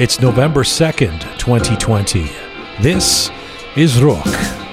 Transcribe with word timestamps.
It's 0.00 0.20
November 0.20 0.64
2nd, 0.64 1.20
2020. 1.38 2.28
This 2.80 3.30
is 3.76 4.02
Rook. 4.02 4.63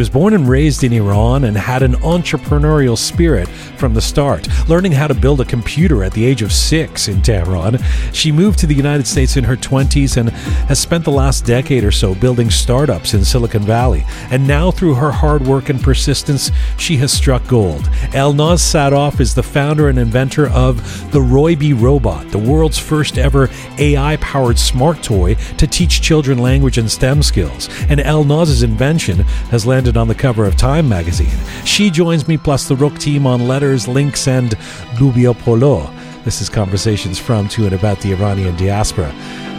Was 0.00 0.08
born 0.08 0.32
and 0.32 0.48
raised 0.48 0.82
in 0.82 0.94
Iran 0.94 1.44
and 1.44 1.54
had 1.54 1.82
an 1.82 1.92
entrepreneurial 1.96 2.96
spirit 2.96 3.46
from 3.76 3.92
the 3.92 4.00
start, 4.00 4.48
learning 4.66 4.92
how 4.92 5.06
to 5.06 5.12
build 5.12 5.42
a 5.42 5.44
computer 5.44 6.02
at 6.02 6.14
the 6.14 6.24
age 6.24 6.40
of 6.40 6.54
six 6.54 7.06
in 7.06 7.20
Tehran. 7.20 7.78
She 8.14 8.32
moved 8.32 8.58
to 8.60 8.66
the 8.66 8.74
United 8.74 9.06
States 9.06 9.36
in 9.36 9.44
her 9.44 9.56
20s 9.56 10.16
and 10.16 10.30
has 10.30 10.78
spent 10.78 11.04
the 11.04 11.10
last 11.10 11.44
decade 11.44 11.84
or 11.84 11.92
so 11.92 12.14
building 12.14 12.48
startups 12.48 13.12
in 13.12 13.26
Silicon 13.26 13.60
Valley. 13.60 14.06
And 14.30 14.48
now, 14.48 14.70
through 14.70 14.94
her 14.94 15.10
hard 15.10 15.42
work 15.42 15.68
and 15.68 15.78
persistence, 15.78 16.50
she 16.78 16.96
has 16.96 17.12
struck 17.12 17.46
gold. 17.46 17.82
Elnaz 18.14 18.60
Sarraf 18.60 19.20
is 19.20 19.34
the 19.34 19.42
founder 19.42 19.90
and 19.90 19.98
inventor 19.98 20.48
of 20.48 20.78
the 21.12 21.20
Roybi 21.20 21.78
robot, 21.78 22.26
the 22.30 22.38
world's 22.38 22.78
first 22.78 23.18
ever 23.18 23.50
AI 23.76 24.16
powered 24.16 24.58
smart 24.58 25.02
toy 25.02 25.34
to 25.58 25.66
teach 25.66 26.00
children 26.00 26.38
language 26.38 26.78
and 26.78 26.90
STEM 26.90 27.22
skills. 27.22 27.68
And 27.90 28.00
Elnaz's 28.00 28.62
invention 28.62 29.18
has 29.50 29.66
landed 29.66 29.89
on 29.96 30.08
the 30.08 30.14
cover 30.14 30.44
of 30.44 30.56
Time 30.56 30.88
magazine. 30.88 31.36
She 31.64 31.90
joins 31.90 32.28
me 32.28 32.36
plus 32.36 32.68
the 32.68 32.76
Rook 32.76 32.98
team 32.98 33.26
on 33.26 33.48
letters, 33.48 33.88
links, 33.88 34.28
and 34.28 34.50
Lubia 34.96 35.38
Polo. 35.38 35.90
This 36.24 36.40
is 36.40 36.48
Conversations 36.48 37.18
from, 37.18 37.48
to, 37.48 37.64
and 37.64 37.74
about 37.74 38.00
the 38.00 38.12
Iranian 38.12 38.56
diaspora. 38.56 39.10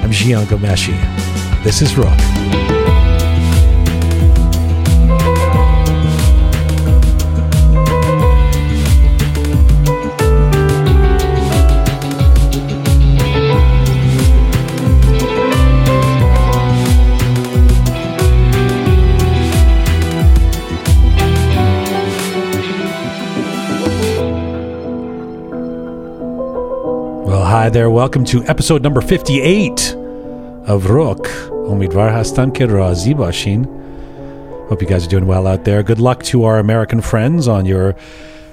I'm 0.01 0.11
Jian 0.11 0.45
Ghomeshi. 0.45 0.95
This 1.63 1.81
is 1.81 1.97
Rook. 1.97 2.70
Hi 27.51 27.67
there. 27.67 27.89
Welcome 27.89 28.23
to 28.31 28.45
episode 28.45 28.81
number 28.81 29.01
58 29.01 29.93
of 30.67 30.89
Rook. 30.89 31.27
Omidvar 31.67 32.09
hastan 32.09 32.55
ke 32.55 32.63
razi 32.63 33.13
bashin. 33.13 33.65
Hope 34.69 34.81
you 34.81 34.87
guys 34.87 35.05
are 35.05 35.09
doing 35.09 35.27
well 35.27 35.45
out 35.45 35.65
there. 35.65 35.83
Good 35.83 35.99
luck 35.99 36.23
to 36.31 36.45
our 36.45 36.59
American 36.59 37.01
friends 37.01 37.49
on 37.49 37.65
your 37.65 37.93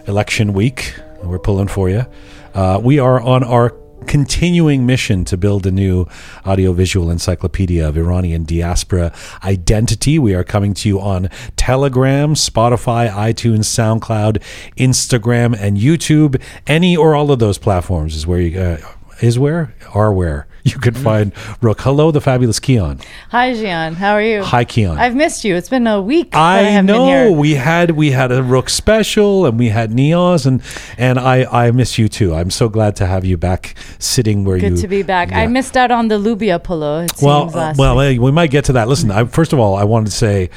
election 0.08 0.52
week. 0.52 0.96
We're 1.22 1.38
pulling 1.38 1.68
for 1.68 1.88
you. 1.88 2.06
Uh, 2.54 2.80
we 2.82 2.98
are 2.98 3.20
on 3.20 3.44
our 3.44 3.70
continuing 4.06 4.86
mission 4.86 5.24
to 5.26 5.36
build 5.36 5.66
a 5.66 5.70
new 5.70 6.06
audiovisual 6.46 7.10
encyclopedia 7.10 7.86
of 7.86 7.96
Iranian 7.96 8.44
diaspora 8.44 9.12
identity. 9.44 10.18
We 10.18 10.34
are 10.34 10.44
coming 10.44 10.74
to 10.74 10.88
you 10.88 11.00
on 11.00 11.28
Telegram, 11.56 12.34
Spotify, 12.34 13.10
iTunes, 13.10 13.66
SoundCloud, 13.66 14.42
Instagram, 14.76 15.56
and 15.58 15.76
YouTube. 15.76 16.40
Any 16.66 16.96
or 16.96 17.14
all 17.14 17.30
of 17.30 17.38
those 17.38 17.58
platforms 17.58 18.16
is 18.16 18.26
where 18.26 18.40
you 18.40 18.58
uh, 18.58 18.78
is 19.20 19.38
where 19.38 19.74
are 19.94 20.12
where 20.12 20.47
you 20.72 20.78
can 20.78 20.94
find 20.94 21.32
Rook. 21.60 21.80
Hello, 21.80 22.10
the 22.10 22.20
fabulous 22.20 22.60
Keon. 22.60 23.00
Hi, 23.30 23.52
Jian. 23.52 23.94
How 23.94 24.12
are 24.12 24.22
you? 24.22 24.42
Hi, 24.42 24.64
Keon. 24.64 24.98
I've 24.98 25.14
missed 25.14 25.44
you. 25.44 25.54
It's 25.54 25.68
been 25.68 25.86
a 25.86 26.00
week. 26.00 26.34
I, 26.34 26.76
I 26.76 26.80
know 26.80 27.32
we 27.32 27.54
had 27.54 27.92
we 27.92 28.10
had 28.10 28.32
a 28.32 28.42
Rook 28.42 28.68
special 28.68 29.46
and 29.46 29.58
we 29.58 29.68
had 29.68 29.90
Neos 29.90 30.46
and 30.46 30.62
and 30.96 31.18
I 31.18 31.66
I 31.66 31.70
miss 31.70 31.98
you 31.98 32.08
too. 32.08 32.34
I'm 32.34 32.50
so 32.50 32.68
glad 32.68 32.96
to 32.96 33.06
have 33.06 33.24
you 33.24 33.36
back 33.36 33.74
sitting 33.98 34.44
where 34.44 34.56
you 34.56 34.70
Good 34.70 34.80
to 34.80 34.88
be 34.88 35.02
back. 35.02 35.32
I 35.32 35.46
missed 35.46 35.76
out 35.76 35.90
on 35.90 36.08
the 36.08 36.18
Lubia 36.18 36.62
polo. 36.62 37.00
It 37.00 37.12
well, 37.22 37.50
seems 37.50 37.56
uh, 37.56 37.74
well, 37.76 37.96
week. 37.96 38.20
we 38.20 38.30
might 38.30 38.50
get 38.50 38.64
to 38.66 38.72
that. 38.74 38.88
Listen, 38.88 39.10
I, 39.10 39.24
first 39.24 39.52
of 39.52 39.58
all, 39.58 39.76
I 39.76 39.84
wanted 39.84 40.06
to 40.06 40.16
say 40.16 40.50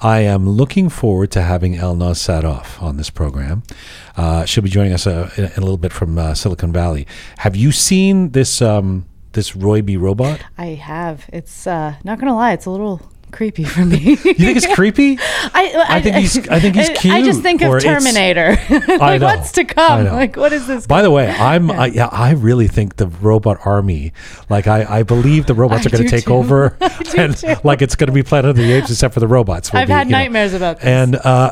I 0.00 0.20
am 0.20 0.48
looking 0.48 0.88
forward 0.88 1.30
to 1.32 1.42
having 1.42 1.74
Elnaz 1.74 2.18
Sarraf 2.18 2.82
on 2.82 2.96
this 2.96 3.10
program. 3.10 3.62
Uh, 4.16 4.44
she'll 4.44 4.64
be 4.64 4.70
joining 4.70 4.92
us 4.92 5.06
uh, 5.06 5.30
in, 5.36 5.44
in 5.44 5.52
a 5.56 5.60
little 5.60 5.78
bit 5.78 5.92
from 5.92 6.18
uh, 6.18 6.34
Silicon 6.34 6.72
Valley. 6.72 7.06
Have 7.38 7.56
you 7.56 7.72
seen 7.72 8.30
this 8.32 8.60
um, 8.60 9.06
this 9.36 9.52
Roybi. 9.52 10.00
robot? 10.00 10.40
I 10.58 10.68
have. 10.68 11.30
It's 11.32 11.66
uh, 11.66 11.94
not 12.02 12.18
gonna 12.18 12.34
lie. 12.34 12.52
It's 12.54 12.66
a 12.66 12.70
little 12.70 13.00
creepy 13.36 13.64
for 13.64 13.84
me. 13.84 13.98
You 13.98 14.16
think 14.16 14.56
it's 14.56 14.74
creepy? 14.74 15.18
I, 15.20 15.84
I 15.88 16.00
think 16.00 16.16
he's- 16.16 16.48
I 16.48 16.58
think 16.58 16.74
he's 16.74 16.88
cute. 16.90 17.12
I 17.14 17.22
just 17.22 17.42
think 17.42 17.60
of 17.62 17.80
Terminator. 17.82 18.56
I 18.68 18.96
like 18.96 19.20
know. 19.20 19.26
what's 19.26 19.52
to 19.52 19.60
I 19.60 19.64
come? 19.64 20.04
Like 20.06 20.36
what 20.36 20.52
is 20.52 20.66
this? 20.66 20.86
By 20.86 21.02
the 21.02 21.10
way, 21.10 21.28
I'm 21.30 21.70
I, 21.82 21.86
yeah, 21.86 22.06
I 22.10 22.32
really 22.32 22.66
think 22.66 22.96
the 22.96 23.06
robot 23.06 23.58
army, 23.64 24.12
like 24.48 24.66
I, 24.66 25.00
I 25.00 25.02
believe 25.02 25.46
the 25.46 25.54
robots 25.54 25.86
I 25.86 25.88
are 25.88 25.92
going 25.92 26.04
to 26.04 26.10
take 26.10 26.24
too. 26.24 26.34
over, 26.34 26.76
I 26.80 27.04
and 27.18 27.36
too. 27.36 27.56
like 27.62 27.82
it's 27.82 27.94
going 27.94 28.08
to 28.08 28.12
be 28.12 28.22
Planet 28.22 28.50
of 28.50 28.56
the 28.56 28.72
Apes, 28.72 28.90
except 28.90 29.12
for 29.14 29.20
the 29.20 29.28
robots. 29.28 29.72
I've 29.74 29.86
be, 29.88 29.92
had 29.92 30.06
you 30.06 30.12
know, 30.12 30.18
nightmares 30.18 30.54
about 30.54 30.76
this. 30.78 30.86
and 30.86 31.16
uh, 31.16 31.50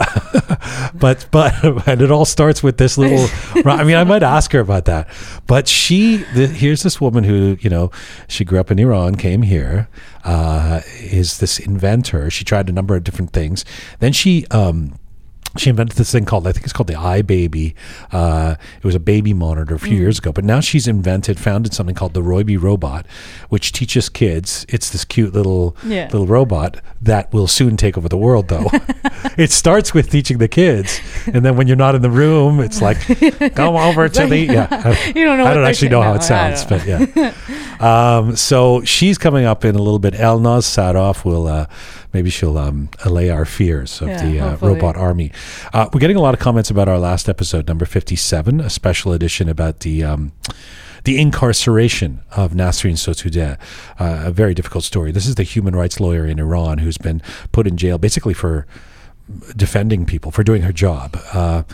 but 0.95 1.27
but 1.31 1.87
and 1.87 2.01
it 2.01 2.11
all 2.11 2.25
starts 2.25 2.63
with 2.63 2.79
this 2.79 2.97
little. 2.97 3.27
I 3.67 3.85
mean, 3.85 3.97
I 3.97 4.05
might 4.05 4.23
ask 4.23 4.53
her 4.53 4.61
about 4.61 4.87
that. 4.87 5.09
But 5.47 5.69
she, 5.69 6.17
the, 6.35 6.47
here's 6.47 6.83
this 6.83 7.01
woman 7.01 7.25
who 7.25 7.57
you 7.61 7.69
know 7.71 7.91
she 8.29 8.45
grew 8.45 8.59
up 8.59 8.71
in 8.71 8.79
Iran, 8.79 9.17
came 9.17 9.43
here, 9.43 9.89
uh, 10.25 10.81
is 10.99 11.39
this 11.39 11.59
inventor. 11.59 12.31
She 12.31 12.45
tried 12.45 12.69
a 12.69 12.73
number 12.73 12.97
of 12.97 13.05
different 13.05 13.33
things. 13.33 13.65
Then 14.01 14.13
she. 14.13 14.47
Um, 14.51 14.99
she 15.57 15.71
invented 15.71 15.97
this 15.97 16.11
thing 16.13 16.25
called 16.25 16.47
I 16.47 16.53
think 16.53 16.65
it's 16.65 16.73
called 16.73 16.89
the 16.89 16.95
iBaby. 16.95 17.75
Uh, 18.13 18.57
it 18.79 18.85
was 18.85 18.95
a 18.95 19.01
baby 19.01 19.33
monitor 19.33 19.75
a 19.75 19.79
Mm. 19.79 19.83
few 19.89 19.97
years 19.99 20.19
ago, 20.19 20.33
but 20.33 20.45
now 20.45 20.61
she's 20.61 20.87
invented, 20.89 21.39
founded 21.39 21.73
something 21.75 21.95
called 21.95 22.15
the 22.15 22.23
Roybi 22.23 22.61
robot, 22.61 23.07
which 23.49 23.73
teaches 23.73 24.09
kids. 24.09 24.65
It's 24.69 24.91
this 24.91 25.05
cute 25.05 25.33
little 25.35 25.77
Yeah. 25.87 26.05
little 26.13 26.27
robot 26.27 26.79
that 27.03 27.33
will 27.33 27.47
soon 27.47 27.77
take 27.77 27.97
over 27.99 28.09
the 28.09 28.17
world. 28.17 28.49
Though 28.49 28.71
it 29.37 29.51
starts 29.53 29.93
with 29.95 30.11
teaching 30.11 30.39
the 30.39 30.49
kids, 30.49 31.01
and 31.27 31.45
then 31.45 31.57
when 31.57 31.67
you're 31.67 31.77
not 31.77 31.95
in 31.95 32.03
the 32.03 32.11
room, 32.11 32.61
it's 32.61 32.81
like 32.83 32.99
come 33.55 33.77
over 33.77 34.09
to 34.09 34.27
the 34.27 34.39
yeah. 34.57 34.97
You 35.15 35.25
don't 35.25 35.39
know 35.39 35.47
I 35.47 35.55
don't 35.55 35.65
actually 35.65 35.89
know 35.91 36.03
how 36.03 36.15
it 36.15 36.23
I 36.23 36.25
sounds, 36.25 36.65
but 36.65 36.87
yeah. 36.87 37.33
um, 37.81 38.37
so 38.37 38.83
she's 38.85 39.19
coming 39.19 39.45
up 39.45 39.65
in 39.65 39.75
a 39.75 39.79
little 39.79 39.99
bit. 39.99 40.15
Elnaz 40.15 40.65
Sarraf 40.65 41.25
will 41.25 41.47
uh, 41.47 41.67
maybe 42.15 42.31
she'll 42.31 42.57
um, 42.57 42.89
allay 43.05 43.29
our 43.29 43.45
fears 43.45 44.01
of 44.01 44.09
Yeah, 44.09 44.27
the 44.27 44.41
uh, 44.41 44.57
robot 44.59 44.97
army. 44.97 45.33
Uh, 45.73 45.89
we're 45.93 46.01
getting 46.01 46.17
a 46.17 46.23
lot 46.23 46.33
of 46.33 46.41
comments 46.41 46.71
about 46.71 46.89
our 46.89 46.99
last 46.99 47.29
episode, 47.29 47.69
number 47.69 47.85
fifty-seven, 47.85 48.61
a 48.61 48.71
special 48.71 49.13
edition 49.13 49.49
about 49.49 49.81
the. 49.81 50.05
Um, 50.05 50.33
the 51.05 51.21
incarceration 51.21 52.23
of 52.31 52.53
Nasrin 52.53 52.95
Sotoudeh, 52.95 53.59
uh, 54.01 54.23
a 54.25 54.31
very 54.31 54.55
difficult 54.55 54.85
story. 54.85 55.13
This 55.13 55.27
is 55.27 55.35
the 55.35 55.43
human 55.43 55.77
rights 55.77 56.01
lawyer 56.01 56.25
in 56.25 56.39
Iran 56.39 56.79
who's 56.79 56.97
been 56.97 57.21
put 57.53 57.67
in 57.67 57.77
jail 57.77 57.99
basically 57.99 58.33
for 58.33 58.67
defending 59.55 60.07
people, 60.07 60.31
for 60.31 60.43
doing 60.43 60.63
her 60.63 60.73
job. 60.73 61.19
Uh, 61.35 61.65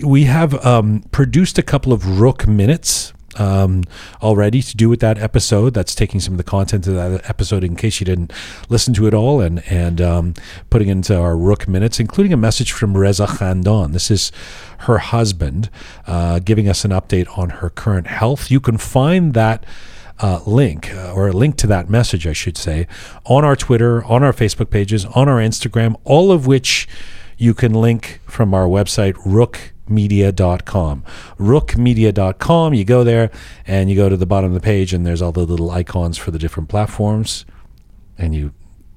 we 0.00 0.24
have 0.24 0.66
um, 0.66 1.04
produced 1.12 1.58
a 1.58 1.62
couple 1.62 1.92
of 1.92 2.18
Rook 2.20 2.48
minutes 2.48 3.12
um, 3.38 3.84
already 4.22 4.62
to 4.62 4.76
do 4.76 4.88
with 4.88 5.00
that 5.00 5.18
episode. 5.18 5.74
That's 5.74 5.94
taking 5.94 6.20
some 6.20 6.34
of 6.34 6.38
the 6.38 6.44
content 6.44 6.86
of 6.86 6.94
that 6.94 7.28
episode 7.28 7.64
in 7.64 7.76
case 7.76 8.00
you 8.00 8.06
didn't 8.06 8.32
listen 8.68 8.94
to 8.94 9.06
it 9.06 9.14
all 9.14 9.40
and, 9.40 9.62
and 9.70 10.00
um, 10.00 10.34
putting 10.70 10.88
into 10.88 11.18
our 11.18 11.36
Rook 11.36 11.66
minutes, 11.68 12.00
including 12.00 12.32
a 12.32 12.36
message 12.36 12.72
from 12.72 12.96
Reza 12.96 13.26
Khandan. 13.26 13.92
This 13.92 14.10
is 14.10 14.32
her 14.80 14.98
husband 14.98 15.70
uh, 16.06 16.38
giving 16.38 16.68
us 16.68 16.84
an 16.84 16.90
update 16.90 17.38
on 17.38 17.50
her 17.50 17.70
current 17.70 18.06
health. 18.06 18.50
You 18.50 18.60
can 18.60 18.78
find 18.78 19.34
that 19.34 19.64
uh, 20.20 20.40
link 20.46 20.94
uh, 20.94 21.12
or 21.12 21.28
a 21.28 21.32
link 21.32 21.56
to 21.56 21.66
that 21.66 21.90
message, 21.90 22.26
I 22.26 22.32
should 22.32 22.56
say, 22.56 22.86
on 23.24 23.44
our 23.44 23.56
Twitter, 23.56 24.04
on 24.04 24.22
our 24.22 24.32
Facebook 24.32 24.70
pages, 24.70 25.04
on 25.06 25.28
our 25.28 25.38
Instagram, 25.38 25.96
all 26.04 26.30
of 26.30 26.46
which 26.46 26.88
you 27.36 27.54
can 27.54 27.74
link 27.74 28.20
from 28.26 28.54
our 28.54 28.66
website, 28.66 29.16
rookmedia.com. 29.88 31.04
Rookmedia.com. 31.38 32.74
You 32.74 32.84
go 32.84 33.04
there 33.04 33.30
and 33.66 33.90
you 33.90 33.96
go 33.96 34.08
to 34.08 34.16
the 34.16 34.26
bottom 34.26 34.50
of 34.50 34.54
the 34.54 34.64
page, 34.64 34.92
and 34.92 35.06
there's 35.06 35.22
all 35.22 35.32
the 35.32 35.44
little 35.44 35.70
icons 35.70 36.18
for 36.18 36.30
the 36.30 36.38
different 36.38 36.68
platforms, 36.68 37.44
and 38.18 38.34
you 38.34 38.52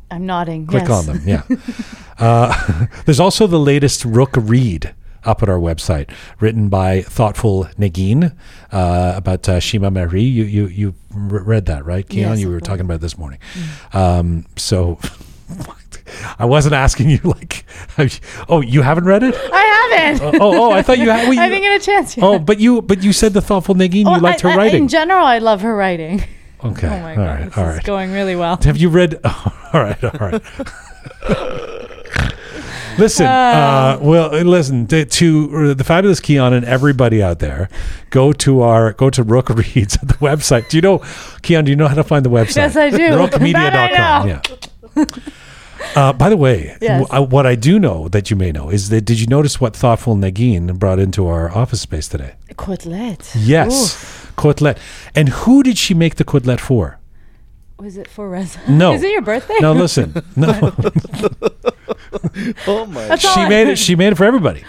I'm 0.10 0.26
nodding. 0.26 0.68
click 0.68 0.88
yes. 0.88 1.08
on 1.08 1.18
them. 1.18 1.28
Yeah. 1.28 1.44
uh, 2.20 2.86
there's 3.06 3.20
also 3.20 3.48
the 3.48 3.60
latest 3.60 4.06
Rook 4.06 4.32
read 4.36 4.94
up 5.24 5.44
at 5.44 5.50
our 5.50 5.60
website, 5.60 6.10
written 6.40 6.70
by 6.70 7.02
thoughtful 7.02 7.66
Nagin 7.78 8.34
uh, 8.72 9.14
about 9.16 9.48
uh, 9.50 9.60
Shima 9.60 9.92
Marie. 9.92 10.22
You 10.22 10.44
you 10.44 10.68
you 10.68 10.96
read 11.12 11.66
that 11.66 11.86
right, 11.86 12.08
Keon? 12.08 12.32
Yes, 12.32 12.40
you 12.40 12.50
were 12.50 12.62
talking 12.62 12.82
about 12.82 12.96
it 12.96 13.02
this 13.02 13.18
morning. 13.18 13.40
Um, 13.94 14.46
so. 14.56 15.00
I 16.40 16.46
wasn't 16.46 16.74
asking 16.76 17.10
you 17.10 17.20
like. 17.24 17.66
have 17.98 18.14
you- 18.14 18.20
oh, 18.50 18.62
you 18.62 18.82
haven't 18.82 19.06
read 19.06 19.24
it? 19.24 19.36
I 19.36 19.90
haven't. 20.02 20.22
Oh, 20.22 20.32
oh, 20.42 20.62
oh 20.68 20.72
I 20.72 20.82
thought 20.82 20.98
you 20.98 21.10
had. 21.10 21.18
Well, 21.30 21.40
I 21.40 21.46
you- 21.46 21.50
didn't 21.52 21.64
get 21.64 21.82
a 21.82 21.86
chance 21.86 22.16
yet. 22.18 22.24
oh, 22.24 22.40
but 22.40 22.60
you, 22.60 22.82
but 22.82 23.04
you 23.04 23.12
said 23.14 23.34
the 23.34 23.42
thoughtful 23.42 23.76
Nagin. 23.76 24.06
Oh, 24.06 24.16
you 24.16 24.22
liked 24.22 24.44
I- 24.46 24.50
her 24.50 24.54
I- 24.54 24.58
writing. 24.58 24.84
In 24.84 24.88
general, 24.88 25.26
I 25.26 25.40
love 25.40 25.62
her 25.62 25.76
writing. 25.76 26.24
okay. 26.64 26.88
Oh 26.88 27.00
my 27.02 27.12
all 27.12 27.16
god, 27.16 27.26
right. 27.40 27.46
this 27.46 27.58
All 27.58 27.70
is 27.70 27.80
going 27.82 28.12
really 28.12 28.36
well. 28.36 28.58
Have 28.64 28.78
you 28.78 28.90
read? 28.90 29.20
all 29.24 29.54
right. 29.74 30.04
All 30.04 30.12
right. 30.20 30.42
listen, 32.98 33.26
uh, 33.26 33.30
uh 33.30 34.00
well, 34.02 34.34
uh, 34.34 34.42
listen 34.44 34.88
to, 34.88 35.06
to 35.06 35.52
uh, 35.72 35.74
the 35.74 35.84
fabulous 35.84 36.20
Keon 36.20 36.54
and 36.54 36.66
everybody 36.66 37.22
out 37.22 37.40
there. 37.40 37.70
Go 38.10 38.32
to 38.34 38.62
our 38.62 38.94
go 38.94 39.10
to 39.10 39.24
Rook 39.24 39.50
Reads 39.50 39.96
at 39.98 40.08
the 40.08 40.16
website. 40.16 40.70
Do 40.70 40.78
you 40.78 40.82
know, 40.82 41.04
Keon? 41.42 41.66
Do 41.66 41.72
you 41.72 41.76
know 41.76 41.88
how 41.88 41.96
to 41.96 42.04
find 42.04 42.26
the 42.26 42.30
website? 42.30 42.56
Yes, 42.58 42.76
I 42.76 42.90
do. 42.90 42.98
Rookmedia.com. 42.98 44.28
Yeah. 44.28 45.06
Uh, 45.96 46.14
by 46.14 46.30
the 46.30 46.38
way, 46.38 46.76
Yes. 46.82 47.02
w- 47.02 47.08
uh, 47.12 47.26
what 47.26 47.46
I 47.46 47.56
do 47.56 47.80
know 47.80 48.08
that 48.10 48.30
you 48.30 48.36
may 48.36 48.52
know 48.52 48.70
is 48.70 48.90
that 48.90 49.02
did 49.06 49.20
you 49.20 49.28
notice 49.28 49.60
what 49.62 49.76
thoughtful 49.76 50.16
Nagin 50.16 50.78
brought 50.80 51.00
into 51.00 51.28
our 51.28 51.50
office 51.56 51.82
space 51.82 52.08
today? 52.08 52.34
Côtelette. 52.56 53.32
Yes, 53.36 53.72
Oof. 53.94 54.34
côtelette. 54.38 54.78
And 55.16 55.30
who 55.30 55.64
did 55.64 55.78
she 55.78 55.94
make 55.94 56.16
the 56.16 56.24
côtelette 56.26 56.60
for? 56.60 56.98
Was 57.80 57.96
it 57.98 58.08
for 58.08 58.28
Reza? 58.30 58.60
No. 58.68 58.94
Is 58.94 59.04
it 59.04 59.12
your 59.12 59.22
birthday? 59.22 59.58
No, 59.62 59.72
listen. 59.74 60.14
No, 60.36 60.50
Oh 62.68 62.86
my! 62.86 63.06
That's 63.08 63.22
she 63.34 63.48
made 63.48 63.68
it. 63.72 63.78
She 63.78 63.96
made 63.96 64.14
it 64.14 64.16
for 64.16 64.24
everybody. 64.26 64.64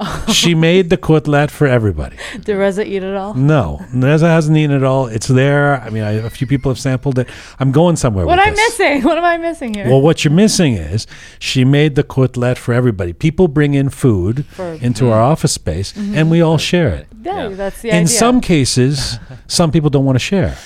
she 0.32 0.54
made 0.54 0.90
the 0.90 0.96
côtelette 0.96 1.50
for 1.50 1.66
everybody. 1.66 2.16
Did 2.44 2.54
Reza 2.54 2.86
eat 2.86 3.02
it 3.02 3.14
all? 3.14 3.34
No, 3.34 3.84
Reza 3.92 4.28
hasn't 4.28 4.56
eaten 4.56 4.74
it 4.76 4.84
all. 4.84 5.06
It's 5.06 5.26
there. 5.26 5.80
I 5.80 5.90
mean, 5.90 6.02
I, 6.04 6.12
a 6.12 6.30
few 6.30 6.46
people 6.46 6.70
have 6.70 6.78
sampled 6.78 7.18
it. 7.18 7.28
I'm 7.58 7.72
going 7.72 7.96
somewhere. 7.96 8.24
What 8.26 8.38
with 8.38 8.46
am 8.46 8.52
I 8.52 8.56
this. 8.56 8.78
missing? 8.78 9.02
What 9.08 9.18
am 9.18 9.24
I 9.24 9.36
missing 9.38 9.74
here? 9.74 9.88
Well, 9.88 10.00
what 10.00 10.24
you're 10.24 10.32
missing 10.32 10.74
is 10.74 11.06
she 11.38 11.64
made 11.64 11.94
the 11.94 12.04
côtelette 12.04 12.58
for 12.58 12.72
everybody. 12.74 13.12
People 13.12 13.48
bring 13.48 13.74
in 13.74 13.88
food 13.90 14.46
For- 14.46 14.74
into 14.74 15.10
our 15.10 15.20
mm-hmm. 15.22 15.32
office 15.32 15.52
space, 15.52 15.92
mm-hmm. 15.92 16.14
and 16.16 16.30
we 16.30 16.40
all 16.40 16.58
share 16.58 16.88
it. 16.88 17.06
yeah, 17.22 17.48
Yeah. 17.48 17.54
that's 17.56 17.82
the 17.82 17.88
In 17.90 17.94
idea. 18.04 18.06
some 18.08 18.40
cases, 18.40 19.18
some 19.46 19.70
people 19.72 19.90
don't 19.90 20.04
want 20.04 20.16
to 20.16 20.24
share. 20.24 20.56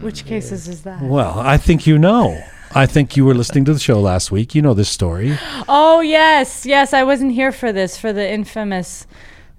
Which 0.00 0.24
cases 0.24 0.66
is 0.68 0.82
that? 0.82 1.02
Well, 1.02 1.38
I 1.38 1.56
think 1.58 1.86
you 1.86 1.98
know. 1.98 2.42
I 2.74 2.86
think 2.86 3.16
you 3.16 3.24
were 3.24 3.34
listening 3.34 3.64
to 3.66 3.72
the 3.74 3.78
show 3.80 4.00
last 4.00 4.30
week. 4.32 4.54
You 4.54 4.62
know 4.62 4.74
this 4.74 4.88
story. 4.88 5.38
Oh 5.68 6.00
yes, 6.00 6.64
yes. 6.66 6.92
I 6.92 7.02
wasn't 7.04 7.32
here 7.32 7.52
for 7.52 7.72
this 7.72 7.96
for 7.98 8.12
the 8.12 8.28
infamous 8.28 9.06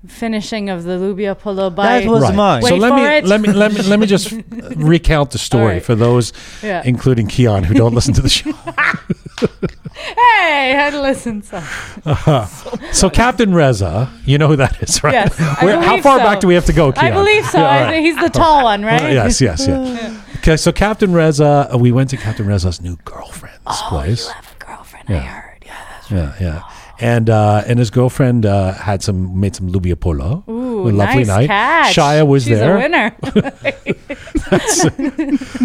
finishing 0.07 0.69
of 0.69 0.83
the 0.83 0.97
Lubia 0.97 1.37
Polo 1.37 1.69
by. 1.69 1.99
That 2.01 2.09
was 2.09 2.33
mine. 2.33 2.61
So 2.63 2.75
let 2.75 2.93
me 2.93 3.27
let 3.27 3.41
me 3.41 3.51
let 3.51 3.71
me 3.73 3.81
let 3.83 3.99
me 3.99 4.05
just 4.05 4.31
recount 4.75 5.31
the 5.31 5.37
story 5.37 5.63
All 5.63 5.69
right. 5.69 5.83
for 5.83 5.95
those, 5.95 6.33
Yeah. 6.61 6.81
including 6.85 7.27
Keon, 7.27 7.63
who 7.63 7.73
don't 7.73 7.93
listen 7.93 8.13
to 8.15 8.21
the 8.21 8.29
show. 8.29 8.51
hey, 9.41 10.71
I 10.71 10.73
had 10.75 10.91
to 10.91 11.01
listen. 11.01 11.41
So 11.41 11.57
uh-huh. 11.57 12.45
So 12.91 13.09
Captain 13.09 13.53
Reza, 13.53 14.11
you 14.25 14.37
know 14.37 14.47
who 14.47 14.55
that 14.57 14.81
is, 14.81 15.03
right? 15.03 15.13
Yes, 15.13 15.39
I 15.39 15.65
Where, 15.65 15.81
how 15.81 16.01
far 16.01 16.17
so. 16.19 16.23
back 16.23 16.39
do 16.39 16.47
we 16.47 16.55
have 16.55 16.65
to 16.65 16.73
go, 16.73 16.91
Keon? 16.91 17.05
I 17.05 17.11
believe 17.11 17.45
so. 17.45 17.59
Yeah, 17.59 17.83
right. 17.85 17.99
he's 18.01 18.17
the 18.17 18.29
tall 18.29 18.63
one, 18.63 18.83
right? 18.83 19.13
Yes, 19.13 19.39
yes, 19.39 19.67
yeah. 19.67 20.21
Okay, 20.43 20.57
so 20.57 20.73
Captain 20.73 21.13
Reza, 21.13 21.69
uh, 21.73 21.77
we 21.77 21.93
went 21.93 22.09
to 22.09 22.17
Captain 22.17 22.45
Reza's 22.45 22.81
new 22.81 22.97
girlfriend's 23.05 23.59
Oh, 23.65 23.85
place. 23.89 24.27
you 24.27 24.33
have 24.33 24.53
a 24.59 24.65
girlfriend. 24.65 25.07
Yeah. 25.07 25.15
I 25.17 25.19
heard. 25.21 25.63
Yeah, 25.65 25.85
that's 25.89 26.11
Yeah, 26.11 26.35
yeah. 26.41 26.61
And 26.99 27.29
uh, 27.29 27.63
and 27.65 27.79
his 27.79 27.89
girlfriend 27.89 28.45
uh, 28.45 28.73
had 28.73 29.01
some 29.01 29.39
made 29.39 29.55
some 29.55 29.69
lubia 29.71 29.97
polo. 29.99 30.43
Ooh, 30.49 30.89
lovely 30.91 31.23
nice 31.23 31.27
night. 31.27 31.47
catch. 31.47 31.95
Shia 31.95 32.27
was 32.27 32.43
She's 32.43 32.59
there. 32.59 32.75
a 32.75 32.79
winner. 32.79 33.15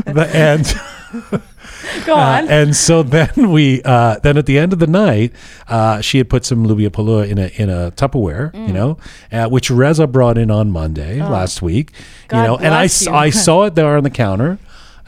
The- 0.08 0.30
and 0.32 2.04
Go 2.06 2.14
uh, 2.14 2.18
on. 2.18 2.48
and 2.48 2.74
so 2.76 3.02
then 3.02 3.50
we 3.50 3.82
uh, 3.84 4.18
then 4.22 4.36
at 4.38 4.46
the 4.46 4.58
end 4.58 4.72
of 4.72 4.78
the 4.78 4.86
night, 4.86 5.32
uh, 5.68 6.00
she 6.00 6.18
had 6.18 6.28
put 6.28 6.44
some 6.44 6.66
lubia 6.66 6.92
polo 6.92 7.20
in 7.20 7.38
a 7.38 7.46
in 7.56 7.68
a 7.70 7.90
Tupperware, 7.92 8.52
Mm. 8.52 8.66
you 8.68 8.72
know, 8.72 8.98
uh, 9.32 9.48
which 9.48 9.70
Reza 9.70 10.06
brought 10.06 10.38
in 10.38 10.50
on 10.50 10.70
Monday 10.70 11.20
last 11.22 11.62
week. 11.62 11.90
you 11.92 11.96
Oh. 11.98 12.28
God 12.30 12.46
know, 12.46 12.56
and 12.58 12.74
I 12.74 12.84
you. 12.84 13.12
I 13.12 13.30
saw 13.46 13.64
it 13.64 13.74
there 13.74 13.96
on 13.96 14.02
the 14.04 14.10
counter. 14.10 14.58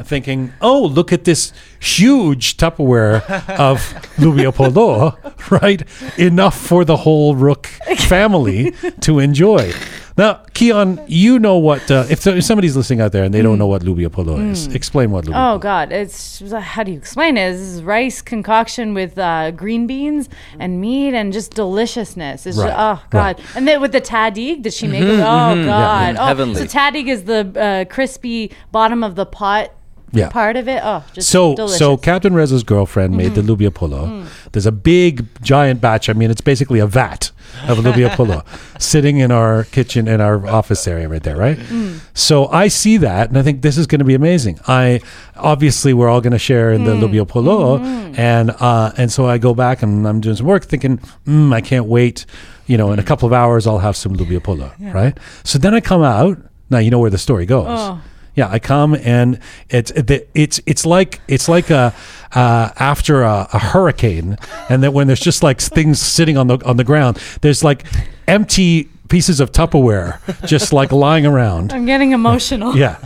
Thinking, 0.02 0.52
oh, 0.60 0.82
look 0.84 1.12
at 1.12 1.24
this 1.24 1.52
huge 1.78 2.56
Tupperware 2.56 3.16
of 3.58 3.78
lubia 4.16 4.54
polo, 4.54 5.16
right? 5.50 5.82
Enough 6.18 6.56
for 6.58 6.84
the 6.84 6.96
whole 6.96 7.34
Rook 7.36 7.66
family 8.08 8.72
to 9.00 9.18
enjoy. 9.18 9.72
Now, 10.16 10.42
Keon, 10.54 11.00
you 11.06 11.38
know 11.38 11.56
what? 11.56 11.90
Uh, 11.90 12.04
if, 12.10 12.26
if 12.26 12.44
somebody's 12.44 12.76
listening 12.76 13.00
out 13.00 13.12
there 13.12 13.24
and 13.24 13.32
they 13.32 13.40
don't 13.40 13.58
know 13.58 13.68
what 13.68 13.82
lubia 13.82 14.10
polo 14.12 14.36
is, 14.38 14.66
explain 14.74 15.10
what 15.12 15.24
lubia 15.24 15.30
Mm. 15.34 15.36
Oh 15.36 15.48
polo. 15.52 15.58
God! 15.58 15.92
It's 15.92 16.42
how 16.52 16.82
do 16.82 16.92
you 16.92 16.98
explain 16.98 17.36
it? 17.38 17.52
This 17.52 17.80
rice 17.80 18.20
concoction 18.20 18.92
with 18.92 19.16
uh, 19.18 19.50
green 19.52 19.86
beans 19.86 20.28
and 20.58 20.78
meat 20.80 21.14
and 21.14 21.32
just 21.32 21.54
deliciousness. 21.54 22.44
It's 22.46 22.58
Right, 22.58 22.66
just, 22.66 22.78
oh 22.78 23.02
right. 23.18 23.36
God! 23.36 23.40
And 23.54 23.66
then 23.66 23.80
with 23.80 23.92
the 23.92 24.00
tadig, 24.00 24.62
did 24.62 24.74
she 24.74 24.88
make 24.88 25.02
it? 25.04 25.20
Oh 25.20 25.64
God! 25.64 26.16
Oh, 26.18 26.26
Heavenly. 26.26 26.56
so 26.56 26.64
tadig 26.66 27.06
is 27.08 27.24
the 27.24 27.40
uh, 27.58 27.84
crispy 27.92 28.50
bottom 28.72 29.02
of 29.02 29.14
the 29.14 29.24
pot. 29.24 29.72
Yeah. 30.12 30.28
Part 30.28 30.56
of 30.56 30.68
it. 30.68 30.80
Oh, 30.82 31.04
just 31.12 31.28
So, 31.28 31.54
delicious. 31.54 31.78
so 31.78 31.96
Captain 31.96 32.34
Reza's 32.34 32.64
girlfriend 32.64 33.16
made 33.16 33.34
the 33.34 33.42
mm-hmm. 33.42 33.50
lubia 33.50 33.74
polo. 33.74 34.06
Mm. 34.06 34.52
There's 34.52 34.66
a 34.66 34.72
big, 34.72 35.26
giant 35.40 35.80
batch. 35.80 36.08
I 36.08 36.12
mean, 36.14 36.30
it's 36.30 36.40
basically 36.40 36.80
a 36.80 36.86
vat 36.86 37.30
of 37.68 37.78
lubia 37.78 38.10
polo 38.16 38.44
sitting 38.78 39.18
in 39.18 39.30
our 39.30 39.64
kitchen 39.64 40.08
in 40.08 40.20
our 40.20 40.46
office 40.46 40.86
area 40.86 41.08
right 41.08 41.22
there, 41.22 41.36
right? 41.36 41.58
Mm. 41.58 42.00
So 42.14 42.48
I 42.48 42.68
see 42.68 42.96
that 42.98 43.28
and 43.28 43.38
I 43.38 43.42
think 43.42 43.62
this 43.62 43.78
is 43.78 43.86
going 43.86 44.00
to 44.00 44.04
be 44.04 44.14
amazing. 44.14 44.58
I 44.66 45.00
obviously 45.36 45.94
we're 45.94 46.08
all 46.08 46.20
going 46.20 46.32
to 46.32 46.38
share 46.38 46.72
in 46.72 46.84
the 46.84 46.92
mm. 46.92 47.02
lubia 47.02 47.26
polo, 47.26 47.78
mm-hmm. 47.78 48.20
and 48.20 48.50
uh, 48.50 48.92
and 48.96 49.10
so 49.10 49.26
I 49.26 49.38
go 49.38 49.54
back 49.54 49.82
and 49.82 50.06
I'm 50.06 50.20
doing 50.20 50.36
some 50.36 50.46
work, 50.46 50.64
thinking, 50.64 50.98
mm, 51.26 51.52
I 51.52 51.60
can't 51.60 51.86
wait. 51.86 52.26
You 52.66 52.76
know, 52.76 52.92
in 52.92 53.00
a 53.00 53.02
couple 53.02 53.26
of 53.26 53.32
hours 53.32 53.66
I'll 53.66 53.80
have 53.80 53.96
some 53.96 54.14
lubia 54.16 54.42
polo, 54.42 54.72
right? 54.78 55.16
So 55.44 55.58
then 55.58 55.74
I 55.74 55.80
come 55.80 56.02
out. 56.02 56.38
Now 56.68 56.78
you 56.78 56.90
know 56.90 57.00
where 57.00 57.10
the 57.10 57.18
story 57.18 57.46
goes. 57.46 57.66
Oh. 57.68 58.00
Yeah, 58.40 58.48
I 58.48 58.58
come 58.58 58.94
and 58.94 59.38
it's 59.68 59.92
it's 60.34 60.62
it's 60.64 60.86
like 60.86 61.20
it's 61.28 61.46
like 61.46 61.68
a 61.68 61.92
uh, 62.34 62.70
after 62.78 63.20
a, 63.20 63.46
a 63.52 63.58
hurricane, 63.58 64.38
and 64.70 64.82
then 64.82 64.94
when 64.94 65.08
there's 65.08 65.20
just 65.20 65.42
like 65.42 65.60
things 65.60 66.00
sitting 66.00 66.38
on 66.38 66.46
the 66.46 66.56
on 66.64 66.78
the 66.78 66.84
ground, 66.84 67.18
there's 67.42 67.62
like 67.62 67.84
empty 68.26 68.88
pieces 69.10 69.40
of 69.40 69.52
Tupperware 69.52 70.18
just 70.46 70.72
like 70.72 70.90
lying 70.92 71.26
around. 71.26 71.72
I'm 71.72 71.84
getting 71.84 72.12
emotional. 72.12 72.74
Yeah, 72.74 72.96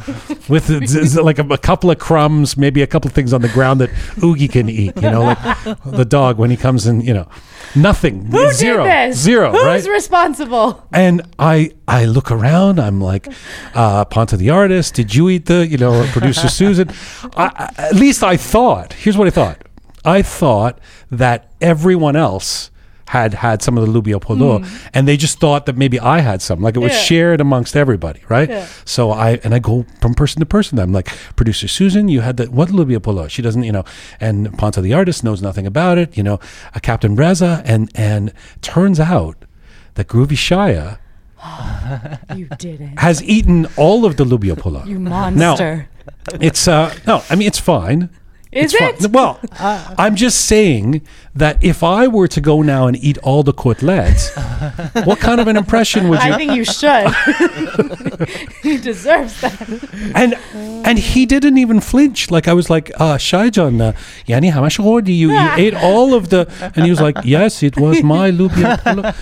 with 0.48 0.68
the, 0.68 0.86
z- 0.86 1.04
z- 1.06 1.20
like 1.20 1.38
a, 1.40 1.46
a 1.48 1.58
couple 1.58 1.90
of 1.90 1.98
crumbs, 1.98 2.56
maybe 2.56 2.82
a 2.82 2.86
couple 2.86 3.08
of 3.08 3.14
things 3.14 3.32
on 3.32 3.40
the 3.42 3.48
ground 3.48 3.80
that 3.80 3.90
Oogie 4.22 4.46
can 4.48 4.68
eat. 4.68 4.94
You 4.96 5.10
know, 5.10 5.22
like 5.24 5.38
the 5.84 6.04
dog 6.04 6.38
when 6.38 6.50
he 6.50 6.56
comes 6.56 6.86
in. 6.86 7.00
You 7.00 7.14
know, 7.14 7.28
nothing, 7.74 8.26
Who 8.26 8.52
zero, 8.52 8.84
did 8.84 9.10
this? 9.10 9.18
zero, 9.18 9.50
Who's 9.50 9.64
right? 9.64 9.84
responsible? 9.92 10.86
And 10.92 11.22
I 11.38 11.72
I 11.88 12.04
look 12.04 12.30
around. 12.30 12.78
I'm 12.78 13.00
like, 13.00 13.26
uh, 13.74 14.04
Ponta 14.04 14.36
the 14.36 14.50
artist. 14.50 14.94
Did 14.94 15.14
you 15.14 15.28
eat 15.30 15.46
the? 15.46 15.66
You 15.66 15.78
know, 15.78 16.06
producer 16.12 16.48
Susan. 16.60 16.90
I, 17.36 17.72
at 17.78 17.94
least 17.94 18.22
I 18.22 18.36
thought. 18.36 18.92
Here's 18.92 19.16
what 19.18 19.26
I 19.26 19.30
thought. 19.30 19.58
I 20.04 20.20
thought 20.22 20.78
that 21.10 21.50
everyone 21.62 22.14
else 22.14 22.70
had 23.06 23.34
had 23.34 23.62
some 23.62 23.76
of 23.76 23.86
the 23.86 23.92
lubia 23.92 24.20
polo, 24.20 24.62
and 24.92 25.06
they 25.06 25.16
just 25.16 25.38
thought 25.38 25.66
that 25.66 25.76
maybe 25.76 26.00
I 26.00 26.20
had 26.20 26.40
some. 26.42 26.60
Like 26.60 26.76
it 26.76 26.80
was. 26.80 26.92
Yeah. 26.92 26.98
shared 26.98 27.40
amongst 27.40 27.76
everybody, 27.76 28.20
right? 28.28 28.48
Yeah. 28.48 28.66
So 28.84 29.10
I 29.10 29.40
and 29.44 29.54
I 29.54 29.58
go 29.58 29.84
from 30.00 30.14
person 30.14 30.40
to 30.40 30.46
person. 30.46 30.78
I'm 30.78 30.92
like, 30.92 31.08
producer 31.36 31.68
Susan, 31.68 32.08
you 32.08 32.22
had 32.22 32.36
the 32.38 32.46
what 32.46 32.70
lubia 32.70 33.02
polo? 33.02 33.28
She 33.28 33.42
doesn't, 33.42 33.62
you 33.62 33.72
know. 33.72 33.84
And 34.20 34.56
Ponta 34.56 34.80
the 34.80 34.94
artist 34.94 35.22
knows 35.24 35.42
nothing 35.42 35.66
about 35.66 35.98
it. 35.98 36.16
You 36.16 36.22
know, 36.22 36.40
a 36.74 36.80
Captain 36.80 37.14
Reza, 37.14 37.62
and 37.66 37.90
and 37.94 38.32
turns 38.62 38.98
out 39.00 39.44
that 39.94 40.08
Groovy 40.08 40.36
Shia 40.36 40.98
You 42.36 42.46
didn't. 42.58 42.98
has 42.98 43.22
eaten 43.22 43.66
all 43.76 44.04
of 44.04 44.16
the 44.16 44.24
lubia 44.24 44.58
polo. 44.58 44.84
You 44.84 44.98
monster. 44.98 45.88
It's 46.40 46.66
uh 46.68 46.94
no, 47.06 47.22
I 47.30 47.34
mean 47.34 47.46
it's 47.48 47.58
fine. 47.60 48.08
Is 48.54 48.72
It's 48.72 48.80
fine. 48.80 48.94
it? 48.94 49.10
Well, 49.10 49.40
I'm 49.98 50.14
just 50.14 50.46
saying 50.46 51.02
that 51.34 51.62
if 51.62 51.82
I 51.82 52.06
were 52.06 52.28
to 52.28 52.40
go 52.40 52.62
now 52.62 52.86
and 52.86 52.96
eat 52.96 53.18
all 53.18 53.42
the 53.42 53.52
côtelettes, 53.52 54.30
what 55.06 55.18
kind 55.18 55.40
of 55.40 55.48
an 55.48 55.56
impression 55.56 56.08
would 56.08 56.22
you? 56.22 56.32
I 56.32 56.36
think 56.36 56.52
you 56.52 56.64
should. 56.64 57.08
he 58.62 58.76
deserves 58.78 59.40
that. 59.40 60.12
and 60.14 60.34
and 60.86 60.98
he 60.98 61.26
didn't 61.26 61.58
even 61.58 61.80
flinch. 61.80 62.30
Like 62.30 62.46
I 62.46 62.52
was 62.52 62.70
like, 62.70 62.92
uh, 63.00 63.16
Shaijan, 63.18 63.80
uh, 63.80 63.92
Yani 64.28 64.52
Hamashori, 64.52 65.08
you 65.08 65.32
you 65.32 65.50
ate 65.56 65.74
all 65.74 66.14
of 66.14 66.28
the, 66.28 66.46
and 66.76 66.84
he 66.84 66.90
was 66.90 67.00
like, 67.00 67.16
yes, 67.24 67.62
it 67.62 67.76
was 67.76 68.02
my 68.02 68.30
lubia 68.30 68.78
polo. 68.82 69.12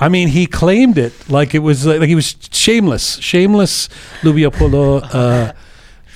I 0.00 0.08
mean, 0.08 0.28
he 0.28 0.46
claimed 0.46 0.96
it 0.98 1.12
like 1.28 1.52
it 1.54 1.58
was 1.58 1.84
like, 1.84 2.02
he 2.02 2.14
was 2.14 2.36
shameless, 2.52 3.16
shameless 3.18 3.88
lubia 4.22 4.52
polo, 4.52 4.98
uh, 4.98 5.52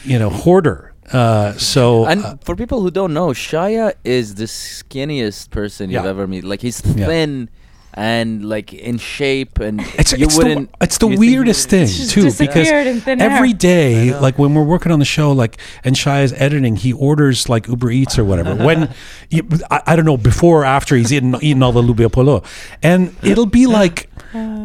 you 0.05 0.19
know, 0.21 0.31
hoarder. 0.31 0.92
Uh, 1.13 1.53
so 1.59 2.07
And 2.07 2.25
uh, 2.25 2.37
for 2.45 2.57
people 2.57 2.81
who 2.81 2.91
don't 2.91 3.13
know, 3.15 3.29
Shia 3.29 3.95
is 4.05 4.35
the 4.37 4.45
skinniest 4.47 5.51
person 5.51 5.91
you've 5.91 6.05
ever 6.07 6.27
met. 6.27 6.45
Like 6.45 6.61
he's 6.63 6.83
Yeah. 6.85 7.07
thin 7.07 7.49
and 7.95 8.49
like 8.49 8.73
in 8.73 8.97
shape, 8.97 9.59
and 9.61 9.79
It's, 9.99 10.13
you 10.13 10.25
it's, 10.25 10.39
the, 10.39 10.45
wouldn't. 10.45 10.71
it's 10.81 10.97
the 10.97 11.09
weirdest 11.09 11.69
thing 11.69 11.87
Just 11.87 12.13
too 12.13 12.23
because 12.23 12.39
disappeared 12.39 12.87
in 12.87 13.01
thin 13.03 13.21
air. 13.21 13.29
every 13.31 13.53
day 13.53 14.19
like 14.19 14.39
when 14.39 14.55
we're 14.55 14.63
working 14.65 14.91
on 14.93 14.99
the 14.99 15.05
show 15.05 15.31
like 15.33 15.59
and 15.85 15.95
Shai 15.95 16.23
is 16.23 16.33
editing 16.33 16.77
he 16.77 16.95
orders 16.95 17.51
like 17.51 17.69
Uber 17.69 17.91
Eats 17.91 18.19
or 18.19 18.25
whatever 18.25 18.55
when 18.57 18.89
you, 19.31 19.47
I, 19.71 19.83
I 19.89 19.97
don't 19.97 20.07
know 20.07 20.17
before 20.17 20.63
or 20.63 20.65
after 20.65 20.97
he's 20.97 21.13
eaten 21.13 21.37
eaten 21.43 21.63
all 21.63 21.73
the 21.73 21.83
lubia 21.83 22.11
polo 22.11 22.43
and 22.83 23.15
it'll 23.23 23.45
be 23.45 23.67
like 23.81 24.09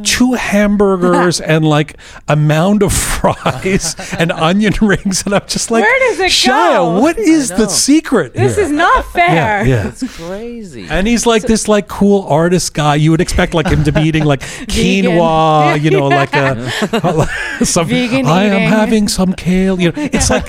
two 0.03 0.33
hamburgers 0.33 1.41
and 1.53 1.65
like 1.65 1.97
a 2.27 2.35
mound 2.35 2.83
of 2.83 2.93
fries 2.93 3.95
and 4.19 4.31
onion 4.31 4.73
rings 4.81 5.23
and 5.25 5.33
I'm 5.35 5.45
just 5.47 5.69
like 5.71 5.83
Where 5.83 5.99
does 6.09 6.19
it 6.21 6.31
Shia 6.31 6.47
go? 6.77 7.01
what 7.01 7.17
is 7.17 7.49
the 7.49 7.57
know. 7.59 7.67
secret 7.67 8.33
This 8.33 8.55
here? 8.55 8.65
is 8.65 8.71
not 8.71 9.05
fair. 9.11 9.33
yeah, 9.35 9.63
yeah. 9.63 9.87
It's 9.89 10.15
crazy. 10.17 10.87
And 10.89 11.05
he's 11.07 11.25
like 11.25 11.43
this 11.43 11.67
like 11.67 11.87
cool 11.87 12.23
artist 12.27 12.73
guy. 12.73 12.95
You 12.95 13.11
would 13.11 13.21
expect 13.21 13.53
like 13.53 13.67
him 13.67 13.83
to 13.83 13.91
be 13.91 14.01
eating 14.01 14.23
like 14.23 14.41
quinoa, 14.41 15.81
you 15.81 15.91
know, 15.91 16.07
like 16.07 16.33
a 16.33 17.65
some. 17.65 17.87
Vegan 17.87 18.25
I 18.25 18.43
am 18.45 18.53
eating. 18.57 18.69
having 18.69 19.07
some 19.07 19.33
kale. 19.33 19.79
You 19.79 19.91
know, 19.91 20.01
it's 20.13 20.29
like 20.29 20.47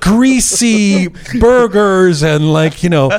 greasy 0.00 1.08
burgers 1.38 2.22
and 2.22 2.52
like 2.52 2.82
you 2.82 2.88
know. 2.90 3.10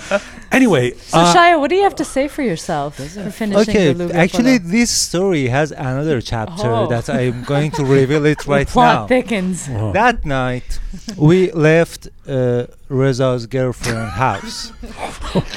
Anyway, 0.50 0.92
So 0.92 1.18
uh, 1.20 1.34
Shia, 1.36 1.60
what 1.60 1.70
do 1.70 1.76
you 1.76 1.84
have 1.84 1.96
to 1.96 2.06
say 2.06 2.30
for 2.30 2.42
yourself 2.42 2.96
for 2.96 3.04
finishing 3.32 3.70
Okay, 3.70 3.92
the 3.92 4.06
Lubia 4.06 4.14
actually, 4.16 4.60
Polo? 4.60 4.72
this 4.72 4.90
story 4.90 5.27
has 5.58 5.72
another 5.72 6.22
chapter 6.22 6.70
Oh. 6.72 6.88
that 6.88 7.10
I'm 7.10 7.44
going 7.44 7.72
to 7.72 7.84
reveal 7.86 8.26
it 8.26 8.40
The 8.46 8.52
right 8.56 8.68
plot 8.68 8.96
now. 8.96 9.08
thickens. 9.08 9.68
oh, 9.72 9.92
That 9.94 10.26
night, 10.26 10.80
we 11.18 11.52
left 11.52 12.08
uh, 12.28 12.66
Reza's 12.90 13.46
girlfriend's 13.48 14.14
house, 14.14 14.72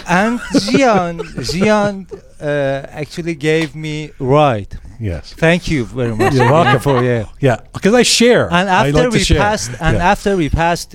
and 0.06 0.38
Jian, 0.66 1.16
Jian 1.50 1.96
uh, 2.40 2.86
actually 3.02 3.34
gave 3.34 3.74
me 3.74 3.96
ride. 4.18 4.72
yes, 4.98 5.32
Thank 5.34 5.62
you 5.72 5.84
very 5.84 6.14
much. 6.16 6.34
You're 6.34 6.50
welcome. 6.50 6.80
for 6.80 7.02
yeah. 7.04 7.24
yeah, 7.40 7.58
because 7.72 7.94
I 7.94 8.02
share. 8.02 8.44
And 8.52 8.68
I 8.68 8.78
after 8.80 8.92
like 8.92 9.10
to 9.10 9.18
we 9.18 9.24
share. 9.30 9.38
passed, 9.38 9.70
and 9.80 9.96
Yeah. 9.96 10.10
after 10.12 10.30
we 10.36 10.48
passed 10.48 10.90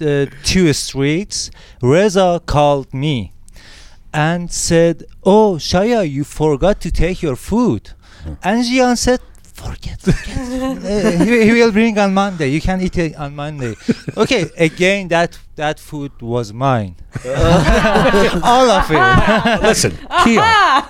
uh, 0.00 0.26
two 0.44 0.72
streets, 0.72 1.50
Reza 1.82 2.40
called 2.46 2.88
me 2.94 3.32
and 4.12 4.50
said, 4.50 5.04
"Oh, 5.24 5.50
Shaya, 5.68 6.00
you 6.16 6.24
forgot 6.24 6.76
to 6.80 6.90
take 6.90 7.22
your 7.26 7.36
food." 7.36 7.82
And 8.42 8.64
Jian 8.64 8.96
said, 8.96 9.20
"Forget, 9.42 10.00
forget. 10.00 10.36
Uh, 10.38 11.24
he, 11.24 11.44
he 11.44 11.52
will 11.52 11.72
bring 11.72 11.98
on 11.98 12.14
Monday. 12.14 12.48
You 12.48 12.60
can 12.60 12.80
eat 12.80 12.96
it 12.98 13.16
on 13.16 13.34
Monday." 13.34 13.74
okay, 14.16 14.50
again, 14.56 15.08
that 15.08 15.38
that 15.60 15.78
food 15.78 16.10
was 16.22 16.54
mine. 16.54 16.96
All 18.42 18.70
of 18.70 18.86
it. 18.90 19.62
Listen, 19.62 19.92
Kia, 20.24 20.40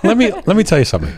let 0.01 0.15
me 0.17 0.31
let 0.31 0.55
me 0.55 0.63
tell 0.63 0.79
you 0.79 0.85
something. 0.85 1.13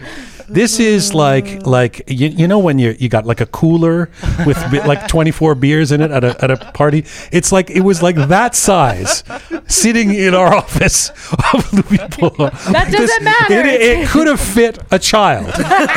This 0.49 0.79
is 0.79 1.13
like 1.13 1.65
like 1.67 2.01
you, 2.07 2.29
you 2.29 2.47
know 2.47 2.57
when 2.57 2.79
you 2.79 2.95
you 2.99 3.09
got 3.09 3.25
like 3.27 3.41
a 3.41 3.45
cooler 3.45 4.09
with 4.47 4.57
bi- 4.71 4.83
like 4.85 5.07
24 5.07 5.53
beers 5.55 5.91
in 5.91 6.01
it 6.01 6.09
at 6.09 6.23
a 6.23 6.43
at 6.43 6.49
a 6.49 6.57
party. 6.57 7.05
It's 7.31 7.51
like 7.51 7.69
it 7.69 7.81
was 7.81 8.01
like 8.01 8.15
that 8.15 8.55
size 8.55 9.23
sitting 9.67 10.13
in 10.15 10.33
our 10.33 10.51
office 10.55 11.09
of 11.09 11.63
Lubia 11.77 12.09
Polo. 12.09 12.49
That 12.73 12.91
doesn't 12.91 13.23
matter. 13.23 13.53
It, 13.67 13.81
it 13.81 14.07
could 14.09 14.25
have 14.25 14.39
fit 14.41 14.79
a 14.89 14.97
child. 14.97 15.45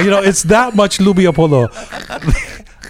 you 0.05 0.11
know, 0.11 0.23
it's 0.23 0.43
that 0.45 0.77
much 0.77 0.99
Lubia 0.99 1.33
Polo. 1.35 1.69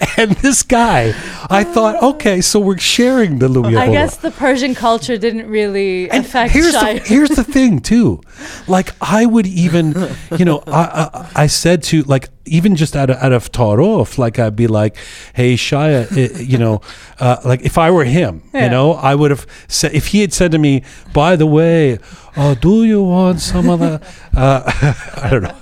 And 0.18 0.30
this 0.36 0.62
guy, 0.62 1.14
I 1.50 1.62
thought, 1.64 1.96
ah. 2.00 2.08
okay, 2.10 2.40
so 2.40 2.58
we're 2.58 2.78
sharing 2.78 3.38
the 3.38 3.48
Lubia 3.48 3.78
I 3.78 3.90
guess 3.90 4.16
the 4.16 4.30
Persian 4.30 4.74
culture 4.74 5.18
didn't 5.18 5.48
really 5.48 6.10
And 6.10 6.24
affect 6.24 6.52
here's 6.52 6.72
the, 6.72 7.02
here's 7.04 7.30
the 7.30 7.44
thing 7.44 7.80
too. 7.80 8.20
Like 8.68 8.90
i 9.00 9.24
would 9.26 9.46
even 9.46 9.94
you 10.36 10.44
know 10.44 10.62
i 10.66 11.08
i, 11.36 11.42
I 11.44 11.46
said 11.46 11.82
to 11.84 12.02
like 12.02 12.28
even 12.46 12.76
just 12.76 12.94
out 12.96 13.10
of, 13.10 13.16
out 13.18 13.32
of 13.32 13.50
tarof 13.52 14.18
like 14.18 14.38
i'd 14.38 14.56
be 14.56 14.66
like 14.66 14.96
hey 15.34 15.54
shia 15.54 16.06
i- 16.12 16.40
you 16.52 16.58
know 16.58 16.80
uh, 17.20 17.36
like 17.44 17.62
if 17.62 17.76
i 17.78 17.90
were 17.90 18.04
him 18.04 18.42
Yeah. 18.54 18.64
you 18.64 18.70
know 18.70 18.92
i 18.94 19.14
would 19.14 19.30
have 19.30 19.46
said 19.68 19.92
if 19.94 20.08
he 20.08 20.20
had 20.20 20.32
said 20.32 20.52
to 20.52 20.58
me 20.58 20.82
by 21.12 21.36
the 21.36 21.46
way 21.46 21.98
uh, 22.36 22.54
do 22.54 22.84
you 22.84 23.02
want 23.02 23.40
some 23.40 23.70
of 23.70 23.80
the 23.80 24.00
uh, 24.36 24.62
i 25.22 25.28
don't 25.30 25.42
know 25.42 25.58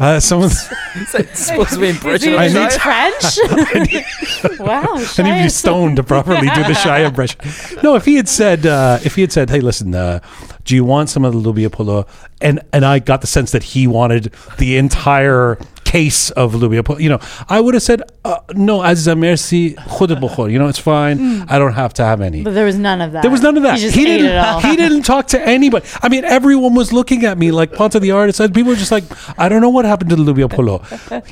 uh, 0.00 0.20
some 0.20 0.42
of 0.42 0.50
the, 0.50 0.76
it's 1.18 1.40
supposed 1.40 1.70
to 1.70 1.78
be 1.80 1.88
in 1.90 1.96
Is 1.96 2.26
I 2.26 2.48
need- 2.48 2.72
French? 2.72 4.58
wow, 4.58 4.84
I 4.94 5.22
need 5.22 5.38
to 5.38 5.42
be 5.44 5.48
stoned 5.48 5.96
to 5.96 6.02
properly 6.02 6.40
do 6.48 6.62
the 6.64 6.72
Shia 6.74 7.06
impression. 7.08 7.40
No, 7.82 7.94
if 7.94 8.04
he 8.04 8.16
had 8.16 8.28
said, 8.28 8.66
uh, 8.66 8.98
if 9.04 9.14
he 9.14 9.20
had 9.22 9.32
said, 9.32 9.50
"Hey, 9.50 9.60
listen, 9.60 9.94
uh, 9.94 10.20
do 10.64 10.74
you 10.74 10.84
want 10.84 11.08
some 11.08 11.24
of 11.24 11.32
the 11.32 11.38
Lubia 11.40 11.70
Polo?" 11.70 12.06
and 12.40 12.60
and 12.72 12.84
I 12.84 12.98
got 12.98 13.20
the 13.20 13.26
sense 13.26 13.52
that 13.52 13.62
he 13.62 13.86
wanted 13.86 14.32
the 14.58 14.76
entire 14.76 15.56
case 15.92 16.30
of 16.30 16.52
Polo, 16.52 16.98
you 16.98 17.10
know, 17.10 17.20
I 17.50 17.60
would 17.60 17.74
have 17.74 17.82
said, 17.82 18.00
uh, 18.24 18.38
"No, 18.54 18.78
Aziza, 18.80 19.18
merci, 19.18 19.74
khud 19.74 20.08
bukhor. 20.20 20.50
You 20.50 20.58
know, 20.58 20.68
it's 20.68 20.78
fine. 20.78 21.42
I 21.48 21.58
don't 21.58 21.72
have 21.72 21.92
to 21.94 22.04
have 22.04 22.20
any." 22.20 22.42
But 22.42 22.54
there 22.54 22.64
was 22.64 22.78
none 22.78 23.00
of 23.00 23.12
that. 23.12 23.22
There 23.22 23.30
was 23.30 23.42
none 23.42 23.56
of 23.56 23.62
that. 23.64 23.76
He 23.76 23.82
just 23.82 23.96
he 23.96 24.02
ate 24.02 24.18
didn't. 24.18 24.26
it 24.32 24.36
all. 24.38 24.60
He 24.60 24.76
didn't 24.76 25.02
talk 25.12 25.26
to 25.28 25.40
anybody. 25.46 25.86
I 26.02 26.08
mean, 26.08 26.24
everyone 26.24 26.74
was 26.74 26.92
looking 26.92 27.24
at 27.24 27.36
me 27.38 27.50
like 27.50 27.72
Ponta 27.72 27.98
the 28.00 28.12
artist. 28.12 28.40
And 28.40 28.54
people 28.54 28.70
were 28.70 28.76
just 28.76 28.92
like, 28.92 29.04
"I 29.38 29.48
don't 29.48 29.60
know 29.60 29.70
what 29.70 29.84
happened 29.84 30.10
to 30.10 30.16
the 30.16 30.22
Lubia 30.22 30.48
Polo." 30.50 30.82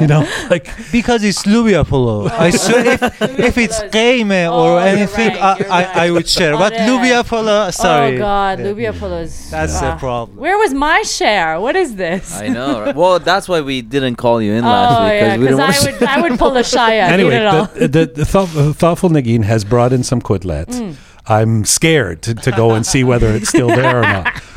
You 0.00 0.06
know, 0.06 0.26
like 0.50 0.66
Because 0.92 1.22
it's 1.24 1.44
Lubia 1.44 1.86
Polo. 1.86 2.28
I 2.46 2.50
swear 2.50 2.86
if, 2.94 3.02
if 3.22 3.58
it's 3.58 3.80
Qeime 3.94 4.46
Oh, 4.48 4.60
or 4.62 4.70
you're 4.80 4.88
anything, 4.88 5.28
right, 5.28 5.40
I, 5.40 5.58
you're 5.58 5.72
I. 5.72 6.06
I 6.06 6.10
would 6.10 6.28
share. 6.28 6.52
But 6.56 6.72
Oh, 6.72 6.76
Lubia 6.88 7.26
Polo, 7.26 7.70
sorry. 7.70 8.16
Oh 8.16 8.18
God, 8.18 8.58
Yeah. 8.58 8.66
Lubia 8.66 8.98
Polo's. 8.98 9.50
That's 9.50 9.76
ah. 9.76 9.92
the 9.92 9.96
problem. 9.98 10.38
Where 10.38 10.56
was 10.58 10.72
my 10.74 11.02
share? 11.02 11.60
What 11.60 11.76
is 11.76 11.94
this? 11.96 12.36
I 12.36 12.48
know. 12.48 12.80
Right? 12.80 12.96
Well, 12.96 13.18
that's 13.18 13.48
why 13.48 13.60
we 13.60 13.82
didn't 13.82 14.16
call 14.16 14.40
you 14.42 14.52
in 14.54 14.64
oh 14.64 14.68
last 14.68 14.90
week 15.04 15.20
yeah, 15.20 15.36
we 15.36 15.44
didn't 15.46 15.56
because 15.58 15.84
want 15.84 16.02
I 16.02 16.16
would 16.16 16.26
I 16.26 16.28
would 16.30 16.38
pull 16.38 16.56
a 16.56 16.64
Anyway, 16.88 17.34
eat 17.34 17.38
it 17.38 17.46
all. 17.46 17.66
the, 17.66 17.88
the, 17.88 18.06
the 18.06 18.24
thought, 18.24 18.48
thoughtful 18.76 19.10
Nagin 19.10 19.44
has 19.44 19.64
brought 19.64 19.92
in 19.92 20.02
some 20.02 20.20
kotlets. 20.20 20.74
Mm. 20.74 20.96
I'm 21.26 21.64
scared 21.64 22.22
to, 22.22 22.34
to 22.34 22.50
go 22.52 22.72
and 22.72 22.84
see 22.84 23.04
whether 23.04 23.28
it's 23.28 23.48
still 23.48 23.68
there 23.68 23.98
or 23.98 24.02
not. 24.02 24.42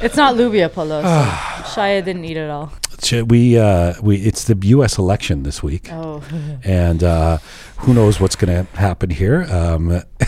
It's 0.00 0.16
not 0.16 0.36
Lubia 0.36 0.72
Polo. 0.72 1.02
So 1.02 1.08
Shia 1.08 2.04
didn't 2.04 2.24
eat 2.24 2.36
it 2.36 2.50
all. 2.50 2.72
Ch- 3.02 3.22
We, 3.22 3.58
uh, 3.58 3.94
we, 4.02 4.16
it's 4.16 4.44
the 4.44 4.56
U.S. 4.68 4.98
election 4.98 5.42
this 5.42 5.62
week, 5.62 5.88
Oh, 5.92 6.22
and 6.64 7.02
uh, 7.02 7.38
who 7.78 7.94
knows 7.94 8.20
what's 8.20 8.36
going 8.36 8.66
to 8.66 8.76
happen 8.76 9.10
here. 9.10 9.42
Um, 9.50 10.02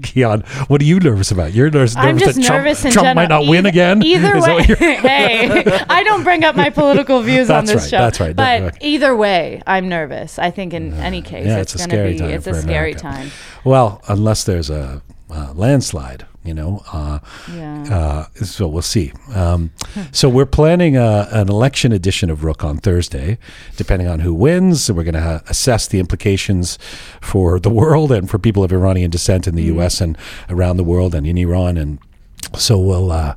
Kian, 0.00 0.46
what 0.68 0.80
are 0.80 0.84
you 0.84 0.98
nervous 0.98 1.30
about? 1.30 1.52
You're 1.52 1.70
nervous, 1.70 1.94
I'm 1.96 2.16
nervous 2.16 2.22
just 2.22 2.36
that 2.38 2.44
Trump, 2.46 2.64
nervous 2.64 2.84
in 2.84 2.90
Trump 2.92 3.14
might 3.16 3.28
not 3.28 3.46
win 3.46 3.66
again. 3.66 4.02
Either 4.04 4.40
way, 4.40 4.62
hey, 4.62 5.64
I 5.88 6.02
don't 6.02 6.24
bring 6.24 6.42
up 6.44 6.56
my 6.56 6.70
political 6.70 7.20
views 7.22 7.50
on 7.50 7.66
this 7.66 7.82
right, 7.82 7.90
show. 7.90 7.98
that's 7.98 8.20
right, 8.20 8.34
But 8.34 8.62
right. 8.62 8.76
either 8.82 9.14
way, 9.16 9.62
I'm 9.66 9.88
nervous. 9.88 10.38
I 10.38 10.50
think 10.50 10.72
in 10.72 10.94
any 10.94 11.20
case, 11.22 11.46
Yeah, 11.46 11.58
it's, 11.58 11.74
it's 11.74 11.84
a 11.84 11.88
going 11.88 11.90
to 11.90 11.96
scary 11.96 12.12
be 12.14 12.18
time 12.18 12.30
it's 12.30 12.46
a 12.46 12.54
for 12.54 12.60
scary 12.62 12.94
time. 12.94 13.30
Well, 13.64 14.00
unless 14.08 14.44
there's 14.44 14.70
a, 14.70 15.02
uh 15.30 15.52
landslide, 15.54 16.26
you 16.44 16.54
know. 16.54 16.82
Uh, 16.92 17.18
Yeah. 17.52 17.84
Uh, 18.38 18.44
so 18.44 18.68
we'll 18.68 18.82
see. 18.82 19.12
Um, 19.34 19.70
so 20.12 20.28
we're 20.28 20.46
planning 20.46 20.96
a, 20.96 21.28
an 21.32 21.48
election 21.48 21.92
edition 21.92 22.30
of 22.30 22.44
Rook 22.44 22.62
on 22.64 22.78
Thursday, 22.78 23.38
depending 23.76 24.08
on 24.08 24.20
who 24.20 24.32
wins. 24.34 24.88
And 24.88 24.96
we're 24.96 25.04
going 25.04 25.14
to 25.14 25.20
ha- 25.22 25.42
assess 25.48 25.86
the 25.88 25.98
implications 26.00 26.78
for 27.20 27.58
the 27.58 27.70
world 27.70 28.12
and 28.12 28.28
for 28.30 28.38
people 28.38 28.62
of 28.62 28.72
Iranian 28.72 29.10
descent 29.10 29.46
in 29.46 29.54
the 29.54 29.64
U.S. 29.64 30.00
and 30.00 30.16
around 30.50 30.76
the 30.76 30.84
world 30.84 31.14
and 31.14 31.26
in 31.26 31.38
Iran. 31.38 31.76
And 31.76 31.98
so 32.56 32.78
we'll. 32.78 33.10
Uh, 33.12 33.34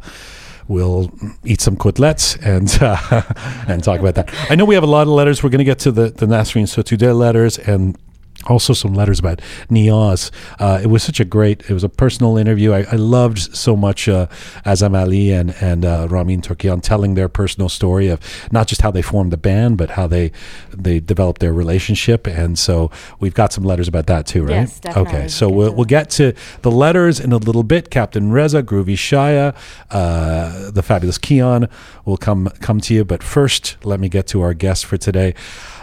We'll 0.69 1.09
eat 1.45 1.61
some 1.61 1.77
kotlets 1.77 2.35
and 2.45 2.67
uh, 2.81 3.23
and 3.69 3.81
talk 3.81 4.01
about 4.01 4.15
that. 4.15 4.33
I 4.51 4.55
know 4.55 4.65
we 4.65 4.75
have 4.75 4.83
a 4.83 4.87
lot 4.97 5.03
of 5.03 5.13
letters. 5.13 5.41
We're 5.41 5.49
going 5.49 5.59
to 5.59 5.63
get 5.63 5.79
to 5.79 5.93
the 5.93 6.09
the 6.09 6.25
Nasrin 6.25 6.63
Sotoudeh 6.67 7.17
letters 7.17 7.57
and 7.57 7.97
also 8.45 8.73
some 8.73 8.93
letters 8.93 9.19
about 9.19 9.41
Niyaz. 9.69 10.31
Uh, 10.59 10.79
it 10.81 10.87
was 10.87 11.03
such 11.03 11.19
a 11.19 11.25
great, 11.25 11.69
it 11.69 11.73
was 11.73 11.83
a 11.83 11.89
personal 11.89 12.37
interview. 12.37 12.71
I, 12.71 12.85
I 12.91 12.95
loved 12.95 13.55
so 13.55 13.75
much 13.75 14.07
uh, 14.07 14.27
Azam 14.65 14.97
Ali 14.97 15.31
and, 15.31 15.55
and 15.59 15.83
uh, 15.83 16.07
Ramin 16.09 16.41
Torkian 16.41 16.81
telling 16.81 17.15
their 17.15 17.27
personal 17.27 17.67
story 17.67 18.07
of 18.07 18.19
not 18.51 18.67
just 18.67 18.81
how 18.81 18.91
they 18.91 19.01
formed 19.01 19.31
the 19.31 19.37
band, 19.37 19.77
but 19.77 19.91
how 19.91 20.07
they 20.07 20.31
they 20.71 20.99
developed 20.99 21.41
their 21.41 21.53
relationship. 21.53 22.27
And 22.27 22.57
so 22.57 22.91
we've 23.19 23.33
got 23.33 23.51
some 23.51 23.63
letters 23.63 23.87
about 23.87 24.05
that 24.07 24.27
too, 24.27 24.43
right? 24.43 24.51
Yes, 24.51 24.79
definitely. 24.79 25.19
Okay, 25.19 25.27
so 25.27 25.49
We'll 25.49 25.73
we'll, 25.73 25.85
get 25.85 26.09
to 26.11 26.23
we'll 26.23 26.33
get 26.33 26.37
to 26.41 26.61
the 26.61 26.71
letters 26.71 27.19
in 27.19 27.31
a 27.31 27.37
little 27.37 27.63
bit. 27.63 27.89
Captain 27.89 28.31
Reza, 28.31 28.61
Groovy 28.61 28.95
Shaya, 28.95 29.55
uh, 29.89 30.71
the 30.71 30.83
fabulous 30.83 31.17
Keon 31.17 31.67
will 32.05 32.17
come 32.17 32.49
come 32.61 32.79
to 32.81 32.93
you. 32.93 33.03
But 33.03 33.23
first, 33.23 33.77
let 33.83 33.99
me 33.99 34.09
get 34.09 34.27
to 34.27 34.41
our 34.41 34.53
guest 34.53 34.85
for 34.85 34.97
today. 34.97 35.33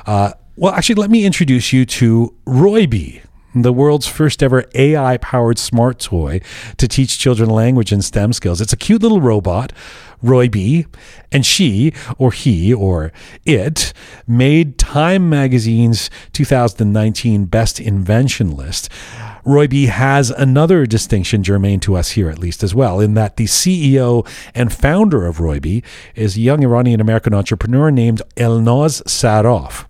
Uh, 0.07 0.33
well, 0.57 0.73
actually, 0.73 0.97
let 0.97 1.11
me 1.11 1.25
introduce 1.25 1.73
you 1.73 1.85
to 1.87 2.35
Roybi, 2.47 3.23
the 3.55 3.73
world's 3.73 4.07
first 4.07 4.43
ever 4.43 4.65
AI 4.75 5.17
powered 5.19 5.59
smart 5.59 5.99
toy 5.99 6.41
to 6.77 6.87
teach 6.89 7.19
children 7.19 7.51
language 7.51 7.93
and 7.93 8.05
STEM 8.05 8.33
skills. 8.33 8.61
It's 8.61 8.73
a 8.73 8.77
cute 8.77 9.03
little 9.03 9.21
robot, 9.21 9.73
Roybi, 10.23 10.87
and 11.33 11.45
she, 11.45 11.93
or 12.19 12.33
he, 12.33 12.73
or 12.73 13.13
it, 13.45 13.93
made 14.27 14.79
Time 14.79 15.29
Magazine's 15.29 16.09
2019 16.33 17.47
Best 17.47 17.81
Invention 17.81 18.57
list. 18.57 18.89
Roybi 19.45 19.89
has 19.89 20.31
another 20.31 20.87
distinction 20.87 21.43
germane 21.43 21.81
to 21.81 21.97
us 21.97 22.13
here, 22.13 22.31
at 22.31 22.39
least 22.39 22.63
as 22.63 22.75
well, 22.75 22.99
in 22.99 23.13
that 23.15 23.37
the 23.37 23.45
CEO 23.45 24.27
and 24.55 24.73
founder 24.73 25.27
of 25.27 25.37
Roybi 25.37 25.85
is 26.15 26.37
a 26.37 26.41
young 26.41 26.65
Iranian 26.65 27.01
American 27.01 27.35
entrepreneur 27.35 27.91
named 27.91 28.23
Elnaz 28.37 29.03
Sarraf. 29.03 29.85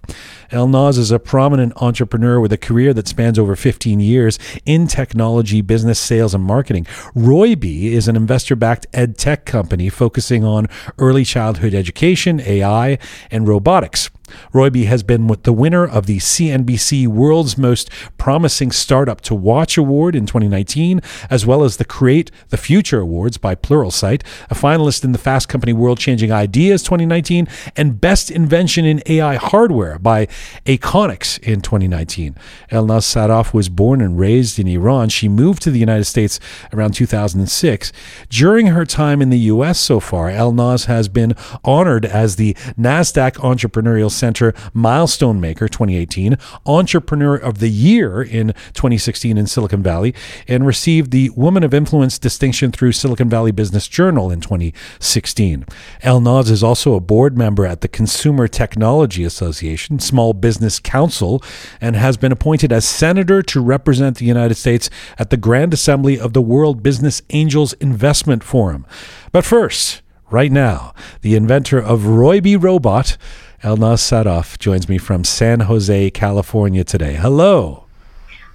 Elnaz 0.51 0.99
is 0.99 1.13
a 1.13 1.21
prominent 1.21 1.73
entrepreneur 1.81 2.41
with 2.41 2.53
a 2.53 2.59
career 2.59 2.93
that 2.95 3.07
spans 3.07 3.39
over 3.39 3.55
15 3.55 4.01
years 4.01 4.39
in 4.67 4.89
technology, 4.89 5.61
business, 5.61 6.01
sales, 6.01 6.35
and 6.35 6.45
marketing. 6.45 6.85
Roybi 7.15 7.93
is 7.93 8.09
an 8.09 8.17
investor 8.17 8.57
backed 8.57 8.87
ed 8.93 9.17
tech 9.17 9.45
company 9.45 9.89
focusing 9.89 10.45
on 10.45 10.67
early 10.99 11.25
childhood 11.25 11.75
education, 11.75 12.41
AI, 12.41 12.99
and 13.31 13.47
robotics. 13.47 14.11
Roybi 14.53 14.87
has 14.87 15.03
been 15.03 15.27
the 15.43 15.53
winner 15.53 15.87
of 15.87 16.07
the 16.07 16.19
CNBC 16.19 17.07
World's 17.07 17.59
Most 17.59 17.91
Promising 18.19 18.73
Startup 18.73 19.21
to 19.23 19.35
Watch 19.35 19.77
Award 19.77 20.15
in 20.15 20.27
2019, 20.27 21.01
as 21.31 21.45
well 21.47 21.65
as 21.65 21.77
the 21.77 21.85
Create 21.85 22.31
the 22.49 22.57
Future 22.57 23.01
Awards 23.01 23.39
by 23.39 23.55
Pluralsight, 23.55 24.23
a 24.51 24.55
finalist 24.55 25.05
in 25.05 25.13
the 25.13 25.19
Fast 25.19 25.49
Company 25.49 25.73
World 25.73 25.99
Changing 25.99 26.33
Ideas 26.33 26.83
2019, 26.83 27.49
and 27.77 28.01
Best 28.01 28.31
Invention 28.31 28.85
in 28.85 29.03
AI 29.07 29.37
Hardware 29.37 29.99
by 29.99 30.27
Achonics 30.67 31.39
in 31.41 31.61
2019. 31.61 32.35
Elnaz 32.71 33.05
Sarraf 33.05 33.53
was 33.53 33.69
born 33.69 34.01
and 34.01 34.19
raised 34.19 34.59
in 34.59 34.67
Iran. 34.67 35.09
She 35.09 35.29
moved 35.29 35.63
to 35.63 35.71
the 35.71 35.79
United 35.79 36.05
States 36.05 36.41
around 36.73 36.93
2006. 36.95 37.93
During 38.29 38.69
her 38.69 38.85
time 38.85 39.21
in 39.23 39.31
the 39.31 39.39
U.S. 39.39 39.79
so 39.79 40.01
far, 40.01 40.29
Elnaz 40.29 40.87
has 40.87 41.09
been 41.09 41.35
honored 41.65 42.05
as 42.05 42.37
the 42.37 42.55
NASDAQ 42.79 43.33
Entrepreneurial 43.35 44.11
Center 44.25 44.55
Milestone 44.73 45.39
Maker 45.39 45.69
2018, 45.69 46.39
Entrepreneur 46.65 47.37
of 47.37 47.59
the 47.59 47.69
Year 47.69 48.23
in 48.23 48.55
2016 48.73 49.37
in 49.37 49.47
Silicon 49.47 49.83
Valley, 49.83 50.15
and 50.49 50.67
received 50.67 51.11
the 51.11 51.29
Woman 51.37 51.63
of 51.63 51.75
Influence 51.75 52.19
distinction 52.19 52.73
through 52.73 52.93
Silicon 52.93 53.29
Valley 53.29 53.53
Business 53.53 53.87
Journal 53.87 54.31
in 54.31 54.41
2016. 54.41 55.67
Elnaz 56.03 56.49
is 56.51 56.63
also 56.63 56.95
a 56.95 57.01
board 57.01 57.37
member 57.37 57.67
at 57.67 57.83
the 57.83 57.87
Consumer 57.87 58.49
Technology 58.49 59.25
Association, 59.25 59.99
Small 59.99 60.33
Business 60.33 60.81
Council, 60.81 61.43
and 61.79 61.95
has 61.95 62.17
been 62.17 62.33
appointed 62.33 62.73
as 62.73 62.87
senator 62.87 63.43
to 63.43 63.61
represent 63.61 64.17
the 64.17 64.25
United 64.25 64.55
States 64.55 64.89
at 65.19 65.29
the 65.29 65.37
Grand 65.37 65.75
Assembly 65.75 66.19
of 66.19 66.33
the 66.33 66.41
World 66.41 66.83
Business 66.83 67.21
Angels 67.29 67.75
Investment 67.75 68.43
Forum. 68.43 68.87
But 69.33 69.45
first, 69.45 70.01
right 70.31 70.51
now, 70.51 70.95
the 71.21 71.35
inventor 71.35 71.79
of 71.79 72.01
Roybi 72.01 72.61
Robot, 72.61 73.19
Elnaz 73.65 74.03
Sarraf 74.03 74.59
joins 74.59 74.91
me 74.91 74.99
from 74.99 75.25
San 75.25 75.61
Jose, 75.61 76.11
California 76.11 76.85
today. 76.85 77.15
Hello. 77.15 77.85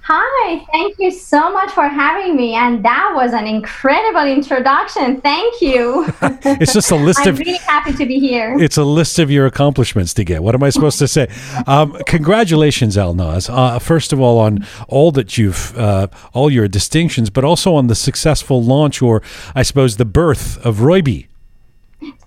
Hi, 0.02 0.64
thank 0.70 1.00
you 1.00 1.10
so 1.10 1.52
much 1.52 1.72
for 1.72 1.88
having 1.88 2.36
me. 2.36 2.54
And 2.54 2.84
that 2.84 3.12
was 3.16 3.32
an 3.32 3.44
incredible 3.44 4.24
introduction. 4.24 5.20
Thank 5.20 5.60
you. 5.60 6.06
it's 6.22 6.74
just 6.74 6.92
a 6.92 6.96
list 7.08 7.22
I'm 7.22 7.30
of. 7.30 7.38
really 7.40 7.58
happy 7.58 7.92
to 7.92 8.06
be 8.06 8.20
here. 8.20 8.56
It's 8.60 8.76
a 8.76 8.84
list 8.84 9.18
of 9.18 9.32
your 9.32 9.46
accomplishments 9.46 10.14
to 10.14 10.22
get. 10.22 10.44
What 10.44 10.54
am 10.54 10.62
I 10.62 10.70
supposed 10.70 11.00
to 11.00 11.08
say? 11.08 11.26
Um, 11.66 12.00
congratulations, 12.06 12.96
Elnaz. 12.96 13.50
Uh, 13.52 13.80
first 13.80 14.12
of 14.12 14.20
all, 14.20 14.38
on 14.38 14.64
all 14.86 15.10
that 15.10 15.36
you've, 15.36 15.76
uh, 15.76 16.06
all 16.32 16.50
your 16.50 16.68
distinctions, 16.68 17.30
but 17.30 17.42
also 17.42 17.74
on 17.74 17.88
the 17.88 17.96
successful 17.96 18.62
launch, 18.62 19.02
or 19.02 19.22
I 19.56 19.64
suppose 19.64 19.96
the 19.96 20.04
birth 20.04 20.64
of 20.64 20.76
Roybi. 20.76 21.29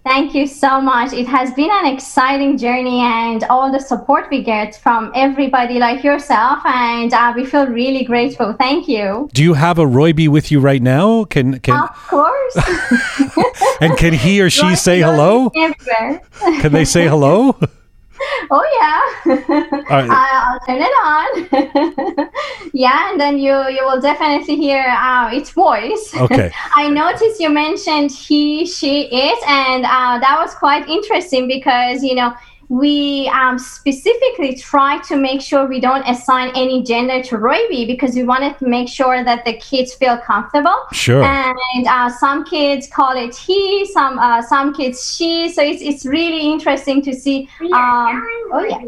Thank 0.05 0.35
you 0.35 0.47
so 0.47 0.81
much. 0.81 1.13
It 1.13 1.27
has 1.27 1.53
been 1.53 1.69
an 1.71 1.85
exciting 1.85 2.57
journey 2.57 2.99
and 2.99 3.43
all 3.45 3.71
the 3.71 3.79
support 3.79 4.27
we 4.29 4.43
get 4.43 4.75
from 4.75 5.11
everybody 5.15 5.79
like 5.79 6.03
yourself, 6.03 6.59
and 6.65 7.13
uh, 7.13 7.31
we 7.35 7.45
feel 7.45 7.67
really 7.67 8.03
grateful. 8.03 8.53
Thank 8.53 8.89
you. 8.89 9.29
Do 9.33 9.41
you 9.41 9.53
have 9.53 9.79
a 9.79 9.85
Roybi 9.85 10.27
with 10.27 10.51
you 10.51 10.59
right 10.59 10.81
now? 10.81 11.23
Can 11.25 11.59
can 11.59 11.79
Of 11.79 11.95
course. 12.07 12.57
and 13.81 13.97
can 13.97 14.13
he 14.13 14.41
or 14.41 14.49
she 14.49 14.67
Roy- 14.67 14.73
say 14.75 15.01
Roy 15.01 15.09
hello? 15.09 15.51
Everywhere. 15.55 16.21
Can 16.61 16.73
they 16.73 16.85
say 16.85 17.07
hello? 17.07 17.57
Oh 18.51 18.65
yeah. 18.79 19.35
right. 19.89 20.09
I'll 20.09 20.59
turn 20.61 20.81
it 20.81 20.95
on. 21.11 22.29
yeah, 22.73 23.11
and 23.11 23.19
then 23.19 23.37
you 23.37 23.53
you 23.69 23.83
will 23.85 24.01
definitely 24.01 24.55
hear 24.55 24.83
uh, 24.87 25.29
its 25.31 25.49
voice. 25.51 26.13
Okay. 26.15 26.51
I 26.75 26.89
noticed 26.89 27.39
you 27.39 27.49
mentioned 27.49 28.11
he, 28.11 28.65
she, 28.65 29.07
it, 29.11 29.39
and 29.47 29.85
uh, 29.85 30.19
that 30.19 30.37
was 30.39 30.53
quite 30.53 30.87
interesting 30.89 31.47
because 31.47 32.03
you 32.03 32.15
know 32.15 32.33
we 32.73 33.27
um, 33.29 33.59
specifically 33.59 34.55
try 34.55 34.97
to 35.03 35.15
make 35.15 35.41
sure 35.41 35.67
we 35.67 35.79
don't 35.79 36.03
assign 36.09 36.51
any 36.55 36.81
gender 36.81 37.21
to 37.21 37.37
Roybi 37.37 37.85
because 37.85 38.15
we 38.15 38.23
wanted 38.23 38.57
to 38.57 38.67
make 38.67 38.89
sure 38.89 39.23
that 39.23 39.45
the 39.45 39.53
kids 39.57 39.93
feel 39.93 40.17
comfortable. 40.17 40.75
Sure. 40.91 41.23
And 41.23 41.87
uh, 41.87 42.09
some 42.09 42.43
kids 42.45 42.87
call 42.87 43.15
it 43.15 43.35
he, 43.35 43.85
some 43.93 44.17
uh, 44.17 44.41
some 44.41 44.73
kids 44.73 45.15
she. 45.15 45.51
So 45.53 45.61
it's, 45.61 45.83
it's 45.83 46.03
really 46.03 46.51
interesting 46.51 47.03
to 47.03 47.13
see. 47.13 47.47
Um, 47.61 48.25
oh 48.51 48.65
yeah. 48.67 48.81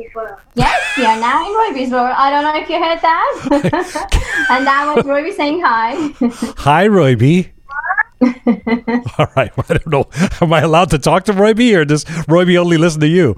Yes, 0.55 0.81
we 0.97 1.05
are 1.05 1.19
now 1.19 1.45
in 1.45 1.53
Roybi's 1.53 1.91
world. 1.91 2.15
I 2.17 2.31
don't 2.31 2.43
know 2.43 2.59
if 2.59 2.67
you 2.67 2.83
heard 2.83 3.01
that. 3.01 3.33
and 4.49 4.65
that 4.65 4.93
was 4.95 5.05
Roybi 5.05 5.31
saying 5.31 5.61
hi. 5.61 5.93
Hi, 6.57 6.87
Roybi. 6.87 7.54
All 8.21 9.27
right. 9.35 9.51
I 9.57 9.73
don't 9.73 9.87
know. 9.87 10.09
Am 10.41 10.53
I 10.53 10.61
allowed 10.61 10.89
to 10.91 10.99
talk 10.99 11.25
to 11.25 11.33
Roybi 11.33 11.75
or 11.75 11.85
does 11.85 12.05
Roybi 12.05 12.57
only 12.57 12.77
listen 12.77 13.01
to 13.01 13.07
you? 13.07 13.35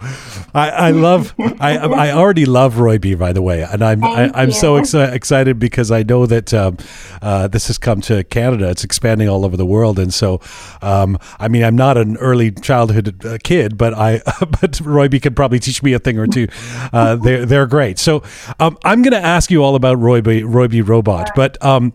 I, 0.54 0.70
I 0.70 0.92
love. 0.92 1.34
I 1.60 1.78
I 1.78 2.12
already 2.12 2.46
love 2.46 2.76
Roybi, 2.76 3.18
by 3.18 3.34
the 3.34 3.42
way, 3.42 3.64
and 3.64 3.84
I'm 3.84 4.04
I, 4.04 4.32
I'm 4.34 4.52
so 4.52 4.80
exci- 4.80 5.12
excited 5.14 5.60
because 5.60 5.92
I 5.92 6.04
know 6.04 6.26
that 6.26 6.54
um, 6.54 6.78
uh, 7.22 7.48
this 7.48 7.68
has 7.68 7.78
come 7.78 8.02
to 8.02 8.24
Canada. 8.26 8.70
It's 8.70 8.84
expanding 8.84 9.28
all 9.30 9.46
over 9.46 9.58
the 9.58 9.66
world, 9.66 10.00
and 10.00 10.14
so 10.14 10.42
um, 10.82 11.18
I 11.40 11.48
mean, 11.48 11.64
I'm 11.64 11.76
not 11.76 11.98
an 11.98 12.18
early 12.18 12.52
childhood 12.52 13.26
uh, 13.26 13.38
kid, 13.44 13.78
but 13.78 13.94
I 13.94 14.18
but 14.40 14.74
Roybi 14.74 15.22
could 15.22 15.36
probably 15.36 15.60
teach 15.60 15.82
me 15.82 15.94
a 15.94 16.00
thing 16.00 16.18
or 16.20 16.28
two. 16.28 16.48
Uh, 16.94 17.16
they're 17.16 17.46
they're 17.46 17.68
great. 17.68 18.00
So 18.00 18.24
um, 18.60 18.78
I'm 18.84 19.02
going 19.02 19.14
to 19.14 19.26
ask 19.26 19.52
you 19.52 19.64
all 19.64 19.76
about 19.76 19.98
Roybi, 19.98 20.44
Roy 20.46 20.68
B 20.68 20.82
Robot, 20.82 21.32
but 21.36 21.64
um, 21.64 21.94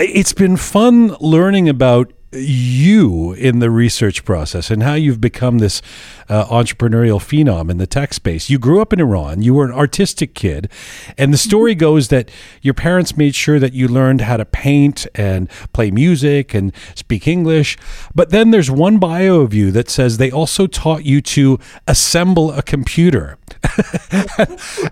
it's 0.00 0.32
been 0.32 0.56
fun 0.56 1.14
learning 1.20 1.68
about 1.68 2.12
you 2.32 3.32
in 3.32 3.58
the 3.58 3.70
research 3.70 4.24
process 4.24 4.70
and 4.70 4.82
how 4.82 4.94
you've 4.94 5.20
become 5.20 5.58
this 5.58 5.82
uh, 6.28 6.44
entrepreneurial 6.46 7.18
phenom 7.18 7.70
in 7.70 7.78
the 7.78 7.86
tech 7.86 8.14
space. 8.14 8.48
You 8.48 8.58
grew 8.58 8.80
up 8.80 8.92
in 8.92 9.00
Iran, 9.00 9.42
you 9.42 9.54
were 9.54 9.64
an 9.64 9.72
artistic 9.72 10.34
kid, 10.34 10.70
and 11.18 11.32
the 11.32 11.38
story 11.38 11.74
goes 11.74 12.08
that 12.08 12.30
your 12.62 12.74
parents 12.74 13.16
made 13.16 13.34
sure 13.34 13.58
that 13.58 13.72
you 13.72 13.88
learned 13.88 14.20
how 14.22 14.36
to 14.36 14.44
paint 14.44 15.06
and 15.14 15.50
play 15.72 15.90
music 15.90 16.54
and 16.54 16.72
speak 16.94 17.26
English. 17.26 17.76
But 18.14 18.30
then 18.30 18.52
there's 18.52 18.70
one 18.70 18.98
bio 18.98 19.40
of 19.40 19.52
you 19.52 19.72
that 19.72 19.88
says 19.88 20.18
they 20.18 20.30
also 20.30 20.66
taught 20.66 21.04
you 21.04 21.20
to 21.22 21.58
assemble 21.88 22.52
a 22.52 22.62
computer. 22.62 23.38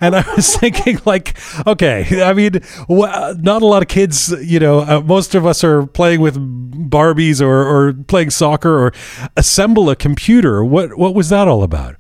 and 0.01 0.17
I 0.17 0.25
was 0.35 0.57
thinking, 0.61 0.99
like, 1.05 1.37
okay, 1.67 2.23
I 2.23 2.33
mean, 2.33 2.61
not 2.89 3.63
a 3.63 3.67
lot 3.67 3.83
of 3.83 3.89
kids, 3.89 4.31
you 4.43 4.59
know, 4.59 4.81
uh, 4.81 5.01
most 5.01 5.35
of 5.37 5.47
us 5.47 5.63
are 5.63 5.87
playing 5.87 6.21
with 6.21 6.37
Barbies 7.29 7.41
or, 7.41 7.89
or 7.89 7.93
playing 7.93 8.31
soccer 8.31 8.87
or 8.87 8.93
assemble 9.37 9.91
a 9.91 9.97
computer. 9.97 10.65
What 10.65 10.99
what 10.99 11.15
was 11.15 11.29
that 11.29 11.49
all 11.49 11.63
about? 11.63 11.97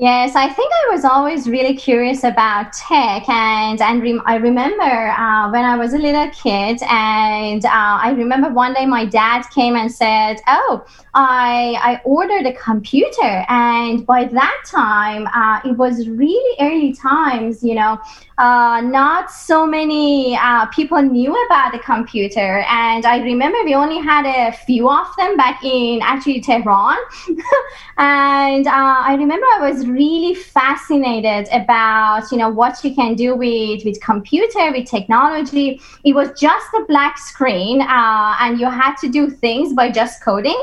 Yes, 0.00 0.34
I 0.34 0.48
think 0.48 0.72
I 0.72 0.94
was 0.94 1.04
always 1.04 1.46
really 1.46 1.74
curious 1.76 2.24
about 2.24 2.72
tech, 2.72 3.28
and 3.28 3.82
and 3.82 4.20
I 4.24 4.36
remember 4.36 4.82
uh, 5.10 5.50
when 5.50 5.62
I 5.62 5.76
was 5.76 5.92
a 5.92 5.98
little 5.98 6.30
kid, 6.30 6.80
and 6.88 7.62
uh, 7.66 7.68
I 8.06 8.12
remember 8.16 8.48
one 8.48 8.72
day 8.72 8.86
my 8.86 9.04
dad 9.04 9.42
came 9.54 9.76
and 9.76 9.92
said, 9.92 10.40
"Oh, 10.46 10.86
I 11.12 11.76
I 11.82 12.00
ordered 12.06 12.46
a 12.46 12.54
computer," 12.54 13.44
and 13.50 14.06
by 14.06 14.24
that 14.24 14.56
time, 14.64 15.26
uh, 15.34 15.60
it 15.68 15.76
was 15.76 16.08
really 16.08 16.56
early 16.60 16.94
times, 16.94 17.62
you 17.62 17.74
know. 17.74 18.00
Uh, 18.38 18.80
not 18.80 19.30
so 19.30 19.66
many 19.66 20.34
uh, 20.34 20.64
people 20.68 21.02
knew 21.02 21.30
about 21.44 21.72
the 21.72 21.78
computer, 21.80 22.64
and 22.70 23.04
I 23.04 23.18
remember 23.22 23.58
we 23.66 23.74
only 23.74 23.98
had 23.98 24.24
a 24.24 24.50
few 24.64 24.88
of 24.88 25.14
them 25.18 25.36
back 25.36 25.62
in 25.62 26.00
actually 26.02 26.40
Tehran. 26.40 26.96
and 27.98 28.66
uh, 28.66 28.70
I 29.04 29.14
remember 29.18 29.46
I 29.56 29.70
was 29.70 29.86
really 29.92 30.34
fascinated 30.34 31.48
about 31.52 32.30
you 32.32 32.38
know 32.38 32.48
what 32.48 32.82
you 32.84 32.94
can 32.94 33.14
do 33.14 33.34
with 33.34 33.84
with 33.84 34.00
computer 34.00 34.72
with 34.72 34.88
technology. 34.88 35.80
It 36.04 36.14
was 36.14 36.28
just 36.38 36.66
a 36.74 36.84
black 36.86 37.18
screen, 37.18 37.80
uh, 37.80 38.36
and 38.40 38.58
you 38.58 38.70
had 38.70 38.96
to 38.96 39.08
do 39.08 39.30
things 39.30 39.72
by 39.72 39.90
just 39.90 40.22
coding. 40.22 40.60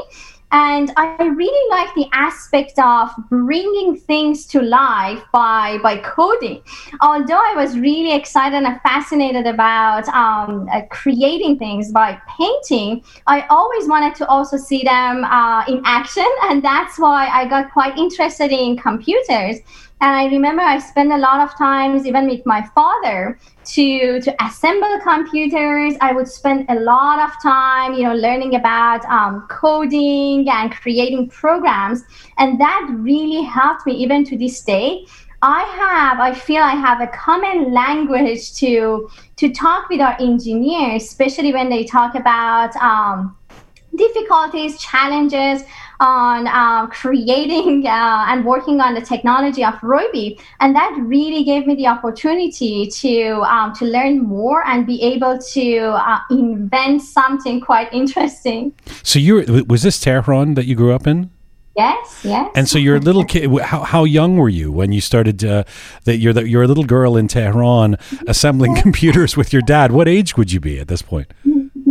And 0.51 0.93
I 0.95 1.23
really 1.23 1.69
like 1.69 1.93
the 1.95 2.07
aspect 2.13 2.79
of 2.79 3.09
bringing 3.29 3.97
things 3.97 4.45
to 4.47 4.61
life 4.61 5.21
by 5.33 5.77
by 5.83 5.97
coding. 5.97 6.61
Although 7.01 7.41
I 7.43 7.53
was 7.55 7.77
really 7.77 8.13
excited 8.13 8.55
and 8.55 8.79
fascinated 8.81 9.45
about 9.45 10.07
um, 10.09 10.69
uh, 10.71 10.81
creating 10.89 11.59
things 11.59 11.91
by 11.91 12.17
painting, 12.37 13.03
I 13.27 13.41
always 13.49 13.89
wanted 13.89 14.15
to 14.15 14.27
also 14.27 14.55
see 14.55 14.83
them 14.83 15.25
uh, 15.25 15.65
in 15.67 15.81
action, 15.85 16.27
and 16.43 16.63
that's 16.63 16.97
why 16.97 17.27
I 17.27 17.45
got 17.47 17.71
quite 17.73 17.97
interested 17.97 18.51
in 18.51 18.77
computers. 18.77 19.59
And 19.99 20.15
I 20.15 20.25
remember 20.27 20.61
I 20.61 20.77
spent 20.77 21.11
a 21.11 21.17
lot 21.17 21.39
of 21.39 21.57
times, 21.57 22.05
even 22.05 22.27
with 22.27 22.45
my 22.45 22.61
father, 22.75 23.39
to 23.73 24.21
to 24.21 24.43
assemble 24.43 24.99
computers. 25.03 25.95
I 26.01 26.11
would 26.13 26.27
spend 26.27 26.69
a 26.69 26.75
lot 26.75 27.17
of 27.19 27.31
time, 27.41 27.93
you 27.95 28.03
know, 28.03 28.13
learning 28.13 28.55
about 28.55 29.03
um, 29.05 29.47
coding 29.49 30.47
and 30.49 30.71
creating 30.71 31.29
programs, 31.29 32.03
and 32.37 32.61
that 32.61 32.87
really 32.91 33.41
helped 33.41 33.87
me 33.87 33.93
even 33.93 34.23
to 34.25 34.37
this 34.37 34.61
day. 34.61 35.05
I 35.41 35.63
have, 35.63 36.19
I 36.19 36.33
feel 36.33 36.63
I 36.63 36.75
have 36.75 36.99
a 37.01 37.07
common 37.07 37.73
language 37.73 38.53
to 38.55 39.09
to 39.37 39.49
talk 39.51 39.89
with 39.89 40.01
our 40.01 40.15
engineers, 40.19 41.03
especially 41.03 41.53
when 41.53 41.69
they 41.69 41.85
talk 41.85 42.13
about. 42.13 42.75
Um, 42.75 43.35
difficulties, 43.97 44.79
challenges 44.79 45.63
on 45.99 46.47
uh, 46.47 46.87
creating 46.87 47.87
uh, 47.87 48.25
and 48.27 48.45
working 48.45 48.81
on 48.81 48.93
the 48.93 49.01
technology 49.01 49.63
of 49.63 49.73
Roybi, 49.75 50.39
and 50.59 50.75
that 50.75 50.95
really 50.99 51.43
gave 51.43 51.65
me 51.67 51.75
the 51.75 51.87
opportunity 51.87 52.87
to 52.87 53.41
um, 53.43 53.73
to 53.73 53.85
learn 53.85 54.19
more 54.19 54.65
and 54.65 54.85
be 54.85 55.01
able 55.01 55.37
to 55.37 55.77
uh, 55.77 56.19
invent 56.29 57.01
something 57.01 57.61
quite 57.61 57.91
interesting. 57.93 58.73
So 59.03 59.19
you 59.19 59.35
were, 59.35 59.63
was 59.67 59.83
this 59.83 59.99
Tehran 59.99 60.53
that 60.55 60.65
you 60.65 60.75
grew 60.75 60.93
up 60.93 61.07
in? 61.07 61.31
Yes, 61.77 62.21
yes. 62.23 62.51
And 62.55 62.67
so 62.67 62.79
you're 62.79 62.95
a 62.95 62.99
little 62.99 63.23
kid. 63.23 63.51
How, 63.61 63.83
how 63.83 64.03
young 64.03 64.35
were 64.37 64.49
you 64.49 64.71
when 64.71 64.91
you 64.91 64.99
started? 64.99 65.45
Uh, 65.45 65.63
that 66.05 66.17
you're 66.17 66.33
the, 66.33 66.49
you're 66.49 66.63
a 66.63 66.67
little 66.67 66.83
girl 66.83 67.15
in 67.15 67.27
Tehran 67.27 67.97
assembling 68.27 68.75
computers 68.75 69.37
with 69.37 69.53
your 69.53 69.61
dad. 69.61 69.91
What 69.91 70.07
age 70.07 70.35
would 70.35 70.51
you 70.51 70.59
be 70.59 70.79
at 70.79 70.87
this 70.87 71.03
point? 71.03 71.31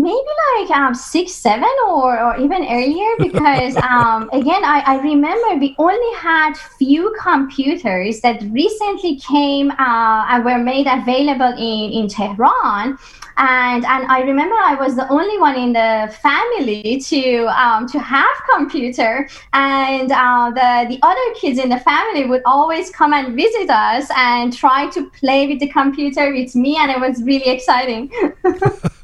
Maybe 0.06 0.32
like 0.54 0.70
um, 0.70 0.94
six, 0.94 1.32
seven, 1.32 1.74
or, 1.88 2.22
or 2.26 2.36
even 2.38 2.62
earlier. 2.78 3.12
Because 3.26 3.76
um, 3.76 4.30
again, 4.32 4.62
I, 4.64 4.78
I 4.86 4.96
remember 5.02 5.58
we 5.58 5.74
only 5.78 6.12
had 6.16 6.52
few 6.78 7.14
computers 7.20 8.20
that 8.20 8.40
recently 8.50 9.18
came 9.18 9.70
uh, 9.72 10.30
and 10.30 10.44
were 10.44 10.58
made 10.58 10.86
available 10.86 11.52
in 11.58 11.84
in 11.98 12.08
Tehran. 12.08 12.98
And, 13.38 13.84
and 13.84 14.06
I 14.16 14.20
remember 14.22 14.54
I 14.54 14.76
was 14.76 14.96
the 14.96 15.06
only 15.10 15.38
one 15.38 15.56
in 15.56 15.72
the 15.74 15.92
family 16.22 16.98
to 17.10 17.46
um, 17.62 17.86
to 17.88 17.98
have 17.98 18.34
computer, 18.54 19.28
and 19.52 20.10
uh, 20.10 20.50
the 20.58 20.70
the 20.92 20.98
other 21.02 21.26
kids 21.40 21.58
in 21.58 21.68
the 21.68 21.80
family 21.80 22.24
would 22.24 22.42
always 22.46 22.90
come 22.90 23.12
and 23.12 23.36
visit 23.36 23.68
us 23.68 24.08
and 24.16 24.56
try 24.56 24.88
to 24.96 25.10
play 25.20 25.46
with 25.48 25.60
the 25.60 25.68
computer 25.68 26.32
with 26.32 26.54
me, 26.54 26.76
and 26.80 26.90
it 26.90 26.98
was 26.98 27.22
really 27.30 27.50
exciting. 27.56 28.10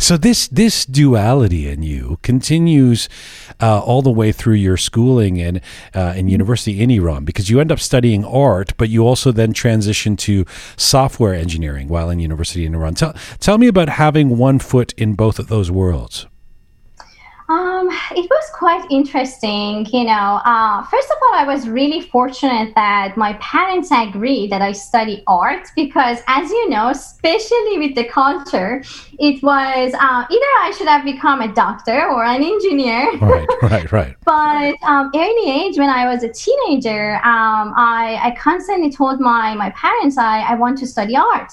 So 0.00 0.16
this 0.16 0.46
this 0.46 0.86
duality 0.86 1.68
in 1.68 1.82
you 1.82 2.20
continues 2.22 3.08
uh, 3.60 3.80
all 3.80 4.00
the 4.00 4.12
way 4.12 4.30
through 4.30 4.54
your 4.54 4.76
schooling 4.76 5.40
and 5.40 5.60
uh, 5.92 6.14
in 6.16 6.28
university 6.28 6.80
in 6.80 6.90
Iran 6.90 7.24
because 7.24 7.50
you 7.50 7.58
end 7.58 7.72
up 7.72 7.80
studying 7.80 8.24
art, 8.24 8.74
but 8.76 8.88
you 8.88 9.04
also 9.04 9.32
then 9.32 9.52
transition 9.52 10.16
to 10.18 10.44
software 10.76 11.34
engineering 11.34 11.88
while 11.88 12.10
in 12.10 12.20
university 12.20 12.64
in 12.64 12.76
Iran. 12.76 12.94
Tell 12.94 13.12
tell 13.40 13.58
me 13.58 13.66
about 13.66 13.88
having 13.88 14.38
one 14.38 14.60
foot 14.60 14.94
in 14.96 15.14
both 15.14 15.40
of 15.40 15.48
those 15.48 15.68
worlds. 15.68 16.26
Um, 17.48 17.88
it 18.10 18.28
was 18.28 18.50
quite 18.52 18.86
interesting. 18.90 19.86
You 19.86 20.04
know, 20.04 20.40
uh, 20.44 20.82
first 20.84 21.08
of 21.08 21.16
all, 21.22 21.34
I 21.34 21.44
was 21.44 21.66
really 21.66 22.02
fortunate 22.02 22.74
that 22.74 23.16
my 23.16 23.32
parents 23.34 23.88
agreed 23.90 24.52
that 24.52 24.60
I 24.60 24.72
study 24.72 25.22
art 25.26 25.66
because, 25.74 26.18
as 26.26 26.50
you 26.50 26.68
know, 26.68 26.90
especially 26.90 27.78
with 27.78 27.94
the 27.94 28.04
culture, 28.04 28.82
it 29.18 29.42
was 29.42 29.94
uh, 29.94 30.26
either 30.30 30.50
I 30.60 30.74
should 30.76 30.88
have 30.88 31.04
become 31.04 31.40
a 31.40 31.52
doctor 31.54 32.08
or 32.10 32.24
an 32.24 32.42
engineer. 32.42 33.08
Right, 33.28 33.46
right, 33.62 33.92
right. 33.92 34.16
but 34.24 34.74
um, 34.82 35.10
early 35.14 35.50
age, 35.50 35.76
when 35.76 35.90
I 35.90 36.06
was 36.10 36.22
a 36.22 36.28
teenager, 36.28 37.16
um, 37.16 37.74
I, 37.76 38.18
I 38.22 38.36
constantly 38.38 38.90
told 38.90 39.20
my, 39.20 39.54
my 39.54 39.70
parents 39.70 40.16
I, 40.16 40.40
I 40.40 40.54
want 40.54 40.78
to 40.78 40.86
study 40.86 41.14
art 41.16 41.52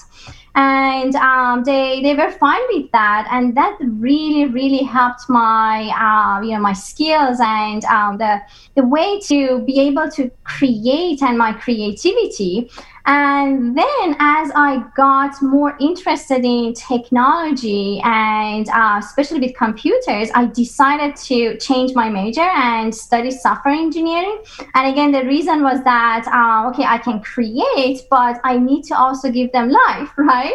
and 0.56 1.14
um, 1.16 1.64
they 1.64 2.00
they 2.02 2.14
were 2.14 2.30
fine 2.30 2.62
with 2.72 2.90
that. 2.92 3.28
And 3.30 3.54
that 3.56 3.76
really 3.80 4.46
really 4.46 4.82
helped 4.82 5.28
my 5.28 5.88
uh, 5.90 6.40
you 6.40 6.52
know 6.52 6.60
my 6.60 6.72
skills 6.72 7.38
and 7.40 7.84
um, 7.84 8.16
the 8.16 8.40
the 8.74 8.84
way 8.84 9.20
to 9.20 9.60
be 9.60 9.78
able 9.80 10.10
to 10.12 10.30
create 10.44 11.22
and 11.22 11.36
my 11.36 11.52
creativity 11.52 12.70
and 13.06 13.78
then 13.78 14.16
as 14.18 14.50
I 14.56 14.84
got 14.96 15.40
more 15.40 15.76
interested 15.78 16.44
in 16.44 16.74
technology 16.74 18.00
and 18.02 18.68
uh, 18.68 18.96
especially 18.98 19.38
with 19.38 19.56
computers, 19.56 20.28
I 20.34 20.46
decided 20.46 21.14
to 21.16 21.56
change 21.58 21.94
my 21.94 22.08
major 22.10 22.40
and 22.40 22.92
study 22.92 23.30
software 23.30 23.74
engineering. 23.74 24.42
And 24.74 24.92
again, 24.92 25.12
the 25.12 25.24
reason 25.24 25.62
was 25.62 25.84
that, 25.84 26.26
uh, 26.26 26.68
okay, 26.70 26.84
I 26.84 26.98
can 26.98 27.20
create, 27.20 28.02
but 28.10 28.40
I 28.42 28.58
need 28.58 28.82
to 28.84 28.98
also 28.98 29.30
give 29.30 29.52
them 29.52 29.70
life, 29.70 30.10
right? 30.18 30.54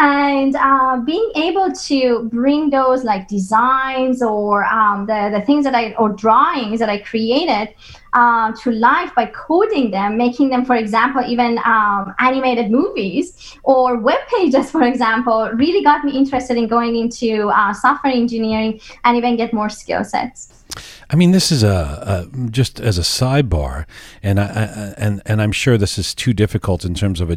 and 0.00 0.56
uh, 0.56 0.96
being 1.04 1.30
able 1.36 1.70
to 1.70 2.24
bring 2.32 2.70
those 2.70 3.04
like 3.04 3.28
designs 3.28 4.22
or 4.22 4.64
um, 4.64 5.04
the, 5.04 5.30
the 5.30 5.42
things 5.44 5.62
that 5.64 5.74
I 5.74 5.92
or 5.94 6.08
drawings 6.08 6.80
that 6.80 6.88
I 6.88 6.98
created 6.98 7.74
uh, 8.12 8.52
to 8.52 8.70
life 8.70 9.14
by 9.14 9.26
coding 9.26 9.90
them, 9.90 10.16
making 10.16 10.50
them, 10.50 10.64
for 10.64 10.76
example, 10.76 11.22
even 11.26 11.58
um, 11.64 12.14
animated 12.18 12.70
movies 12.70 13.56
or 13.62 13.96
web 13.96 14.20
pages, 14.28 14.70
for 14.70 14.82
example, 14.82 15.50
really 15.54 15.82
got 15.82 16.04
me 16.04 16.12
interested 16.12 16.56
in 16.56 16.66
going 16.66 16.96
into 16.96 17.48
uh, 17.48 17.72
software 17.72 18.12
engineering 18.12 18.80
and 19.04 19.16
even 19.16 19.36
get 19.36 19.52
more 19.52 19.68
skill 19.68 20.04
sets. 20.04 20.60
I 21.08 21.16
mean, 21.16 21.32
this 21.32 21.50
is 21.50 21.62
a, 21.62 22.28
a 22.32 22.48
just 22.50 22.78
as 22.78 22.96
a 22.96 23.02
sidebar, 23.02 23.86
and 24.22 24.38
I, 24.38 24.44
I, 24.44 24.94
and 24.96 25.20
and 25.26 25.42
I'm 25.42 25.50
sure 25.52 25.76
this 25.76 25.98
is 25.98 26.14
too 26.14 26.32
difficult 26.32 26.84
in 26.84 26.94
terms 26.94 27.20
of 27.20 27.30
a 27.30 27.36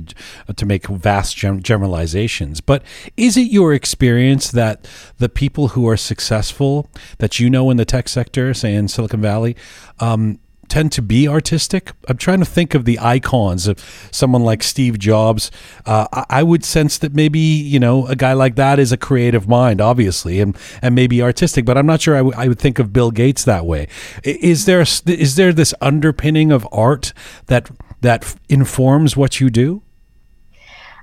to 0.53 0.65
make 0.65 0.85
vast 0.87 1.35
generalizations. 1.35 2.61
But 2.61 2.83
is 3.17 3.35
it 3.35 3.51
your 3.51 3.73
experience 3.73 4.51
that 4.51 4.87
the 5.17 5.29
people 5.29 5.69
who 5.69 5.87
are 5.87 5.97
successful 5.97 6.87
that 7.17 7.39
you 7.39 7.49
know 7.49 7.71
in 7.71 7.77
the 7.77 7.85
tech 7.85 8.07
sector, 8.07 8.53
say 8.53 8.75
in 8.75 8.87
Silicon 8.87 9.21
Valley, 9.21 9.55
um, 9.99 10.39
tend 10.67 10.91
to 10.93 11.01
be 11.01 11.27
artistic. 11.27 11.91
I'm 12.07 12.17
trying 12.17 12.39
to 12.39 12.45
think 12.45 12.73
of 12.73 12.85
the 12.85 12.97
icons 12.99 13.67
of 13.67 13.79
someone 14.11 14.43
like 14.43 14.63
Steve 14.63 14.97
Jobs. 14.97 15.51
Uh, 15.85 16.07
I, 16.29 16.41
would 16.43 16.65
sense 16.65 16.97
that 16.97 17.13
maybe 17.13 17.39
you 17.39 17.79
know 17.79 18.07
a 18.07 18.15
guy 18.15 18.33
like 18.33 18.55
that 18.55 18.79
is 18.79 18.91
a 18.91 18.97
creative 18.97 19.47
mind, 19.47 19.81
obviously, 19.81 20.39
and 20.39 20.57
and 20.81 20.95
maybe 20.95 21.21
artistic. 21.21 21.65
But 21.65 21.77
I'm 21.77 21.85
not 21.85 22.01
sure 22.01 22.15
I, 22.15 22.19
w- 22.19 22.35
I 22.35 22.47
would 22.47 22.59
think 22.59 22.79
of 22.79 22.91
Bill 22.91 23.11
Gates 23.11 23.43
that 23.45 23.65
way. 23.65 23.87
Is 24.23 24.65
there 24.65 24.81
is 24.81 25.35
there 25.35 25.53
this 25.53 25.73
underpinning 25.81 26.51
of 26.51 26.67
art 26.71 27.13
that 27.47 27.69
that 28.01 28.35
informs 28.49 29.15
what 29.15 29.39
you 29.39 29.49
do? 29.49 29.82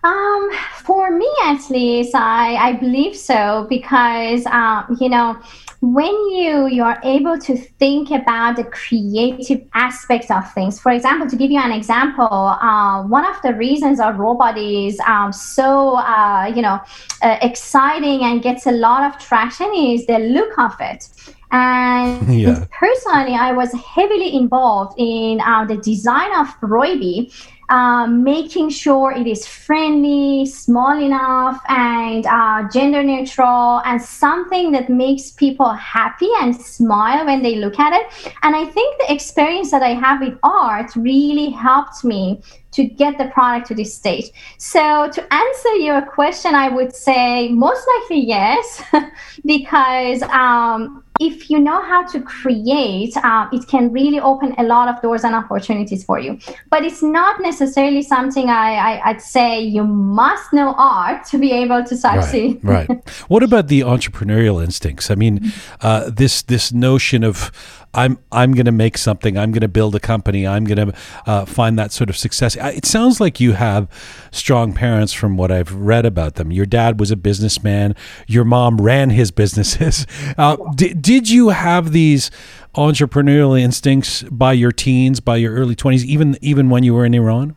Um, 0.02 0.50
for 0.78 1.10
me, 1.10 1.28
at 1.44 1.68
least, 1.70 2.14
I, 2.14 2.56
I 2.56 2.72
believe 2.74 3.14
so 3.14 3.66
because, 3.68 4.46
um, 4.46 4.96
you 5.00 5.08
know, 5.08 5.38
when 5.80 6.12
you 6.28 6.66
you're 6.66 6.98
able 7.04 7.38
to 7.38 7.56
think 7.56 8.10
about 8.10 8.56
the 8.56 8.64
creative 8.64 9.66
aspects 9.72 10.30
of 10.30 10.52
things 10.52 10.78
for 10.78 10.92
example 10.92 11.26
to 11.26 11.36
give 11.36 11.50
you 11.50 11.58
an 11.58 11.72
example 11.72 12.26
uh, 12.26 13.02
one 13.04 13.24
of 13.24 13.40
the 13.42 13.54
reasons 13.54 13.98
our 13.98 14.12
robot 14.12 14.58
is 14.58 15.00
um, 15.06 15.32
so 15.32 15.96
uh, 15.96 16.52
you 16.54 16.60
know 16.60 16.78
uh, 17.22 17.38
exciting 17.40 18.22
and 18.24 18.42
gets 18.42 18.66
a 18.66 18.72
lot 18.72 19.02
of 19.04 19.18
traction 19.18 19.72
is 19.74 20.04
the 20.04 20.18
look 20.18 20.58
of 20.58 20.74
it 20.80 21.08
and 21.50 22.34
yeah. 22.38 22.62
personally 22.78 23.34
i 23.34 23.50
was 23.50 23.72
heavily 23.72 24.36
involved 24.36 24.94
in 24.98 25.40
uh, 25.40 25.64
the 25.64 25.78
design 25.78 26.30
of 26.38 26.48
Roybi 26.60 27.32
um, 27.70 28.22
making 28.24 28.68
sure 28.68 29.12
it 29.12 29.26
is 29.26 29.46
friendly, 29.46 30.44
small 30.44 31.00
enough, 31.00 31.62
and 31.68 32.26
uh, 32.26 32.68
gender 32.72 33.02
neutral, 33.02 33.80
and 33.84 34.02
something 34.02 34.72
that 34.72 34.90
makes 34.90 35.30
people 35.30 35.70
happy 35.70 36.28
and 36.40 36.54
smile 36.54 37.24
when 37.24 37.42
they 37.42 37.56
look 37.56 37.78
at 37.78 37.92
it. 37.92 38.32
And 38.42 38.54
I 38.54 38.66
think 38.66 38.98
the 38.98 39.12
experience 39.12 39.70
that 39.70 39.82
I 39.82 39.94
have 39.94 40.20
with 40.20 40.38
art 40.42 40.94
really 40.96 41.50
helped 41.50 42.04
me 42.04 42.42
to 42.72 42.84
get 42.84 43.18
the 43.18 43.26
product 43.26 43.66
to 43.68 43.74
this 43.74 43.94
stage. 43.94 44.30
So, 44.58 45.08
to 45.10 45.34
answer 45.34 45.74
your 45.76 46.02
question, 46.02 46.54
I 46.54 46.68
would 46.68 46.94
say 46.94 47.48
most 47.48 47.86
likely 47.96 48.20
yes, 48.20 48.82
because 49.44 50.22
um, 50.22 51.02
if 51.20 51.50
you 51.50 51.60
know 51.60 51.82
how 51.82 52.04
to 52.06 52.20
create, 52.20 53.14
uh, 53.18 53.46
it 53.52 53.68
can 53.68 53.92
really 53.92 54.18
open 54.18 54.54
a 54.58 54.64
lot 54.64 54.88
of 54.88 55.00
doors 55.02 55.22
and 55.22 55.34
opportunities 55.34 56.02
for 56.02 56.18
you. 56.18 56.38
But 56.70 56.84
it's 56.84 57.02
not 57.02 57.40
necessarily 57.40 58.02
something 58.02 58.48
I, 58.48 59.00
I, 59.04 59.12
would 59.12 59.20
say 59.20 59.60
you 59.60 59.84
must 59.84 60.52
know 60.52 60.74
art 60.78 61.26
to 61.26 61.38
be 61.38 61.52
able 61.52 61.84
to 61.84 61.96
succeed. 61.96 62.60
Right. 62.62 62.88
right. 62.88 63.08
what 63.28 63.42
about 63.42 63.68
the 63.68 63.80
entrepreneurial 63.80 64.64
instincts? 64.64 65.10
I 65.10 65.14
mean, 65.14 65.52
uh, 65.82 66.10
this 66.10 66.42
this 66.42 66.72
notion 66.72 67.22
of 67.22 67.52
I'm 67.92 68.18
I'm 68.30 68.52
going 68.52 68.66
to 68.66 68.72
make 68.72 68.96
something. 68.96 69.36
I'm 69.36 69.50
going 69.50 69.62
to 69.62 69.68
build 69.68 69.94
a 69.94 70.00
company. 70.00 70.46
I'm 70.46 70.64
going 70.64 70.90
to 70.90 70.94
uh, 71.26 71.44
find 71.44 71.78
that 71.78 71.92
sort 71.92 72.08
of 72.08 72.16
success. 72.16 72.56
It 72.56 72.86
sounds 72.86 73.20
like 73.20 73.40
you 73.40 73.52
have 73.52 73.88
strong 74.30 74.72
parents 74.72 75.12
from 75.12 75.36
what 75.36 75.50
I've 75.50 75.72
read 75.74 76.06
about 76.06 76.36
them. 76.36 76.52
Your 76.52 76.66
dad 76.66 77.00
was 77.00 77.10
a 77.10 77.16
businessman. 77.16 77.96
Your 78.28 78.44
mom 78.44 78.80
ran 78.80 79.10
his 79.10 79.30
businesses. 79.30 80.06
Uh, 80.38 80.56
did, 80.74 81.02
did 81.02 81.28
you 81.28 81.48
have 81.48 81.92
these 81.92 82.30
entrepreneurial 82.74 83.60
instincts 83.60 84.22
by 84.24 84.52
your 84.52 84.70
teens, 84.70 85.18
by 85.18 85.36
your 85.36 85.54
early 85.54 85.74
twenties, 85.74 86.04
even 86.04 86.36
even 86.40 86.70
when 86.70 86.82
you 86.82 86.94
were 86.94 87.04
in 87.04 87.14
Iran? 87.14 87.56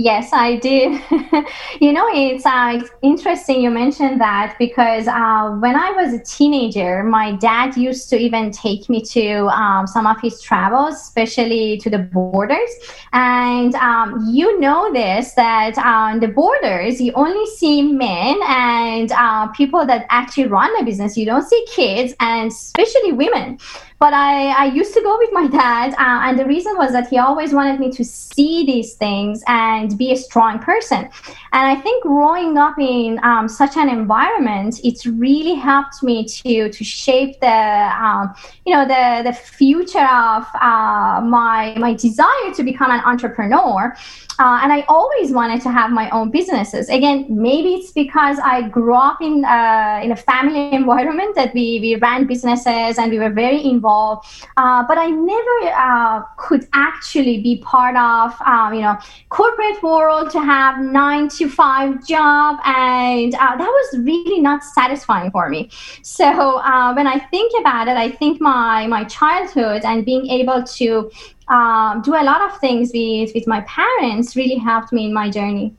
Yes, 0.00 0.30
I 0.32 0.54
did. 0.54 1.02
you 1.80 1.92
know, 1.92 2.08
it's, 2.12 2.46
uh, 2.46 2.80
interesting 3.02 3.60
you 3.60 3.68
mentioned 3.68 4.20
that 4.20 4.54
because 4.56 5.08
uh, 5.08 5.56
when 5.58 5.74
I 5.74 5.90
was 5.90 6.14
a 6.14 6.22
teenager, 6.22 7.02
my 7.02 7.32
dad 7.32 7.76
used 7.76 8.08
to 8.10 8.16
even 8.16 8.52
take 8.52 8.88
me 8.88 9.02
to 9.06 9.48
um, 9.48 9.88
some 9.88 10.06
of 10.06 10.20
his 10.20 10.40
travels, 10.40 10.94
especially 10.94 11.78
to 11.78 11.90
the 11.90 11.98
borders. 11.98 12.70
And 13.12 13.74
um, 13.74 14.24
you 14.30 14.60
know 14.60 14.92
this 14.92 15.32
that 15.32 15.76
on 15.78 16.20
the 16.20 16.28
borders, 16.28 17.00
you 17.00 17.12
only 17.14 17.46
see 17.56 17.82
men 17.82 18.38
and 18.46 19.10
uh, 19.10 19.48
people 19.48 19.84
that 19.84 20.06
actually 20.10 20.46
run 20.46 20.70
a 20.80 20.84
business. 20.84 21.16
You 21.16 21.26
don't 21.26 21.42
see 21.48 21.66
kids 21.74 22.14
and 22.20 22.52
especially 22.52 23.10
women. 23.10 23.58
But 23.98 24.12
I, 24.12 24.50
I 24.50 24.64
used 24.66 24.94
to 24.94 25.02
go 25.02 25.18
with 25.18 25.30
my 25.32 25.48
dad, 25.48 25.92
uh, 25.94 26.28
and 26.28 26.38
the 26.38 26.44
reason 26.44 26.76
was 26.76 26.92
that 26.92 27.08
he 27.08 27.18
always 27.18 27.52
wanted 27.52 27.80
me 27.80 27.90
to 27.92 28.04
see 28.04 28.64
these 28.64 28.94
things 28.94 29.42
and 29.48 29.98
be 29.98 30.12
a 30.12 30.16
strong 30.16 30.60
person. 30.60 31.08
And 31.52 31.66
I 31.66 31.74
think 31.74 32.04
growing 32.04 32.56
up 32.58 32.78
in 32.78 33.18
um, 33.24 33.48
such 33.48 33.76
an 33.76 33.88
environment, 33.88 34.80
it's 34.84 35.04
really 35.04 35.54
helped 35.54 36.02
me 36.02 36.24
to 36.26 36.70
to 36.70 36.84
shape 36.84 37.40
the 37.40 37.46
um, 37.48 38.34
you 38.64 38.72
know 38.72 38.86
the 38.86 39.28
the 39.28 39.34
future 39.34 39.98
of 39.98 40.46
uh, 40.60 41.20
my 41.24 41.74
my 41.76 41.94
desire 41.94 42.50
to 42.54 42.62
become 42.62 42.92
an 42.92 43.00
entrepreneur. 43.00 43.96
Uh, 44.38 44.60
and 44.62 44.72
I 44.72 44.84
always 44.88 45.32
wanted 45.32 45.60
to 45.62 45.70
have 45.70 45.90
my 45.90 46.08
own 46.10 46.30
businesses. 46.30 46.88
Again, 46.88 47.26
maybe 47.28 47.74
it's 47.74 47.90
because 47.90 48.38
I 48.38 48.68
grew 48.68 48.94
up 48.94 49.20
in 49.20 49.44
uh, 49.44 50.00
in 50.02 50.12
a 50.12 50.16
family 50.16 50.72
environment 50.82 51.34
that 51.34 51.52
we 51.54 51.80
we 51.80 51.96
ran 51.96 52.26
businesses 52.26 52.98
and 52.98 53.10
we 53.10 53.18
were 53.18 53.30
very 53.30 53.64
involved. 53.64 54.26
Uh, 54.56 54.84
but 54.86 54.96
I 54.96 55.10
never 55.10 55.56
uh, 55.74 56.22
could 56.36 56.68
actually 56.72 57.40
be 57.42 57.58
part 57.64 57.96
of 57.96 58.40
um, 58.46 58.74
you 58.74 58.82
know 58.82 58.96
corporate 59.28 59.82
world 59.82 60.30
to 60.30 60.40
have 60.40 60.80
nine 60.80 61.28
to 61.30 61.48
five 61.48 62.06
job, 62.06 62.60
and 62.64 63.34
uh, 63.34 63.56
that 63.56 63.72
was 63.78 63.98
really 64.00 64.40
not 64.40 64.62
satisfying 64.62 65.30
for 65.30 65.48
me. 65.48 65.70
So 66.02 66.26
uh, 66.26 66.92
when 66.94 67.06
I 67.06 67.18
think 67.18 67.52
about 67.58 67.88
it, 67.88 67.96
I 67.96 68.10
think 68.10 68.40
my 68.40 68.86
my 68.86 69.04
childhood 69.04 69.82
and 69.84 70.04
being 70.04 70.26
able 70.28 70.62
to 70.62 71.10
um, 71.48 72.02
do 72.02 72.14
a 72.14 72.24
lot 72.24 72.42
of 72.42 72.58
things 72.58 72.90
with, 72.92 73.32
with 73.34 73.46
my 73.46 73.60
parents 73.62 74.36
really 74.36 74.56
helped 74.56 74.92
me 74.92 75.06
in 75.06 75.12
my 75.12 75.30
journey. 75.30 75.74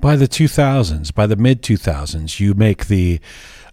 By 0.00 0.14
the 0.14 0.28
2000s, 0.28 1.12
by 1.12 1.26
the 1.26 1.36
mid 1.36 1.62
2000s, 1.62 2.38
you 2.38 2.54
make 2.54 2.86
the 2.86 3.20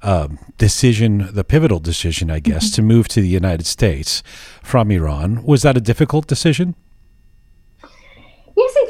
um, 0.02 0.40
decision, 0.58 1.30
the 1.32 1.44
pivotal 1.44 1.80
decision, 1.80 2.32
I 2.32 2.40
guess, 2.40 2.72
to 2.72 2.82
move 2.82 3.08
to 3.10 3.22
the 3.22 3.28
United 3.28 3.66
States 3.66 4.24
from 4.64 4.92
Iran. 4.92 5.44
Was 5.44 5.62
that 5.64 5.78
a 5.78 5.82
difficult 5.82 6.28
decision? 6.28 6.76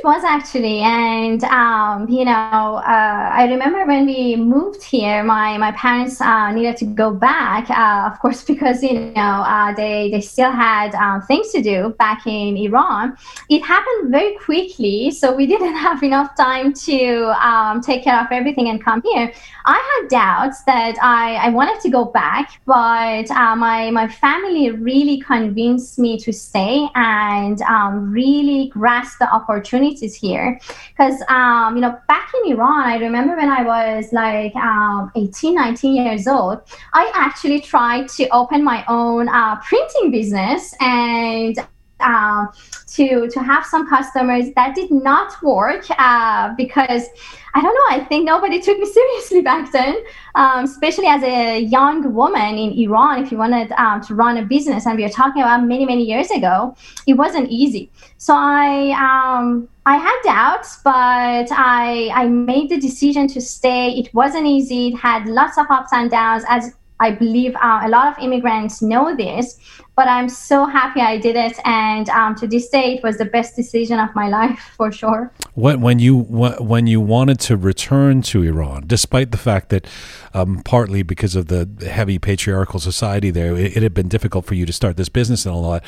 Was 0.06 0.24
actually, 0.24 0.82
and 0.82 1.44
um, 1.46 2.08
you 2.08 2.26
know, 2.26 2.32
uh, 2.32 3.30
I 3.34 3.48
remember 3.50 3.88
when 3.88 4.06
we 4.06 4.36
moved 4.36 4.84
here, 4.84 5.24
my 5.24 5.58
my 5.58 5.72
parents 5.72 6.22
uh, 6.22 6.52
needed 6.52 6.78
to 6.78 6.86
go 6.86 7.12
back, 7.12 7.68
uh, 7.72 8.12
of 8.13 8.20
course, 8.20 8.44
because 8.52 8.84
you 8.84 8.94
know 8.94 9.41
uh, 9.41 9.74
they 9.74 10.12
they 10.12 10.22
still 10.22 10.52
had 10.52 10.94
um, 10.94 11.24
things 11.24 11.52
to 11.54 11.62
do 11.63 11.96
back 11.98 12.28
in 12.28 12.56
Iran. 12.56 13.18
It 13.50 13.63
happened 13.63 14.12
very 14.12 14.36
quickly, 14.36 15.10
so 15.10 15.36
we 15.36 15.48
didn't 15.54 15.76
have 15.76 16.04
enough 16.04 16.38
time 16.38 16.72
to 16.86 17.34
um, 17.44 17.82
take 17.82 18.04
care 18.04 18.22
of 18.22 18.28
everything 18.30 18.70
and 18.70 18.84
come 18.84 19.02
here. 19.02 19.34
I 19.65 19.80
had 19.89 20.10
doubts 20.10 20.62
that 20.65 20.98
I, 21.02 21.48
I 21.48 21.50
wanted 21.50 21.82
to 21.82 21.89
go 21.89 22.06
back, 22.06 22.62
but 22.68 23.32
uh, 23.32 23.56
my 23.56 23.89
my 23.89 24.08
family 24.08 24.70
really 24.70 25.20
convinced 25.20 25.98
me 25.98 26.20
to 26.20 26.32
stay 26.32 26.88
and 26.94 27.60
um, 27.63 28.12
really 28.12 28.68
grasp 28.68 29.18
the 29.18 29.34
opportunity 29.34 29.95
opportunities 29.96 30.16
here 30.16 30.60
because 30.98 31.22
um, 31.30 31.76
you 31.76 31.82
know 31.82 31.98
back 32.08 32.32
in 32.44 32.54
iran 32.54 32.84
i 32.86 32.98
remember 32.98 33.36
when 33.36 33.50
i 33.50 33.64
was 33.64 34.12
like 34.12 34.56
um, 34.56 35.12
18 35.16 35.56
19 35.56 35.96
years 35.96 36.28
old 36.28 36.62
i 36.94 37.12
actually 37.14 37.60
tried 37.60 38.08
to 38.08 38.28
open 38.30 38.64
my 38.64 38.84
own 38.88 39.28
uh, 39.30 39.56
printing 39.62 40.12
business 40.12 40.74
and 40.82 41.58
uh, 42.02 42.46
to 42.88 43.30
to 43.30 43.40
have 43.40 43.66
some 43.66 43.88
customers 43.88 44.46
that 44.56 44.76
did 44.76 44.92
not 44.92 45.42
work 45.42 45.86
uh, 45.98 46.54
because 46.58 47.08
I 47.54 47.62
don't 47.62 47.74
know. 47.74 47.98
I 47.98 48.04
think 48.04 48.26
nobody 48.26 48.60
took 48.66 48.78
me 48.78 48.86
seriously 48.86 49.42
back 49.42 49.72
then, 49.72 49.96
um, 50.36 50.66
especially 50.66 51.08
as 51.08 51.24
a 51.24 51.62
young 51.62 52.14
woman 52.14 52.58
in 52.58 52.74
Iran. 52.74 53.24
If 53.24 53.32
you 53.32 53.38
wanted 53.38 53.72
um, 53.74 54.02
to 54.02 54.14
run 54.14 54.38
a 54.38 54.46
business, 54.46 54.86
and 54.86 54.98
we 54.98 55.06
are 55.06 55.10
talking 55.10 55.42
about 55.42 55.64
many 55.64 55.86
many 55.86 56.04
years 56.04 56.30
ago, 56.32 56.76
it 57.08 57.14
wasn't 57.14 57.50
easy. 57.50 57.90
So 58.18 58.34
I 58.36 58.92
um, 59.00 59.70
I 59.86 59.98
had 59.98 60.15
doubts, 60.24 60.80
but 60.84 61.48
I 61.52 62.10
I 62.13 62.28
made 62.28 62.69
the 62.69 62.78
decision 62.78 63.28
to 63.28 63.41
stay. 63.41 63.91
It 63.91 64.13
wasn't 64.13 64.48
easy. 64.48 64.88
It 64.88 64.98
had 64.98 65.28
lots 65.28 65.58
of 65.58 65.67
ups 65.69 65.93
and 65.93 66.10
downs, 66.10 66.43
as 66.50 66.74
I 67.00 67.12
believe 67.12 67.56
uh, 67.56 67.82
a 67.84 67.89
lot 67.89 68.08
of 68.08 68.24
immigrants 68.24 68.82
know 68.82 69.15
this 69.15 69.60
but 69.96 70.10
I'm 70.10 70.28
so 70.28 70.66
happy 70.66 71.00
I 71.00 71.18
did 71.18 71.38
it, 71.38 71.58
and 71.64 72.10
um, 72.10 72.36
to 72.36 72.48
this 72.48 72.68
day, 72.68 72.96
it 72.96 73.04
was 73.04 73.18
the 73.18 73.26
best 73.26 73.56
decision 73.56 74.00
of 74.00 74.14
my 74.14 74.28
life 74.40 74.74
for 74.76 74.92
sure. 74.92 75.32
When 75.54 75.82
when 75.82 76.00
you 76.00 76.18
when 76.20 76.88
you 76.88 77.00
wanted 77.00 77.40
to 77.42 77.58
return 77.58 78.22
to 78.24 78.44
Iran, 78.44 78.84
despite 78.88 79.32
the 79.32 79.38
fact 79.38 79.70
that 79.70 79.88
um, 80.34 80.62
partly 80.66 81.02
because 81.02 81.36
of 81.36 81.48
the 81.48 81.70
heavy 81.90 82.20
patriarchal 82.20 82.80
society 82.80 83.32
there, 83.32 83.56
it, 83.56 83.78
it, 83.78 83.84
had 83.84 83.94
been 83.94 84.10
difficult 84.10 84.46
for 84.46 84.54
you 84.54 84.66
to 84.66 84.74
start 84.74 84.98
this 84.98 85.08
business 85.08 85.46
and 85.46 85.56
a 85.56 85.58
lot. 85.58 85.86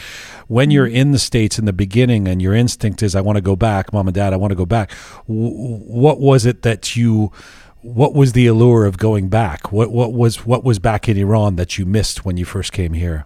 When 0.48 0.72
you're 0.72 0.88
in 0.88 1.12
the 1.12 1.20
states 1.20 1.60
in 1.60 1.65
the 1.65 1.74
beginning, 1.74 2.28
and 2.28 2.41
your 2.41 2.54
instinct 2.54 3.04
is, 3.04 3.13
"I 3.13 3.22
want 3.22 3.36
to 3.36 3.41
go 3.41 3.56
back, 3.58 3.91
mom 3.91 4.08
and 4.08 4.15
dad, 4.15 4.32
I 4.32 4.38
want 4.38 4.52
to 4.52 4.56
go 4.56 4.65
back." 4.65 4.91
W- 5.28 5.52
what 5.52 6.20
was 6.20 6.46
it 6.46 6.62
that 6.62 6.96
you 6.96 7.32
what 7.82 8.13
was 8.13 8.34
the 8.34 8.48
allure 8.48 8.86
of 8.86 8.98
going 8.98 9.28
back? 9.28 9.72
What 9.72 9.91
what 9.91 10.13
was 10.13 10.46
what 10.46 10.63
was 10.63 10.80
back 10.80 11.10
in 11.10 11.17
Iran 11.17 11.58
that 11.58 11.78
you 11.78 11.86
missed 11.86 12.24
when 12.24 12.38
you 12.38 12.46
first 12.46 12.72
came 12.72 12.93
here? 12.93 13.26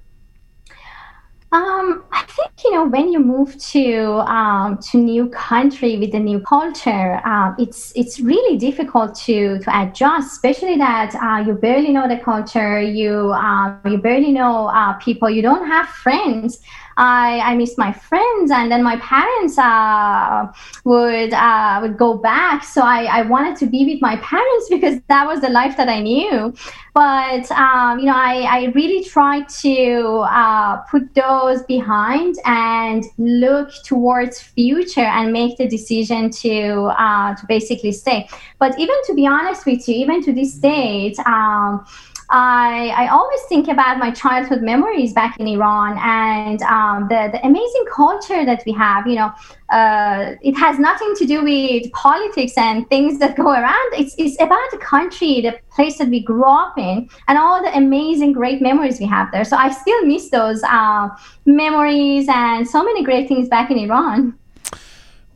Um, 1.53 2.05
I 2.13 2.23
think 2.27 2.51
you 2.63 2.71
know 2.71 2.87
when 2.87 3.11
you 3.11 3.19
move 3.19 3.57
to 3.73 4.05
um, 4.31 4.77
to 4.89 4.97
new 4.97 5.27
country 5.31 5.97
with 5.97 6.15
a 6.15 6.19
new 6.19 6.39
culture, 6.39 7.19
uh, 7.25 7.53
it's 7.59 7.91
it's 7.93 8.21
really 8.21 8.57
difficult 8.57 9.15
to 9.25 9.59
to 9.59 9.81
adjust, 9.81 10.31
especially 10.31 10.77
that 10.77 11.13
uh, 11.15 11.43
you 11.45 11.53
barely 11.53 11.91
know 11.91 12.07
the 12.07 12.17
culture, 12.17 12.81
you 12.81 13.33
uh, 13.33 13.75
you 13.85 13.97
barely 13.97 14.31
know 14.31 14.67
uh, 14.67 14.93
people, 14.93 15.29
you 15.29 15.41
don't 15.41 15.67
have 15.67 15.89
friends. 15.89 16.61
I, 16.97 17.39
I 17.39 17.55
miss 17.55 17.77
my 17.77 17.91
friends, 17.91 18.51
and 18.51 18.71
then 18.71 18.83
my 18.83 18.97
parents 18.97 19.57
uh, 19.57 20.51
would 20.83 21.33
uh, 21.33 21.79
would 21.81 21.97
go 21.97 22.17
back. 22.17 22.63
So 22.63 22.81
I, 22.81 23.05
I 23.05 23.21
wanted 23.23 23.55
to 23.57 23.65
be 23.65 23.85
with 23.85 24.01
my 24.01 24.17
parents 24.17 24.67
because 24.69 24.99
that 25.07 25.27
was 25.27 25.41
the 25.41 25.49
life 25.49 25.77
that 25.77 25.89
I 25.89 26.01
knew. 26.01 26.53
But 26.93 27.49
um, 27.51 27.99
you 27.99 28.05
know, 28.05 28.15
I, 28.15 28.41
I 28.49 28.71
really 28.75 29.03
tried 29.03 29.47
to 29.61 30.25
uh, 30.29 30.77
put 30.91 31.13
those 31.15 31.63
behind 31.63 32.35
and 32.45 33.05
look 33.17 33.71
towards 33.85 34.41
future 34.41 35.01
and 35.01 35.31
make 35.31 35.57
the 35.57 35.67
decision 35.67 36.29
to 36.31 36.91
uh, 36.97 37.35
to 37.35 37.45
basically 37.47 37.93
stay. 37.93 38.27
But 38.59 38.77
even 38.77 38.95
to 39.05 39.13
be 39.13 39.25
honest 39.25 39.65
with 39.65 39.87
you, 39.87 39.95
even 39.95 40.21
to 40.23 40.33
this 40.33 40.53
date. 40.55 41.17
Um, 41.25 41.85
I, 42.31 42.93
I 42.95 43.07
always 43.09 43.41
think 43.43 43.67
about 43.67 43.97
my 43.97 44.09
childhood 44.09 44.61
memories 44.61 45.11
back 45.11 45.37
in 45.37 45.47
Iran 45.47 45.97
and 45.99 46.61
um, 46.63 47.07
the, 47.09 47.29
the 47.33 47.45
amazing 47.45 47.85
culture 47.93 48.45
that 48.45 48.63
we 48.65 48.71
have. 48.71 49.05
You 49.05 49.15
know, 49.15 49.33
uh, 49.69 50.35
it 50.41 50.53
has 50.53 50.79
nothing 50.79 51.13
to 51.17 51.25
do 51.25 51.43
with 51.43 51.91
politics 51.91 52.53
and 52.57 52.87
things 52.89 53.19
that 53.19 53.35
go 53.35 53.51
around. 53.51 53.93
It's, 53.93 54.15
it's 54.17 54.35
about 54.41 54.71
the 54.71 54.77
country, 54.77 55.41
the 55.41 55.59
place 55.71 55.97
that 55.97 56.07
we 56.07 56.23
grew 56.23 56.45
up 56.45 56.77
in, 56.77 57.09
and 57.27 57.37
all 57.37 57.61
the 57.61 57.75
amazing, 57.75 58.31
great 58.31 58.61
memories 58.61 58.99
we 58.99 59.07
have 59.07 59.29
there. 59.31 59.43
So 59.43 59.57
I 59.57 59.69
still 59.69 60.05
miss 60.05 60.29
those 60.29 60.63
uh, 60.63 61.09
memories 61.45 62.27
and 62.29 62.67
so 62.67 62.81
many 62.83 63.03
great 63.03 63.27
things 63.27 63.49
back 63.49 63.69
in 63.71 63.77
Iran 63.77 64.37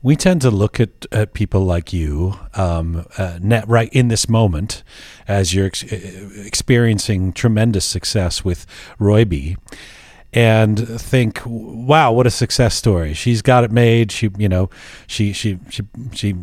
we 0.06 0.16
tend 0.16 0.40
to 0.40 0.52
look 0.52 0.80
at, 0.80 1.08
at 1.12 1.34
people 1.34 1.62
like 1.62 1.92
you 1.92 2.36
um, 2.54 3.08
uh, 3.18 3.40
net 3.42 3.68
right 3.68 3.92
in 3.92 4.08
this 4.08 4.30
moment 4.30 4.84
as 5.28 5.52
you're 5.52 5.66
ex- 5.66 5.82
experiencing 5.82 7.34
tremendous 7.34 7.86
success 7.86 8.46
with 8.46 8.68
Roybi 9.00 9.58
and 10.36 10.78
think, 11.00 11.42
wow, 11.46 12.12
what 12.12 12.28
a 12.28 12.30
success 12.30 12.76
story. 12.76 13.14
She's 13.14 13.42
got 13.42 13.64
it 13.64 13.72
made. 13.72 14.12
She, 14.12 14.30
you 14.38 14.50
know, 14.50 14.70
she, 15.08 15.32
she, 15.32 15.58
she, 15.70 15.84
she 16.12 16.36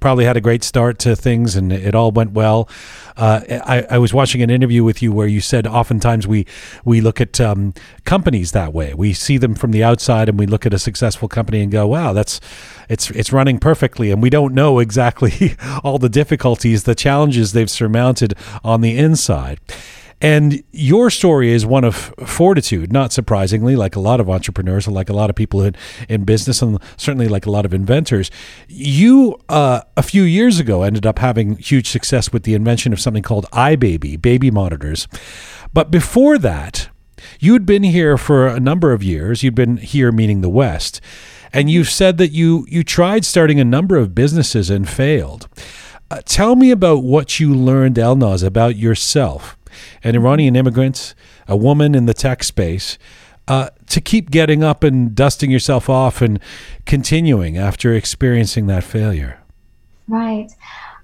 probably 0.00 0.24
had 0.24 0.36
a 0.36 0.40
great 0.40 0.64
start 0.64 0.98
to 0.98 1.14
things 1.14 1.54
and 1.54 1.72
it 1.72 1.94
all 1.94 2.10
went 2.10 2.32
well. 2.32 2.68
Uh, 3.16 3.40
I, 3.48 3.86
I 3.88 3.98
was 3.98 4.12
watching 4.12 4.42
an 4.42 4.50
interview 4.50 4.82
with 4.82 5.00
you 5.00 5.12
where 5.12 5.28
you 5.28 5.40
said 5.40 5.64
oftentimes 5.64 6.26
we, 6.26 6.44
we 6.84 7.00
look 7.00 7.20
at 7.20 7.40
um, 7.40 7.72
companies 8.04 8.50
that 8.50 8.72
way. 8.72 8.94
We 8.94 9.12
see 9.12 9.38
them 9.38 9.54
from 9.54 9.70
the 9.70 9.84
outside 9.84 10.28
and 10.28 10.36
we 10.40 10.46
look 10.46 10.66
at 10.66 10.74
a 10.74 10.78
successful 10.78 11.28
company 11.28 11.60
and 11.60 11.70
go, 11.70 11.86
wow, 11.86 12.12
that's, 12.12 12.40
it's, 12.88 13.12
it's 13.12 13.32
running 13.32 13.60
perfectly. 13.60 14.10
And 14.10 14.20
we 14.20 14.28
don't 14.28 14.54
know 14.54 14.80
exactly 14.80 15.54
all 15.84 15.98
the 15.98 16.08
difficulties, 16.08 16.82
the 16.82 16.96
challenges 16.96 17.52
they've 17.52 17.70
surmounted 17.70 18.34
on 18.64 18.80
the 18.80 18.98
inside. 18.98 19.60
And 20.20 20.62
your 20.72 21.10
story 21.10 21.52
is 21.52 21.66
one 21.66 21.84
of 21.84 22.14
fortitude, 22.24 22.90
not 22.90 23.12
surprisingly, 23.12 23.76
like 23.76 23.96
a 23.96 24.00
lot 24.00 24.18
of 24.18 24.30
entrepreneurs 24.30 24.86
and 24.86 24.96
like 24.96 25.10
a 25.10 25.12
lot 25.12 25.28
of 25.28 25.36
people 25.36 25.62
in, 25.62 25.76
in 26.08 26.24
business, 26.24 26.62
and 26.62 26.78
certainly 26.96 27.28
like 27.28 27.44
a 27.44 27.50
lot 27.50 27.66
of 27.66 27.74
inventors. 27.74 28.30
You, 28.66 29.38
uh, 29.50 29.82
a 29.96 30.02
few 30.02 30.22
years 30.22 30.58
ago, 30.58 30.82
ended 30.82 31.04
up 31.04 31.18
having 31.18 31.56
huge 31.56 31.90
success 31.90 32.32
with 32.32 32.44
the 32.44 32.54
invention 32.54 32.94
of 32.94 33.00
something 33.00 33.22
called 33.22 33.44
iBaby, 33.52 34.20
baby 34.20 34.50
monitors. 34.50 35.06
But 35.74 35.90
before 35.90 36.38
that, 36.38 36.88
you'd 37.38 37.66
been 37.66 37.82
here 37.82 38.16
for 38.16 38.46
a 38.46 38.60
number 38.60 38.92
of 38.92 39.02
years. 39.02 39.42
You'd 39.42 39.54
been 39.54 39.76
here, 39.76 40.12
meaning 40.12 40.40
the 40.40 40.48
West. 40.48 41.02
And 41.52 41.70
you've 41.70 41.90
said 41.90 42.16
that 42.18 42.32
you, 42.32 42.66
you 42.70 42.82
tried 42.82 43.26
starting 43.26 43.60
a 43.60 43.64
number 43.64 43.96
of 43.96 44.14
businesses 44.14 44.70
and 44.70 44.88
failed. 44.88 45.46
Uh, 46.10 46.22
tell 46.24 46.56
me 46.56 46.70
about 46.70 47.02
what 47.02 47.38
you 47.38 47.54
learned, 47.54 47.96
Elnaz, 47.96 48.42
about 48.42 48.76
yourself 48.76 49.55
an 50.02 50.14
Iranian 50.14 50.56
immigrant, 50.56 51.14
a 51.48 51.56
woman 51.56 51.94
in 51.94 52.06
the 52.06 52.14
tech 52.14 52.44
space, 52.44 52.98
uh, 53.48 53.70
to 53.88 54.00
keep 54.00 54.30
getting 54.30 54.64
up 54.64 54.82
and 54.82 55.14
dusting 55.14 55.50
yourself 55.50 55.88
off 55.88 56.20
and 56.20 56.40
continuing 56.84 57.56
after 57.56 57.94
experiencing 57.94 58.66
that 58.66 58.84
failure? 58.84 59.40
Right. 60.08 60.50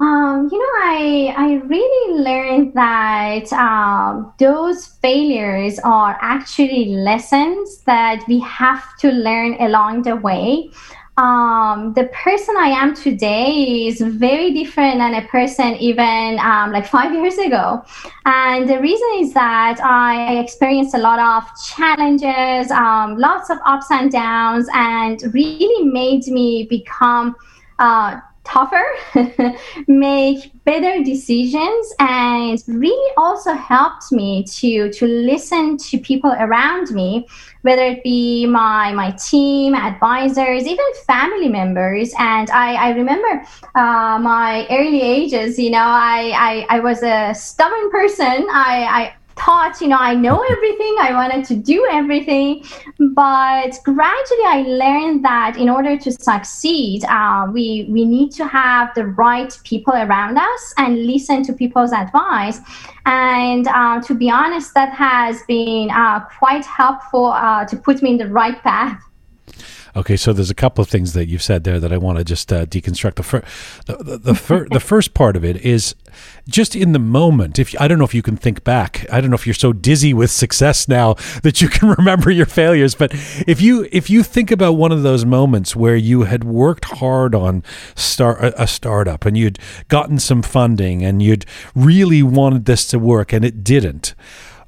Um, 0.00 0.48
you 0.50 0.58
know, 0.58 0.74
I 0.82 1.34
I 1.36 1.54
really 1.66 2.22
learned 2.22 2.74
that 2.74 3.52
um, 3.52 4.32
those 4.38 4.86
failures 4.86 5.78
are 5.84 6.18
actually 6.20 6.86
lessons 6.86 7.82
that 7.82 8.24
we 8.26 8.40
have 8.40 8.82
to 8.98 9.12
learn 9.12 9.54
along 9.60 10.02
the 10.02 10.16
way 10.16 10.70
um, 11.18 11.92
the 11.92 12.04
person 12.14 12.56
I 12.56 12.68
am 12.68 12.94
today 12.94 13.86
is 13.86 14.00
very 14.00 14.52
different 14.52 14.98
than 14.98 15.14
a 15.14 15.26
person 15.28 15.74
even 15.74 16.38
um, 16.38 16.72
like 16.72 16.86
five 16.86 17.12
years 17.20 17.36
ago. 17.38 17.84
And 18.24 18.68
the 18.68 18.80
reason 18.80 19.08
is 19.18 19.34
that 19.34 19.80
I 19.82 20.38
experienced 20.38 20.94
a 20.94 20.98
lot 20.98 21.18
of 21.18 21.48
challenges, 21.62 22.70
um, 22.70 23.18
lots 23.18 23.50
of 23.50 23.58
ups 23.66 23.90
and 23.90 24.10
downs, 24.10 24.68
and 24.72 25.22
really 25.34 25.84
made 25.84 26.26
me 26.28 26.64
become. 26.64 27.36
Uh, 27.78 28.20
tougher, 28.44 28.84
make 29.86 30.50
better 30.64 31.02
decisions, 31.02 31.94
and 31.98 32.62
really 32.66 33.12
also 33.16 33.52
helped 33.52 34.12
me 34.12 34.44
to 34.44 34.90
to 34.92 35.06
listen 35.06 35.76
to 35.76 35.98
people 35.98 36.32
around 36.38 36.90
me, 36.90 37.26
whether 37.62 37.82
it 37.82 38.02
be 38.02 38.46
my 38.46 38.92
my 38.92 39.10
team, 39.12 39.74
advisors, 39.74 40.66
even 40.66 40.84
family 41.06 41.48
members. 41.48 42.12
And 42.18 42.50
I, 42.50 42.74
I 42.74 42.90
remember 42.90 43.44
uh, 43.74 44.18
my 44.20 44.66
early 44.70 45.02
ages. 45.02 45.58
You 45.58 45.70
know, 45.70 45.78
I, 45.78 46.66
I 46.70 46.76
I 46.76 46.80
was 46.80 47.02
a 47.02 47.34
stubborn 47.34 47.90
person. 47.90 48.46
I 48.50 48.86
I 49.00 49.14
thought, 49.36 49.80
you 49.80 49.88
know, 49.88 49.98
I 49.98 50.14
know 50.14 50.42
everything, 50.50 50.96
I 51.00 51.12
wanted 51.12 51.44
to 51.46 51.56
do 51.56 51.86
everything. 51.90 52.64
But 53.14 53.78
gradually, 53.84 54.46
I 54.46 54.64
learned 54.66 55.24
that 55.24 55.56
in 55.56 55.68
order 55.68 55.96
to 55.98 56.12
succeed, 56.12 57.04
uh, 57.04 57.48
we, 57.52 57.86
we 57.90 58.04
need 58.04 58.32
to 58.32 58.46
have 58.46 58.94
the 58.94 59.06
right 59.06 59.56
people 59.64 59.94
around 59.94 60.38
us 60.38 60.74
and 60.78 61.06
listen 61.06 61.42
to 61.44 61.52
people's 61.52 61.92
advice. 61.92 62.60
And 63.06 63.66
uh, 63.68 64.00
to 64.02 64.14
be 64.14 64.30
honest, 64.30 64.74
that 64.74 64.92
has 64.94 65.42
been 65.48 65.90
uh, 65.90 66.20
quite 66.38 66.64
helpful 66.64 67.26
uh, 67.26 67.64
to 67.66 67.76
put 67.76 68.02
me 68.02 68.10
in 68.10 68.18
the 68.18 68.28
right 68.28 68.60
path. 68.62 69.02
Okay, 69.94 70.16
so 70.16 70.32
there's 70.32 70.50
a 70.50 70.54
couple 70.54 70.80
of 70.80 70.88
things 70.88 71.12
that 71.12 71.28
you've 71.28 71.42
said 71.42 71.64
there 71.64 71.78
that 71.78 71.92
I 71.92 71.98
want 71.98 72.16
to 72.16 72.24
just 72.24 72.50
uh, 72.50 72.64
deconstruct. 72.64 73.16
The, 73.16 73.22
fir- 73.22 73.44
the, 73.86 73.96
the, 73.96 74.18
the, 74.18 74.34
fir- 74.34 74.66
the 74.70 74.80
first 74.80 75.12
part 75.12 75.36
of 75.36 75.44
it 75.44 75.56
is 75.58 75.94
just 76.48 76.74
in 76.74 76.92
the 76.92 76.98
moment. 76.98 77.58
If 77.58 77.78
I 77.78 77.88
don't 77.88 77.98
know 77.98 78.04
if 78.04 78.14
you 78.14 78.22
can 78.22 78.36
think 78.36 78.64
back, 78.64 79.06
I 79.12 79.20
don't 79.20 79.28
know 79.28 79.34
if 79.34 79.46
you're 79.46 79.52
so 79.52 79.72
dizzy 79.72 80.14
with 80.14 80.30
success 80.30 80.88
now 80.88 81.14
that 81.42 81.60
you 81.60 81.68
can 81.68 81.90
remember 81.98 82.30
your 82.30 82.46
failures. 82.46 82.94
But 82.94 83.12
if 83.46 83.60
you 83.60 83.86
if 83.92 84.08
you 84.08 84.22
think 84.22 84.50
about 84.50 84.72
one 84.72 84.92
of 84.92 85.02
those 85.02 85.26
moments 85.26 85.76
where 85.76 85.96
you 85.96 86.22
had 86.22 86.42
worked 86.44 86.86
hard 86.86 87.34
on 87.34 87.62
start 87.94 88.42
a, 88.42 88.62
a 88.62 88.66
startup 88.66 89.26
and 89.26 89.36
you'd 89.36 89.58
gotten 89.88 90.18
some 90.18 90.40
funding 90.42 91.04
and 91.04 91.22
you'd 91.22 91.44
really 91.74 92.22
wanted 92.22 92.64
this 92.64 92.86
to 92.88 92.98
work 92.98 93.32
and 93.32 93.44
it 93.44 93.62
didn't 93.62 94.14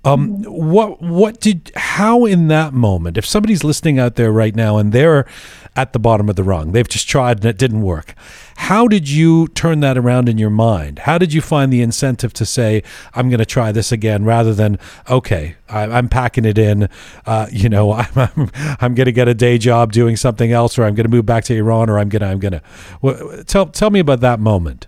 um, 0.04 0.42
what 0.42 1.00
what 1.00 1.40
did 1.40 1.72
how 1.74 2.24
in 2.24 2.48
that 2.48 2.74
moment, 2.74 3.16
if 3.16 3.24
somebody's 3.24 3.64
listening 3.64 3.98
out 3.98 4.16
there 4.16 4.30
right 4.30 4.54
now 4.54 4.76
and 4.76 4.92
they're 4.92 5.26
at 5.76 5.92
the 5.92 5.98
bottom 5.98 6.28
of 6.28 6.36
the 6.36 6.44
rung, 6.44 6.72
they've 6.72 6.88
just 6.88 7.08
tried 7.08 7.38
and 7.38 7.46
it 7.46 7.58
didn't 7.58 7.82
work. 7.82 8.14
How 8.56 8.86
did 8.86 9.08
you 9.08 9.48
turn 9.48 9.80
that 9.80 9.98
around 9.98 10.28
in 10.28 10.38
your 10.38 10.50
mind? 10.50 11.00
How 11.00 11.18
did 11.18 11.32
you 11.32 11.40
find 11.40 11.72
the 11.72 11.82
incentive 11.82 12.32
to 12.34 12.46
say, 12.46 12.82
"I'm 13.14 13.28
going 13.28 13.38
to 13.38 13.46
try 13.46 13.72
this 13.72 13.90
again," 13.90 14.24
rather 14.24 14.54
than, 14.54 14.78
"Okay, 15.08 15.56
I, 15.68 15.98
am 15.98 16.08
packing 16.08 16.44
it 16.44 16.58
in. 16.58 16.88
Uh, 17.26 17.46
you 17.50 17.68
know, 17.68 17.92
I'm 17.92 18.08
I'm, 18.14 18.50
I'm 18.80 18.94
going 18.94 19.06
to 19.06 19.12
get 19.12 19.26
a 19.26 19.34
day 19.34 19.58
job 19.58 19.90
doing 19.92 20.16
something 20.16 20.52
else, 20.52 20.78
or 20.78 20.84
I'm 20.84 20.94
going 20.94 21.06
to 21.06 21.10
move 21.10 21.26
back 21.26 21.44
to 21.44 21.56
Iran, 21.56 21.88
or 21.88 21.98
I'm 21.98 22.08
going 22.08 22.20
to 22.20 22.28
I'm 22.28 22.38
going 22.38 22.52
to." 22.52 22.62
Well, 23.00 23.42
tell 23.44 23.66
tell 23.66 23.90
me 23.90 24.00
about 24.00 24.20
that 24.20 24.38
moment. 24.38 24.86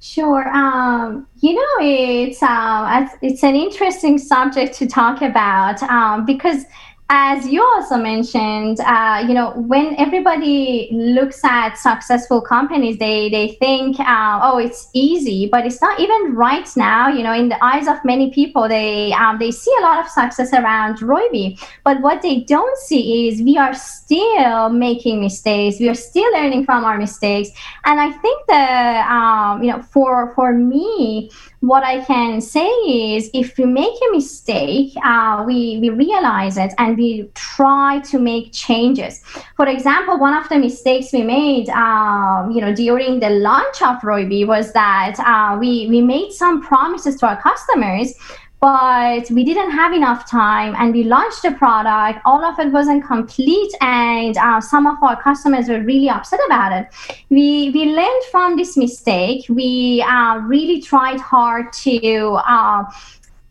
Sure. 0.00 0.48
Um, 0.54 1.26
you 1.40 1.54
know, 1.54 1.84
it's 1.84 2.40
um, 2.42 3.08
it's 3.20 3.42
an 3.42 3.56
interesting 3.56 4.16
subject 4.16 4.74
to 4.76 4.86
talk 4.86 5.22
about 5.22 5.82
um, 5.82 6.24
because 6.24 6.64
as 7.10 7.46
you 7.48 7.62
also 7.62 7.96
mentioned, 7.96 8.80
uh, 8.80 9.24
you 9.26 9.32
know, 9.32 9.52
when 9.52 9.96
everybody 9.98 10.90
looks 10.92 11.42
at 11.42 11.74
successful 11.76 12.42
companies, 12.42 12.98
they 12.98 13.30
they 13.30 13.56
think, 13.60 13.98
uh, 13.98 14.40
oh, 14.42 14.58
it's 14.58 14.90
easy, 14.92 15.48
but 15.50 15.64
it's 15.64 15.80
not 15.80 15.98
even 15.98 16.34
right 16.34 16.68
now. 16.76 17.08
You 17.08 17.22
know, 17.22 17.32
in 17.32 17.48
the 17.48 17.64
eyes 17.64 17.88
of 17.88 17.96
many 18.04 18.30
people, 18.30 18.68
they 18.68 19.12
um, 19.14 19.38
they 19.38 19.50
see 19.50 19.72
a 19.78 19.82
lot 19.82 19.98
of 20.04 20.10
success 20.10 20.52
around 20.52 20.98
Roybi, 20.98 21.58
but 21.82 21.98
what 22.02 22.20
they 22.20 22.40
don't 22.40 22.76
see 22.76 23.28
is 23.28 23.40
we 23.40 23.56
are 23.56 23.72
still 23.72 24.68
making 24.68 25.22
mistakes. 25.22 25.80
We 25.80 25.88
are 25.88 25.94
still 25.94 26.30
learning 26.34 26.66
from 26.66 26.84
our 26.84 26.98
mistakes, 26.98 27.48
and 27.86 27.98
I 27.98 28.12
think 28.12 28.46
that 28.48 29.08
um, 29.10 29.62
you 29.62 29.72
know, 29.72 29.80
for 29.80 30.34
for 30.34 30.52
me, 30.52 31.30
what 31.60 31.82
I 31.82 32.04
can 32.04 32.40
say 32.40 32.68
is 32.68 33.30
if 33.34 33.58
we 33.58 33.64
make 33.64 33.92
a 34.08 34.12
mistake, 34.12 34.92
uh, 35.04 35.42
we, 35.46 35.78
we 35.80 35.90
realize 35.90 36.56
it 36.56 36.72
and 36.78 36.96
we 36.96 37.28
try 37.34 38.00
to 38.10 38.18
make 38.18 38.52
changes. 38.52 39.22
For 39.56 39.66
example, 39.66 40.18
one 40.18 40.34
of 40.34 40.48
the 40.48 40.58
mistakes 40.58 41.12
we 41.12 41.22
made, 41.22 41.68
um, 41.70 42.52
you 42.52 42.60
know, 42.60 42.72
during 42.72 43.18
the 43.18 43.30
launch 43.30 43.82
of 43.82 43.96
Roybi 44.02 44.46
was 44.46 44.72
that 44.72 45.16
uh, 45.18 45.58
we, 45.58 45.88
we 45.88 46.00
made 46.00 46.32
some 46.32 46.62
promises 46.62 47.16
to 47.16 47.26
our 47.26 47.42
customers 47.42 48.14
but 48.60 49.30
we 49.30 49.44
didn't 49.44 49.70
have 49.70 49.92
enough 49.92 50.28
time 50.28 50.74
and 50.78 50.92
we 50.92 51.04
launched 51.04 51.42
the 51.42 51.52
product. 51.52 52.20
All 52.24 52.44
of 52.44 52.58
it 52.58 52.72
wasn't 52.72 53.06
complete 53.06 53.72
and 53.80 54.36
uh, 54.36 54.60
some 54.60 54.86
of 54.86 55.00
our 55.02 55.20
customers 55.22 55.68
were 55.68 55.80
really 55.80 56.08
upset 56.08 56.40
about 56.46 56.72
it. 56.72 56.88
We 57.30 57.70
we 57.70 57.84
learned 57.92 58.24
from 58.30 58.56
this 58.56 58.76
mistake. 58.76 59.44
We 59.48 60.02
uh, 60.02 60.38
really 60.38 60.80
tried 60.82 61.20
hard 61.20 61.72
to 61.84 62.40
uh, 62.46 62.84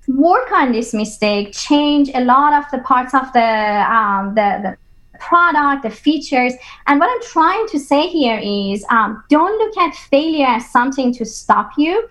work 0.08 0.52
on 0.52 0.72
this 0.72 0.94
mistake 0.94 1.54
change 1.54 2.10
a 2.14 2.24
lot 2.24 2.54
of 2.54 2.70
the 2.72 2.80
parts 2.80 3.14
of 3.14 3.32
the 3.34 3.86
um, 3.90 4.36
the, 4.36 4.60
the 4.64 4.78
product, 5.20 5.84
the 5.84 5.90
features. 5.90 6.54
And 6.86 7.00
what 7.00 7.10
I'm 7.10 7.22
trying 7.32 7.68
to 7.70 7.80
say 7.80 8.08
here 8.08 8.40
is 8.44 8.86
um, 8.90 9.24
don't 9.30 9.58
look 9.58 9.78
at 9.78 9.96
failure 9.96 10.46
as 10.46 10.70
something 10.70 11.14
to 11.16 11.26
stop 11.26 11.72
you 11.78 12.08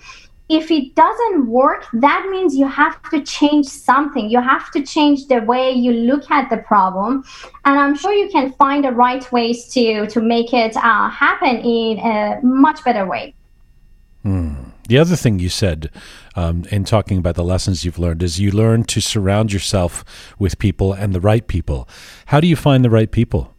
if 0.48 0.70
it 0.70 0.94
doesn't 0.94 1.48
work, 1.48 1.86
that 1.92 2.28
means 2.30 2.54
you 2.54 2.68
have 2.68 3.02
to 3.10 3.22
change 3.22 3.66
something. 3.66 4.30
You 4.30 4.40
have 4.40 4.70
to 4.72 4.82
change 4.82 5.26
the 5.26 5.40
way 5.40 5.72
you 5.72 5.92
look 5.92 6.30
at 6.30 6.50
the 6.50 6.58
problem. 6.58 7.24
And 7.64 7.78
I'm 7.78 7.96
sure 7.96 8.12
you 8.12 8.28
can 8.30 8.52
find 8.52 8.84
the 8.84 8.92
right 8.92 9.30
ways 9.32 9.66
to, 9.74 10.06
to 10.06 10.20
make 10.20 10.52
it 10.52 10.76
uh, 10.76 11.08
happen 11.10 11.56
in 11.56 11.98
a 11.98 12.40
much 12.42 12.84
better 12.84 13.06
way. 13.06 13.34
Hmm. 14.22 14.54
The 14.88 14.98
other 14.98 15.16
thing 15.16 15.40
you 15.40 15.48
said 15.48 15.90
um, 16.36 16.64
in 16.70 16.84
talking 16.84 17.18
about 17.18 17.34
the 17.34 17.42
lessons 17.42 17.84
you've 17.84 17.98
learned 17.98 18.22
is 18.22 18.38
you 18.38 18.52
learn 18.52 18.84
to 18.84 19.00
surround 19.00 19.52
yourself 19.52 20.04
with 20.38 20.60
people 20.60 20.92
and 20.92 21.12
the 21.12 21.20
right 21.20 21.46
people. 21.46 21.88
How 22.26 22.38
do 22.38 22.46
you 22.46 22.54
find 22.54 22.84
the 22.84 22.90
right 22.90 23.10
people? 23.10 23.55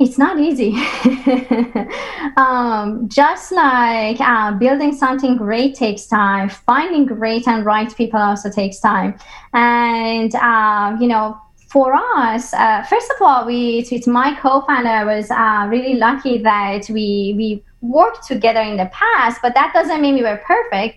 It's 0.00 0.16
not 0.16 0.40
easy. 0.40 0.74
um, 2.38 3.06
just 3.06 3.52
like 3.52 4.18
uh, 4.18 4.52
building 4.52 4.94
something 4.94 5.36
great 5.36 5.74
takes 5.74 6.06
time, 6.06 6.48
finding 6.48 7.04
great 7.04 7.46
and 7.46 7.66
right 7.66 7.94
people 7.94 8.18
also 8.18 8.50
takes 8.50 8.80
time. 8.80 9.18
And, 9.52 10.34
um, 10.36 11.00
you 11.02 11.06
know, 11.06 11.38
for 11.68 11.94
us, 12.16 12.52
uh, 12.54 12.82
first 12.84 13.12
of 13.14 13.20
all, 13.20 13.46
we, 13.46 13.86
with 13.92 14.06
my 14.06 14.34
co-founder, 14.40 15.04
was 15.04 15.30
uh, 15.30 15.66
really 15.70 15.94
lucky 15.94 16.38
that 16.38 16.88
we, 16.88 17.34
we 17.36 17.62
worked 17.82 18.26
together 18.26 18.60
in 18.60 18.78
the 18.78 18.86
past, 18.86 19.40
but 19.42 19.52
that 19.54 19.72
doesn't 19.74 20.00
mean 20.00 20.14
we 20.14 20.22
were 20.22 20.40
perfect 20.46 20.96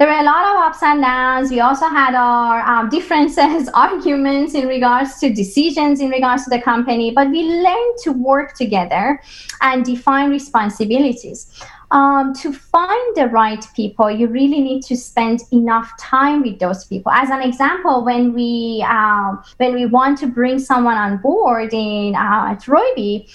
there 0.00 0.08
were 0.08 0.18
a 0.18 0.24
lot 0.24 0.46
of 0.46 0.56
ups 0.62 0.82
and 0.82 1.02
downs. 1.02 1.50
We 1.50 1.60
also 1.60 1.86
had 1.86 2.14
our 2.14 2.62
um, 2.62 2.88
differences, 2.88 3.68
arguments 3.74 4.54
in 4.54 4.66
regards 4.66 5.20
to 5.20 5.30
decisions 5.30 6.00
in 6.00 6.08
regards 6.08 6.44
to 6.44 6.50
the 6.50 6.58
company, 6.58 7.10
but 7.10 7.28
we 7.28 7.42
learned 7.42 7.98
to 8.04 8.12
work 8.12 8.54
together 8.54 9.20
and 9.60 9.84
define 9.84 10.30
responsibilities. 10.30 11.52
um, 11.90 12.32
to 12.34 12.52
find 12.52 13.16
the 13.16 13.26
right 13.26 13.62
people, 13.74 14.10
you 14.10 14.28
really 14.28 14.60
need 14.60 14.82
to 14.84 14.96
spend 14.96 15.40
enough 15.52 15.92
time 15.98 16.40
with 16.42 16.58
those 16.60 16.84
people. 16.86 17.12
As 17.12 17.30
an 17.30 17.42
example, 17.42 18.04
when 18.04 18.32
we 18.32 18.84
um, 18.88 19.42
when 19.58 19.74
we 19.74 19.86
want 19.86 20.18
to 20.20 20.26
bring 20.28 20.58
someone 20.60 20.96
on 20.96 21.18
board 21.18 21.74
in 21.74 22.14
uh, 22.14 22.52
at 22.52 22.62
Roybi, 22.62 23.28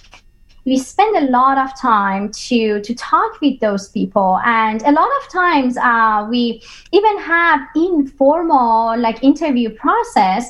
we 0.66 0.80
spend 0.80 1.16
a 1.16 1.32
lot 1.32 1.58
of 1.58 1.80
time 1.80 2.32
to 2.32 2.82
to 2.82 2.96
talk 2.96 3.40
with 3.40 3.60
those 3.60 3.90
people. 3.90 4.40
And 4.46 4.82
a 4.82 4.92
lot 4.92 5.10
of 5.22 5.32
times 5.32 5.78
uh, 5.78 6.28
we 6.30 6.62
even 6.92 7.20
have 7.20 7.62
informal 7.76 9.00
like 9.00 9.24
interview 9.24 9.70
process 9.70 10.50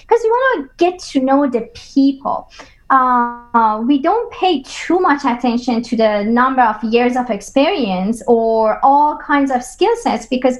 because 0.00 0.20
we 0.22 0.30
want 0.30 0.70
to 0.70 0.84
get 0.84 0.98
to 1.00 1.20
know 1.20 1.48
the 1.48 1.68
people. 1.74 2.50
Uh, 2.90 3.82
we 3.86 3.98
don't 3.98 4.30
pay 4.32 4.62
too 4.62 5.00
much 5.00 5.24
attention 5.24 5.82
to 5.82 5.96
the 5.96 6.24
number 6.24 6.60
of 6.60 6.82
years 6.84 7.16
of 7.16 7.30
experience 7.30 8.22
or 8.26 8.78
all 8.82 9.16
kinds 9.16 9.50
of 9.50 9.62
skill 9.62 9.96
sets 9.96 10.26
because 10.26 10.58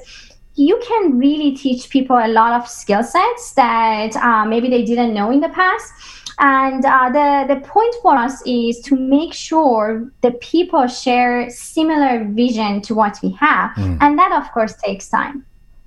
you 0.55 0.79
can 0.87 1.17
really 1.17 1.55
teach 1.55 1.89
people 1.89 2.17
a 2.17 2.27
lot 2.27 2.59
of 2.59 2.67
skill 2.67 3.03
sets 3.03 3.53
that 3.53 4.15
uh, 4.15 4.45
maybe 4.45 4.69
they 4.69 4.83
didn't 4.83 5.13
know 5.13 5.31
in 5.31 5.39
the 5.39 5.49
past 5.49 5.93
and 6.39 6.85
uh, 6.85 7.09
the, 7.09 7.53
the 7.53 7.59
point 7.61 7.95
for 8.01 8.15
us 8.15 8.41
is 8.45 8.79
to 8.81 8.95
make 8.95 9.33
sure 9.33 10.11
the 10.21 10.31
people 10.31 10.87
share 10.87 11.49
similar 11.49 12.25
vision 12.25 12.81
to 12.81 12.95
what 12.95 13.19
we 13.21 13.31
have. 13.31 13.71
Mm. 13.71 13.97
And 14.01 14.19
that, 14.19 14.31
of 14.31 14.51
course, 14.51 14.73
takes 14.75 15.09
time. 15.09 15.45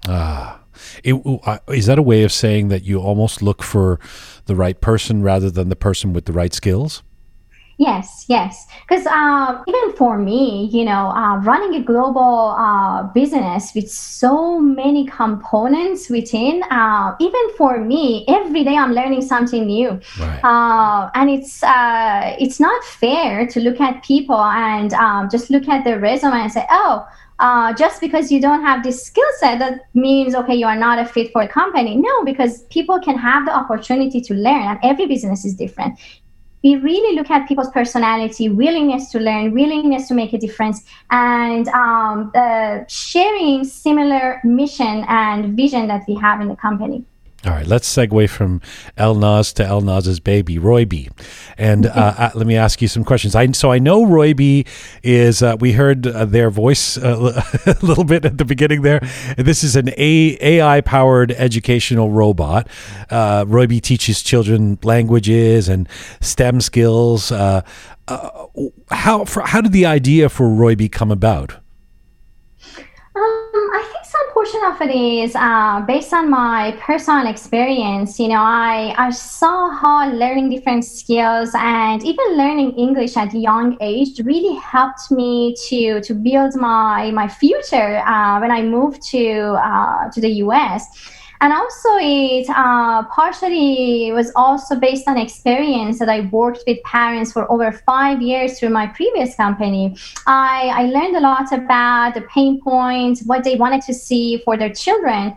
Ah. 0.09 0.61
It, 1.03 1.15
uh, 1.45 1.59
is 1.69 1.87
that 1.87 1.99
a 1.99 2.03
way 2.03 2.23
of 2.23 2.33
saying 2.33 2.69
that 2.69 2.85
you 2.85 2.99
almost 2.99 3.43
look 3.43 3.63
for 3.63 3.99
the 4.45 4.55
right 4.55 4.79
person 4.81 5.23
rather 5.23 5.51
than 5.51 5.69
the 5.69 5.77
person 5.77 6.13
with 6.13 6.27
the 6.27 6.33
right 6.33 6.53
skills? 6.53 7.03
Yes, 7.79 8.25
yes. 8.29 8.67
Because 8.89 9.07
um, 9.07 9.63
even 9.67 9.93
for 9.97 10.17
me, 10.17 10.71
you 10.73 10.85
know, 10.85 11.11
uh, 11.11 11.37
running 11.41 11.79
a 11.79 11.85
global 11.85 12.55
uh, 12.57 13.03
business 13.13 13.75
with 13.75 13.91
so 13.91 14.59
many 14.59 15.07
components 15.07 16.09
within, 16.09 16.63
uh, 16.71 17.15
even 17.21 17.55
for 17.59 17.79
me, 17.79 18.25
every 18.29 18.65
day 18.65 18.77
I'm 18.77 18.93
learning 18.93 19.21
something 19.21 19.67
new. 19.67 20.01
Right. 20.19 20.41
Uh, 20.43 21.11
and 21.15 21.29
it's 21.29 21.63
uh, 21.63 22.35
it's 22.41 22.59
not 22.59 22.83
fair 22.85 23.47
to 23.47 23.61
look 23.61 23.79
at 23.79 24.03
people 24.03 24.41
and 24.41 24.95
um, 24.95 25.29
just 25.29 25.51
look 25.51 25.69
at 25.69 25.85
their 25.85 26.01
resume 26.01 26.35
and 26.35 26.53
say, 26.53 26.67
oh. 26.71 27.07
Uh, 27.39 27.71
just 27.75 28.01
because 28.01 28.33
you 28.33 28.41
don't 28.41 28.63
have 28.63 28.83
this 28.83 29.05
skill 29.05 29.29
set, 29.39 29.59
that 29.59 29.81
means 29.93 30.35
okay, 30.35 30.55
you 30.55 30.65
are 30.65 30.75
not 30.75 30.99
a 30.99 31.05
fit 31.05 31.31
for 31.33 31.43
a 31.43 31.47
company. 31.47 31.95
No, 31.95 32.25
because 32.25 32.63
people 32.71 32.99
can 32.99 33.19
have 33.19 33.45
the 33.45 33.55
opportunity 33.55 34.23
to 34.23 34.33
learn, 34.33 34.63
and 34.63 34.79
every 34.83 35.05
business 35.05 35.45
is 35.45 35.55
different 35.55 35.99
we 36.67 36.75
really 36.75 37.15
look 37.15 37.31
at 37.31 37.47
people's 37.47 37.71
personality, 37.71 38.49
willingness 38.49 39.11
to 39.13 39.21
learn, 39.21 39.53
willingness 39.53 40.09
to 40.09 40.15
make 40.15 40.33
a 40.33 40.39
difference, 40.39 40.83
and 41.11 41.69
um, 41.69 42.33
uh, 42.35 42.81
sharing 42.89 43.63
similar 43.63 44.41
mission 44.43 45.05
and 45.09 45.57
vision 45.57 45.87
that 45.87 46.03
we 46.09 46.17
have 46.17 46.41
in 46.41 46.49
the 46.49 46.57
company. 46.57 47.05
All 47.47 47.53
right, 47.53 47.67
let's 47.67 47.89
segue 47.89 48.29
from 48.29 48.61
Elnaz 48.99 49.55
to 49.55 49.63
Elnaz's 49.63 50.19
baby, 50.19 50.57
Roybi. 50.57 51.09
And 51.57 51.87
uh, 51.87 52.15
uh, 52.19 52.31
let 52.35 52.45
me 52.45 52.57
ask 52.57 52.83
you 52.83 52.89
some 52.89 53.05
questions. 53.05 53.37
I, 53.37 53.49
so 53.53 53.71
I 53.71 53.79
know 53.79 54.05
Roybi 54.05 54.67
is, 55.05 55.45
uh, 55.45 55.57
we 55.61 55.71
heard 55.71 56.09
uh, 56.09 56.25
their 56.25 56.51
voice 56.51 56.99
uh, 56.99 57.41
a 57.67 57.87
little 57.87 58.03
bit 58.03 58.25
at 58.25 58.39
the 58.39 58.45
beginning 58.45 58.83
there. 58.83 58.99
This 59.39 59.63
is 59.63 59.77
an 59.77 59.91
AI 59.97 60.81
powered 60.81 61.31
educational 61.33 62.11
robot. 62.11 62.69
Uh, 63.11 63.45
Roybi 63.45 63.81
teaches 63.81 64.25
children 64.25 64.81
languages 64.83 65.69
and 65.69 65.89
STEM 66.21 66.61
skills. 66.61 67.31
Uh, 67.31 67.63
how, 68.91 69.25
for, 69.25 69.43
how 69.43 69.61
did 69.61 69.71
the 69.71 69.87
idea 69.87 70.29
for 70.29 70.49
Roybi 70.49 70.91
come 70.91 71.13
about? 71.13 71.53
Um, 73.17 73.71
I 73.73 73.89
think 73.93 74.05
some 74.05 74.33
portion 74.33 74.56
of 74.67 74.81
it 74.81 74.95
is 74.95 75.35
uh, 75.37 75.81
based 75.83 76.13
on 76.13 76.29
my 76.29 76.77
personal 76.81 77.27
experience. 77.27 78.19
You 78.19 78.29
know, 78.29 78.43
I, 78.43 78.95
I 78.99 79.11
saw 79.11 79.71
how 79.71 80.11
learning 80.11 80.51
different 80.51 80.85
skills 80.85 81.51
and 81.55 82.03
even 82.05 82.37
learning 82.37 82.73
English 82.73 83.17
at 83.17 83.33
a 83.35 83.39
young 83.39 83.77
age 83.81 84.21
really 84.25 84.57
helped 84.57 85.11
me 85.11 85.55
to 85.69 86.01
to 86.01 86.15
build 86.15 86.57
my 86.57 87.11
my 87.13 87.29
future 87.29 88.03
uh, 88.07 88.41
when 88.41 88.51
I 88.51 88.63
moved 88.63 89.03
to 89.11 89.25
uh, 89.71 90.11
to 90.11 90.21
the 90.21 90.31
US 90.45 90.87
and 91.41 91.53
also 91.53 91.89
it 91.97 92.49
uh, 92.51 93.03
partially 93.05 94.11
was 94.13 94.33
also 94.37 94.77
based 94.77 95.07
on 95.09 95.17
experience 95.17 95.99
that 95.99 96.09
i 96.09 96.21
worked 96.33 96.63
with 96.67 96.83
parents 96.85 97.33
for 97.33 97.51
over 97.51 97.73
five 97.73 98.23
years 98.23 98.59
through 98.59 98.71
my 98.71 98.87
previous 98.87 99.35
company. 99.35 99.97
I, 100.27 100.71
I 100.75 100.83
learned 100.87 101.17
a 101.17 101.21
lot 101.21 101.53
about 101.53 102.15
the 102.15 102.23
pain 102.23 102.61
points 102.61 103.23
what 103.25 103.45
they 103.45 103.57
wanted 103.57 103.83
to 103.83 103.95
see 103.95 104.39
for 104.45 104.57
their 104.57 104.73
children 104.73 105.35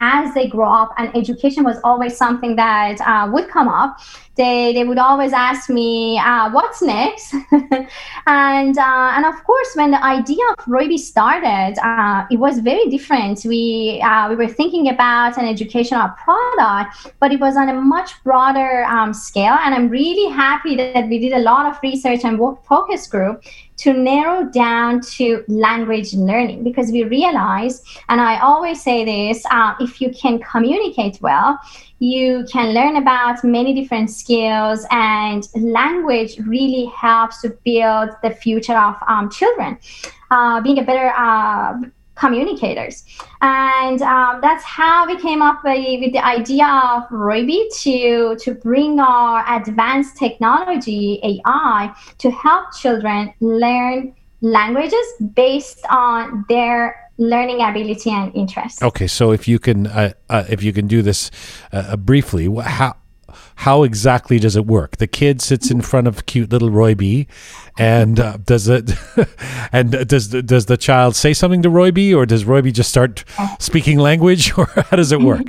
as 0.00 0.32
they 0.34 0.48
grow 0.48 0.70
up 0.70 0.94
and 0.98 1.14
education 1.16 1.64
was 1.64 1.78
always 1.84 2.16
something 2.16 2.56
that 2.56 3.00
uh, 3.00 3.30
would 3.30 3.48
come 3.48 3.68
up. 3.68 3.98
They, 4.36 4.72
they 4.72 4.84
would 4.84 4.98
always 4.98 5.32
ask 5.32 5.68
me 5.68 6.18
uh, 6.18 6.50
what's 6.50 6.80
next? 6.80 7.34
And 8.26 8.78
uh, 8.78 9.12
and 9.16 9.26
of 9.26 9.42
course 9.44 9.70
when 9.74 9.90
the 9.90 10.02
idea 10.04 10.44
of 10.50 10.64
Roybi 10.66 10.98
started 10.98 11.74
uh, 11.82 12.26
it 12.30 12.38
was 12.38 12.58
very 12.60 12.86
different. 12.88 13.44
We 13.44 14.00
uh, 14.04 14.28
we 14.28 14.36
were 14.36 14.48
thinking 14.48 14.88
about 14.88 15.36
an 15.38 15.46
educational 15.46 16.08
product 16.10 17.12
but 17.18 17.32
it 17.32 17.40
was 17.40 17.56
on 17.56 17.68
a 17.68 17.74
much 17.74 18.22
broader 18.24 18.84
um, 18.84 19.12
scale 19.12 19.56
and 19.64 19.74
i'm 19.74 19.88
really 19.88 20.30
happy 20.32 20.76
that 20.76 21.08
we 21.08 21.18
did 21.18 21.32
a 21.32 21.38
lot 21.38 21.66
of 21.70 21.78
research 21.82 22.24
and 22.24 22.38
work 22.38 22.64
focus 22.64 23.06
group 23.06 23.42
to 23.80 23.92
narrow 23.94 24.44
down 24.44 25.00
to 25.00 25.42
language 25.48 26.12
learning 26.14 26.62
because 26.64 26.90
we 26.92 27.04
realize, 27.04 27.82
and 28.08 28.20
I 28.20 28.38
always 28.40 28.82
say 28.82 29.04
this 29.04 29.44
uh, 29.50 29.74
if 29.80 30.00
you 30.00 30.10
can 30.10 30.38
communicate 30.38 31.18
well, 31.22 31.58
you 31.98 32.46
can 32.50 32.74
learn 32.74 32.96
about 32.96 33.42
many 33.42 33.74
different 33.74 34.10
skills, 34.10 34.86
and 34.90 35.48
language 35.54 36.38
really 36.40 36.86
helps 36.86 37.40
to 37.42 37.50
build 37.64 38.10
the 38.22 38.30
future 38.30 38.76
of 38.76 38.96
um, 39.06 39.30
children. 39.30 39.78
Uh, 40.30 40.60
being 40.60 40.78
a 40.78 40.82
better 40.82 41.12
uh, 41.16 41.74
communicators. 42.20 43.04
And 43.40 44.00
um, 44.02 44.40
that's 44.42 44.62
how 44.62 45.06
we 45.06 45.16
came 45.18 45.42
up 45.42 45.64
with, 45.64 46.12
the 46.12 46.24
idea 46.24 46.66
of 46.66 47.08
Roybi 47.08 47.60
to, 47.82 48.36
to 48.36 48.54
bring 48.54 49.00
our 49.00 49.42
advanced 49.60 50.16
technology, 50.16 51.18
AI, 51.24 51.94
to 52.18 52.30
help 52.30 52.74
children 52.76 53.32
learn 53.40 54.14
languages 54.42 55.06
based 55.34 55.84
on 55.90 56.44
their 56.48 57.10
learning 57.18 57.60
ability 57.62 58.10
and 58.10 58.34
interest. 58.34 58.82
Okay, 58.82 59.06
so 59.06 59.32
if 59.32 59.46
you 59.46 59.58
can, 59.58 59.86
uh, 59.86 60.12
uh, 60.28 60.44
if 60.48 60.62
you 60.62 60.72
can 60.72 60.86
do 60.86 61.02
this 61.02 61.30
uh, 61.72 61.96
briefly, 61.96 62.48
how 62.62 62.96
how 63.60 63.82
exactly 63.82 64.38
does 64.38 64.56
it 64.56 64.64
work? 64.64 64.96
The 64.96 65.06
kid 65.06 65.42
sits 65.42 65.70
in 65.70 65.82
front 65.82 66.06
of 66.06 66.24
cute 66.24 66.50
little 66.50 66.70
Roybi, 66.70 67.26
and 67.78 68.18
uh, 68.18 68.38
does 68.38 68.68
it? 68.68 68.92
and 69.72 70.08
does 70.08 70.28
does 70.28 70.64
the 70.64 70.78
child 70.78 71.14
say 71.14 71.34
something 71.34 71.60
to 71.60 71.68
Roybi, 71.68 72.16
or 72.16 72.24
does 72.24 72.44
Roybi 72.44 72.72
just 72.72 72.88
start 72.88 73.22
speaking 73.58 73.98
language, 73.98 74.52
or 74.58 74.64
how 74.64 74.96
does 74.96 75.12
it 75.12 75.20
work? 75.20 75.46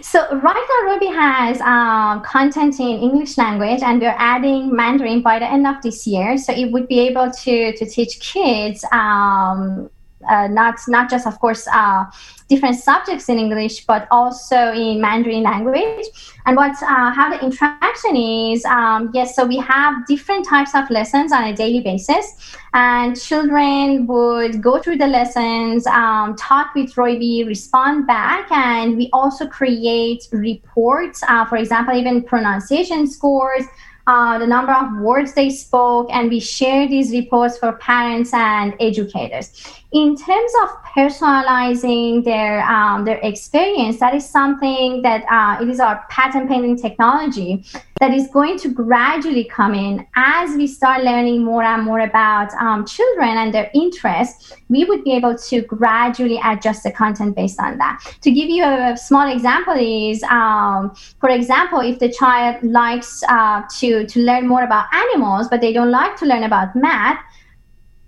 so 0.00 0.18
right 0.34 0.66
now, 0.72 0.80
Roybi 0.88 1.14
has 1.14 1.60
um, 1.60 2.24
content 2.24 2.80
in 2.80 2.98
English 2.98 3.38
language, 3.38 3.82
and 3.84 4.00
we're 4.00 4.16
adding 4.18 4.74
Mandarin 4.74 5.22
by 5.22 5.38
the 5.38 5.46
end 5.46 5.64
of 5.64 5.80
this 5.80 6.04
year. 6.08 6.36
So 6.36 6.52
it 6.52 6.72
would 6.72 6.88
be 6.88 6.98
able 7.06 7.30
to 7.30 7.76
to 7.76 7.86
teach 7.86 8.18
kids. 8.18 8.84
Um, 8.90 9.91
uh, 10.28 10.48
not 10.48 10.78
not 10.88 11.10
just 11.10 11.26
of 11.26 11.38
course 11.40 11.66
uh, 11.72 12.04
different 12.48 12.76
subjects 12.76 13.28
in 13.28 13.38
English, 13.38 13.84
but 13.86 14.06
also 14.10 14.72
in 14.72 15.00
Mandarin 15.00 15.42
language. 15.42 16.06
And 16.46 16.56
what 16.56 16.74
uh, 16.82 17.10
how 17.12 17.30
the 17.30 17.42
interaction 17.42 18.16
is? 18.16 18.64
Um, 18.64 19.10
yes, 19.14 19.36
so 19.36 19.46
we 19.46 19.58
have 19.58 20.06
different 20.06 20.46
types 20.46 20.74
of 20.74 20.90
lessons 20.90 21.32
on 21.32 21.44
a 21.44 21.54
daily 21.54 21.80
basis, 21.80 22.56
and 22.74 23.18
children 23.20 24.06
would 24.06 24.62
go 24.62 24.78
through 24.80 24.98
the 24.98 25.06
lessons, 25.06 25.86
um, 25.86 26.36
talk 26.36 26.74
with 26.74 26.94
Roybi, 26.94 27.46
respond 27.46 28.06
back, 28.06 28.50
and 28.50 28.96
we 28.96 29.08
also 29.12 29.46
create 29.46 30.28
reports. 30.32 31.22
Uh, 31.28 31.44
for 31.46 31.56
example, 31.56 31.94
even 31.94 32.22
pronunciation 32.22 33.06
scores 33.06 33.64
uh, 34.06 34.38
the 34.38 34.46
number 34.46 34.72
of 34.72 34.98
words 34.98 35.32
they 35.34 35.50
spoke, 35.50 36.08
and 36.12 36.28
we 36.28 36.40
share 36.40 36.88
these 36.88 37.12
reports 37.12 37.58
for 37.58 37.72
parents 37.74 38.34
and 38.34 38.74
educators. 38.80 39.64
In 39.92 40.16
terms 40.16 40.52
of 40.62 40.70
personalizing 40.96 42.24
their 42.24 42.62
um, 42.62 43.04
their 43.04 43.18
experience, 43.18 44.00
that 44.00 44.14
is 44.14 44.26
something 44.26 45.02
that 45.02 45.22
uh, 45.30 45.62
it 45.62 45.68
is 45.68 45.80
our 45.80 46.06
patent 46.08 46.48
pending 46.48 46.78
technology 46.78 47.62
that 48.00 48.14
is 48.14 48.26
going 48.28 48.58
to 48.60 48.70
gradually 48.70 49.44
come 49.44 49.74
in 49.74 50.06
as 50.16 50.56
we 50.56 50.66
start 50.66 51.04
learning 51.04 51.44
more 51.44 51.62
and 51.62 51.82
more 51.82 52.00
about 52.00 52.54
um, 52.54 52.86
children 52.86 53.36
and 53.36 53.52
their 53.52 53.70
interests. 53.74 54.54
We 54.70 54.86
would 54.86 55.04
be 55.04 55.12
able 55.12 55.36
to 55.36 55.60
gradually 55.60 56.40
adjust 56.42 56.84
the 56.84 56.90
content 56.90 57.36
based 57.36 57.60
on 57.60 57.76
that. 57.76 58.02
To 58.22 58.30
give 58.30 58.48
you 58.48 58.64
a 58.64 58.96
small 58.96 59.30
example, 59.30 59.74
is 59.76 60.22
um, 60.22 60.94
for 61.20 61.28
example, 61.28 61.80
if 61.80 61.98
the 61.98 62.10
child 62.10 62.62
likes 62.62 63.22
uh, 63.28 63.62
to 63.80 64.06
to 64.06 64.20
learn 64.20 64.48
more 64.48 64.62
about 64.62 64.86
animals, 64.94 65.48
but 65.48 65.60
they 65.60 65.74
don't 65.74 65.90
like 65.90 66.16
to 66.16 66.24
learn 66.24 66.44
about 66.44 66.74
math 66.74 67.18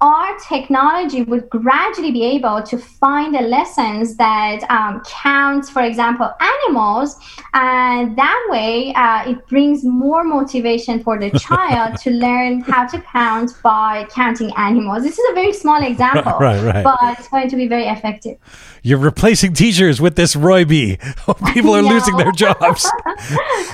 our 0.04 0.36
technology 0.46 1.22
would 1.22 1.48
gradually 1.48 2.10
be 2.12 2.22
able 2.36 2.62
to 2.62 2.76
find 2.76 3.34
the 3.34 3.40
lessons 3.40 4.16
that 4.16 4.60
um, 4.70 5.02
count, 5.08 5.64
for 5.74 5.80
example, 5.82 6.30
animals, 6.52 7.16
and 7.54 8.14
that 8.18 8.40
way 8.50 8.92
uh, 8.94 9.30
it 9.30 9.38
brings 9.48 9.82
more 9.82 10.22
motivation 10.22 11.02
for 11.02 11.18
the 11.18 11.30
child 11.38 11.96
to 12.04 12.10
learn 12.26 12.60
how 12.60 12.86
to 12.86 13.00
count 13.00 13.50
by 13.62 14.04
counting 14.10 14.50
animals. 14.58 15.04
This 15.04 15.18
is 15.18 15.26
a 15.30 15.34
very 15.34 15.54
small 15.54 15.82
example, 15.92 16.36
Right, 16.38 16.62
right. 16.62 16.84
but 16.84 16.98
it's 17.18 17.28
going 17.28 17.48
to 17.48 17.56
be 17.56 17.66
very 17.66 17.86
effective. 17.86 18.36
You're 18.82 18.98
replacing 18.98 19.54
teachers 19.54 19.98
with 20.02 20.16
this 20.16 20.34
Roybi. 20.34 20.98
People 21.54 21.74
are 21.74 21.80
No. 21.80 21.88
losing 21.88 22.18
their 22.18 22.32
jobs. 22.32 22.86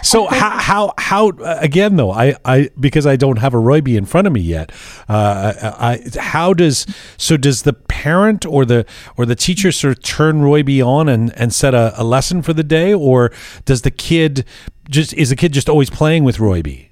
so 0.05 0.27
how 0.29 0.51
how 0.69 0.95
how 0.99 1.31
uh, 1.31 1.59
again 1.61 1.97
though 1.97 2.13
I 2.13 2.37
I 2.45 2.71
because 2.79 3.07
I 3.07 3.17
don't 3.17 3.39
have 3.39 3.53
a 3.53 3.57
Roybi 3.57 3.97
in 3.97 4.05
front 4.05 4.29
of 4.29 4.33
me 4.33 4.41
yet. 4.41 4.71
Uh, 5.09 5.53
I 5.91 5.97
how 6.21 6.55
does 6.55 6.87
so 7.17 7.37
does 7.37 7.63
the 7.63 7.73
parent 7.73 8.47
or 8.47 8.65
the 8.65 8.87
or 9.17 9.27
the 9.27 9.35
teacher 9.35 9.73
sort 9.73 9.97
of 9.97 10.03
turn 10.03 10.41
Roybi 10.43 10.85
on 10.85 11.09
and 11.09 11.33
and 11.37 11.53
set 11.53 11.75
a, 11.75 11.93
a 12.01 12.05
lesson 12.05 12.43
for 12.43 12.53
the 12.53 12.63
day 12.63 12.93
or 12.93 13.33
does 13.65 13.83
the 13.83 13.91
kid 13.91 14.45
just 14.89 15.13
is 15.15 15.31
the 15.31 15.37
kid 15.37 15.53
just 15.53 15.69
always 15.69 15.91
playing 15.91 16.25
with 16.25 16.39
Roybi? 16.39 16.90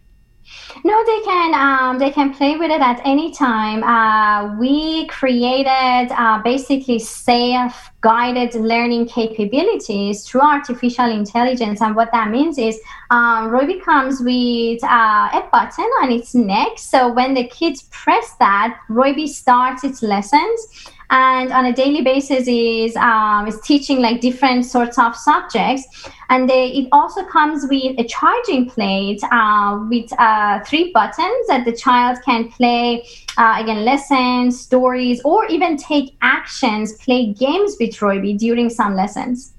No, 0.89 1.05
they 1.05 1.21
can 1.21 1.53
um, 1.53 1.99
they 1.99 2.11
can 2.11 2.33
play 2.33 2.57
with 2.57 2.71
it 2.71 2.81
at 2.81 3.03
any 3.05 3.31
time. 3.31 3.85
Uh, 3.85 4.57
we 4.57 5.07
created 5.09 6.11
uh, 6.17 6.41
basically 6.43 6.99
safe 6.99 7.91
guided 8.01 8.55
learning 8.55 9.07
capabilities 9.07 10.27
through 10.27 10.41
artificial 10.41 11.11
intelligence, 11.11 11.83
and 11.83 11.95
what 11.95 12.11
that 12.13 12.31
means 12.31 12.57
is 12.57 12.81
um, 13.11 13.51
Roybi 13.51 13.83
comes 13.83 14.23
with 14.23 14.83
uh, 14.83 15.29
a 15.41 15.47
button 15.53 15.91
on 16.01 16.11
its 16.11 16.35
neck. 16.35 16.79
So 16.79 17.13
when 17.13 17.35
the 17.35 17.47
kids 17.49 17.83
press 17.91 18.33
that, 18.39 18.81
Roybi 18.89 19.29
starts 19.29 19.85
its 19.85 20.03
lessons. 20.03 20.89
And 21.11 21.53
on 21.53 21.65
a 21.65 21.73
daily 21.73 22.03
basis, 22.03 22.47
is 22.47 22.95
um, 22.97 23.47
is 23.47 23.59
teaching 23.63 24.01
like 24.01 24.21
different 24.21 24.67
sorts 24.67 24.99
of 24.99 25.17
subjects, 25.17 25.85
and 26.29 26.51
they, 26.51 26.69
it 26.69 26.89
also 26.93 27.25
comes 27.25 27.67
with 27.69 27.99
a 27.99 28.05
charging 28.05 28.69
plate 28.69 29.23
uh, 29.33 29.87
with 29.89 30.13
uh, 30.19 30.61
three 30.65 30.93
buttons 30.93 31.47
that 31.49 31.65
the 31.65 31.73
child 31.73 32.19
can 32.27 32.51
play 32.51 33.07
uh, 33.39 33.57
again 33.59 33.87
lessons, 33.87 34.61
stories, 34.61 35.23
or 35.25 35.47
even 35.47 35.79
take 35.79 36.15
actions, 36.21 36.93
play 36.99 37.33
games 37.33 37.77
with 37.81 37.95
Roybi 37.97 38.37
during 38.37 38.69
some 38.69 38.95
lessons. 38.95 39.55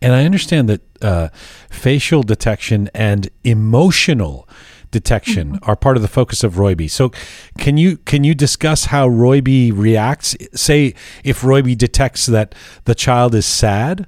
And 0.00 0.12
I 0.12 0.24
understand 0.24 0.68
that 0.68 0.82
uh, 1.02 1.28
facial 1.70 2.22
detection 2.22 2.88
and 2.94 3.28
emotional 3.42 4.48
detection 4.94 5.58
are 5.62 5.76
part 5.76 5.96
of 5.96 6.02
the 6.02 6.08
focus 6.08 6.42
of 6.42 6.54
Roybi. 6.54 6.90
So, 6.90 7.10
can 7.58 7.76
you 7.76 7.98
can 7.98 8.24
you 8.24 8.34
discuss 8.34 8.86
how 8.86 9.08
Roybi 9.08 9.70
reacts? 9.74 10.34
Say 10.54 10.94
if 11.22 11.42
Royby 11.42 11.76
detects 11.76 12.24
that 12.26 12.54
the 12.84 12.94
child 12.94 13.34
is 13.34 13.44
sad. 13.44 14.06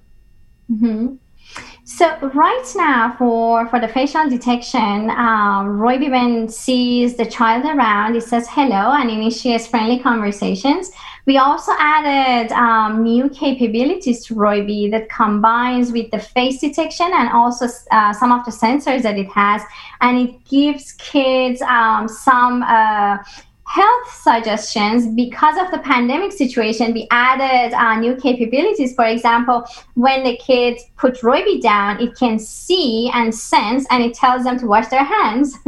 Mm-hmm. 0.71 1.17
So 1.89 2.17
right 2.35 2.73
now, 2.75 3.15
for 3.17 3.69
for 3.69 3.79
the 3.79 3.87
facial 3.87 4.29
detection, 4.29 5.09
uh, 5.09 5.63
Roy 5.63 5.99
when 6.11 6.49
sees 6.49 7.17
the 7.17 7.27
child 7.27 7.65
around, 7.65 8.17
it 8.17 8.25
says 8.25 8.49
hello 8.51 8.93
and 8.99 9.09
initiates 9.09 9.69
friendly 9.69 10.01
conversations. 10.01 10.91
We 11.27 11.39
also 11.39 11.73
added 11.77 12.53
um, 12.53 13.03
new 13.03 13.29
capabilities 13.29 14.25
to 14.27 14.35
Roy 14.35 14.65
that 14.91 15.09
combines 15.11 15.91
with 15.91 16.11
the 16.13 16.21
face 16.21 16.61
detection 16.61 17.11
and 17.13 17.29
also 17.31 17.67
uh, 17.91 18.13
some 18.13 18.31
of 18.31 18.45
the 18.45 18.53
sensors 18.53 19.03
that 19.03 19.19
it 19.19 19.29
has, 19.31 19.61
and 20.01 20.29
it 20.29 20.45
gives 20.45 20.93
kids 20.93 21.61
um, 21.63 22.09
some. 22.09 22.63
Uh, 22.63 23.19
health 23.67 24.15
suggestions 24.15 25.09
because 25.09 25.57
of 25.59 25.73
the 25.73 25.79
pandemic 25.79 26.31
situation 26.31 26.93
we 26.93 27.07
added 27.11 27.75
uh, 27.75 27.99
new 27.99 28.15
capabilities. 28.15 28.95
For 28.95 29.05
example 29.07 29.67
when 29.95 30.23
the 30.23 30.37
kids 30.37 30.85
put 30.97 31.15
Roybi 31.21 31.61
down 31.61 32.01
it 32.01 32.17
can 32.17 32.39
see 32.39 33.11
and 33.13 33.35
sense 33.35 33.85
and 33.91 34.05
it 34.05 34.15
tells 34.15 34.45
them 34.45 34.57
to 34.61 34.67
wash 34.67 34.87
their 34.89 35.05
hands. 35.05 35.59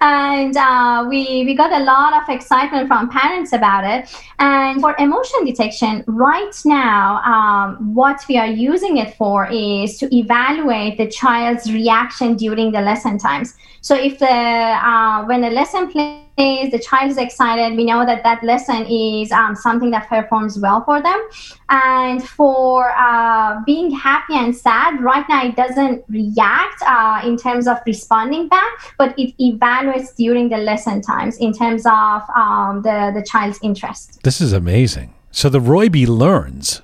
And 0.00 0.56
uh, 0.56 1.04
we 1.08 1.44
we 1.44 1.54
got 1.54 1.72
a 1.72 1.84
lot 1.84 2.14
of 2.14 2.28
excitement 2.34 2.88
from 2.88 3.10
parents 3.10 3.52
about 3.52 3.84
it. 3.84 4.08
And 4.38 4.80
for 4.80 4.96
emotion 4.98 5.44
detection 5.44 6.04
right 6.06 6.56
now 6.64 7.22
um, 7.22 7.94
what 7.94 8.24
we 8.28 8.38
are 8.38 8.46
using 8.46 8.96
it 8.96 9.14
for 9.14 9.46
is 9.52 9.98
to 9.98 10.14
evaluate 10.14 10.96
the 10.96 11.08
child's 11.08 11.70
reaction 11.70 12.36
during 12.36 12.72
the 12.72 12.80
lesson 12.80 13.18
times. 13.18 13.54
So 13.82 13.94
if 13.94 14.18
the 14.18 14.26
uh, 14.26 15.24
when 15.26 15.42
the 15.42 15.50
lesson 15.50 15.90
plays 16.36 16.70
the 16.70 16.78
child 16.78 17.10
is 17.10 17.18
excited 17.18 17.76
we 17.76 17.84
know 17.84 18.04
that 18.04 18.22
that 18.22 18.42
lesson 18.44 18.84
is 18.86 19.32
um, 19.32 19.54
something 19.54 19.90
that 19.90 20.08
performs 20.08 20.58
well 20.58 20.84
for 20.84 21.00
them 21.02 21.20
and 21.68 22.22
for 22.28 22.92
uh, 22.96 23.60
being 23.64 23.90
happy 23.90 24.34
and 24.34 24.54
sad 24.54 25.00
right 25.02 25.24
now 25.28 25.44
it 25.44 25.56
doesn't 25.56 26.04
react 26.08 26.82
uh, 26.86 27.20
in 27.24 27.36
terms 27.36 27.66
of 27.66 27.78
responding 27.86 28.48
back 28.48 28.72
but 28.98 29.14
it 29.18 29.34
evaluates 29.38 30.14
during 30.16 30.48
the 30.48 30.58
lesson 30.58 31.00
times 31.00 31.36
in 31.38 31.52
terms 31.52 31.84
of 31.86 32.22
um, 32.36 32.82
the, 32.82 33.12
the 33.14 33.24
child's 33.26 33.58
interest 33.62 34.22
This 34.22 34.40
is 34.40 34.52
amazing. 34.52 35.14
So 35.30 35.48
the 35.48 35.60
Roybi 35.60 36.06
learns. 36.06 36.82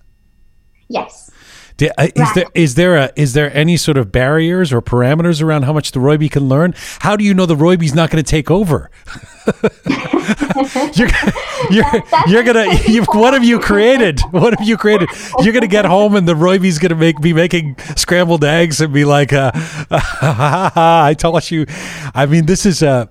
yes 0.89 1.31
Is 1.83 2.35
there 2.35 2.47
is 2.55 2.75
there 2.75 2.97
a 2.97 3.13
is 3.17 3.33
there 3.33 3.55
any 3.57 3.77
sort 3.77 3.97
of 3.97 4.13
barriers 4.13 4.73
or 4.73 4.81
parameters 4.81 5.43
around 5.43 5.65
how 5.65 5.73
much 5.73 5.93
the 5.93 6.01
Roybi 6.01 6.31
can 6.31 6.49
learn? 6.49 6.75
How 7.01 7.17
do 7.17 7.25
you 7.25 7.35
know 7.35 7.47
the 7.47 7.57
Roybi's 7.57 7.95
not 7.95 8.11
going 8.11 8.23
to 8.23 8.31
take 8.31 8.51
over? 8.51 8.91
you're 10.95 11.09
you're, 11.71 12.03
you're 12.29 12.43
gonna 12.45 12.67
you 12.87 13.03
what 13.05 13.35
have 13.35 13.45
you 13.45 13.59
created? 13.59 14.21
What 14.31 14.57
have 14.59 14.67
you 14.67 14.77
created? 14.77 15.09
You're 15.41 15.53
gonna 15.53 15.67
get 15.67 15.85
home 15.85 16.15
and 16.15 16.29
the 16.29 16.35
Roybi's 16.35 16.79
gonna 16.79 16.95
make 16.95 17.21
be 17.21 17.33
making 17.33 17.77
scrambled 17.97 18.45
eggs 18.45 18.81
and 18.81 18.93
be 18.93 19.05
like, 19.05 19.33
uh, 19.33 19.51
I 19.91 21.15
told 21.19 21.51
you. 21.51 21.67
I 22.15 22.27
mean, 22.27 22.47
this 22.47 22.65
is 22.67 22.83
uh 22.83 23.07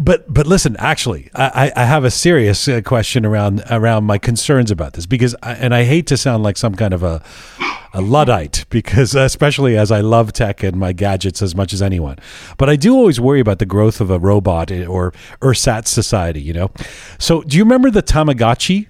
but 0.00 0.32
but 0.32 0.46
listen, 0.46 0.76
actually, 0.78 1.30
I, 1.34 1.72
I 1.74 1.84
have 1.84 2.04
a 2.04 2.10
serious 2.10 2.68
uh, 2.68 2.80
question 2.82 3.24
around 3.24 3.62
around 3.70 4.04
my 4.04 4.18
concerns 4.18 4.70
about 4.70 4.92
this 4.94 5.06
because, 5.06 5.34
I, 5.42 5.54
and 5.54 5.74
I 5.74 5.84
hate 5.84 6.06
to 6.08 6.16
sound 6.16 6.42
like 6.42 6.56
some 6.56 6.74
kind 6.74 6.92
of 6.92 7.02
a 7.02 7.22
a 7.92 8.00
luddite 8.00 8.66
because, 8.70 9.14
especially 9.14 9.76
as 9.76 9.90
I 9.90 10.00
love 10.00 10.32
tech 10.32 10.62
and 10.62 10.76
my 10.76 10.92
gadgets 10.92 11.40
as 11.42 11.54
much 11.54 11.72
as 11.72 11.80
anyone, 11.80 12.18
but 12.58 12.68
I 12.68 12.76
do 12.76 12.94
always 12.94 13.20
worry 13.20 13.40
about 13.40 13.58
the 13.58 13.66
growth 13.66 14.00
of 14.00 14.10
a 14.10 14.18
robot 14.18 14.70
eh, 14.70 14.84
or 14.84 15.12
ersatz 15.40 15.90
society. 15.90 16.42
You 16.42 16.52
know, 16.52 16.70
so 17.18 17.42
do 17.42 17.56
you 17.56 17.64
remember 17.64 17.90
the 17.90 18.02
Tamagotchi? 18.02 18.88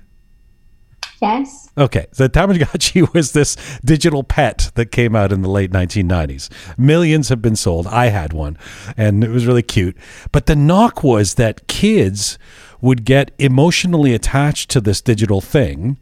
yes 1.22 1.63
Okay, 1.76 2.06
the 2.12 2.28
Tamagotchi 2.28 3.12
was 3.14 3.32
this 3.32 3.56
digital 3.84 4.22
pet 4.22 4.70
that 4.74 4.92
came 4.92 5.16
out 5.16 5.32
in 5.32 5.42
the 5.42 5.50
late 5.50 5.72
1990s. 5.72 6.48
Millions 6.78 7.28
have 7.30 7.42
been 7.42 7.56
sold. 7.56 7.86
I 7.88 8.06
had 8.06 8.32
one, 8.32 8.56
and 8.96 9.24
it 9.24 9.30
was 9.30 9.46
really 9.46 9.62
cute. 9.62 9.96
But 10.30 10.46
the 10.46 10.54
knock 10.54 11.02
was 11.02 11.34
that 11.34 11.66
kids 11.66 12.38
would 12.84 13.06
get 13.06 13.30
emotionally 13.38 14.12
attached 14.12 14.70
to 14.70 14.78
this 14.78 15.00
digital 15.00 15.40
thing 15.40 15.96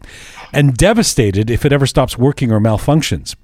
and 0.52 0.76
devastated 0.76 1.48
if 1.48 1.64
it 1.64 1.72
ever 1.72 1.86
stops 1.86 2.18
working 2.18 2.50
or 2.50 2.58
malfunctions. 2.58 3.36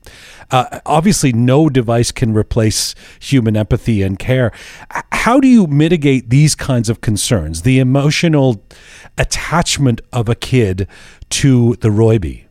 Uh, 0.51 0.81
obviously, 0.85 1.33
no 1.33 1.69
device 1.69 2.11
can 2.11 2.35
replace 2.35 2.97
human 3.21 3.57
empathy 3.57 4.03
and 4.03 4.19
care. 4.19 4.51
How 5.13 5.39
do 5.39 5.47
you 5.47 5.69
mitigate 5.69 6.31
these 6.31 6.57
kinds 6.57 6.89
of 6.89 7.01
concerns, 7.01 7.63
the 7.63 7.79
emotional 7.79 8.61
attachment 9.17 10.01
of 10.13 10.29
a 10.29 10.35
kid 10.35 10.89
to 11.31 11.77
the 11.77 11.91
Roybi? 11.91 12.48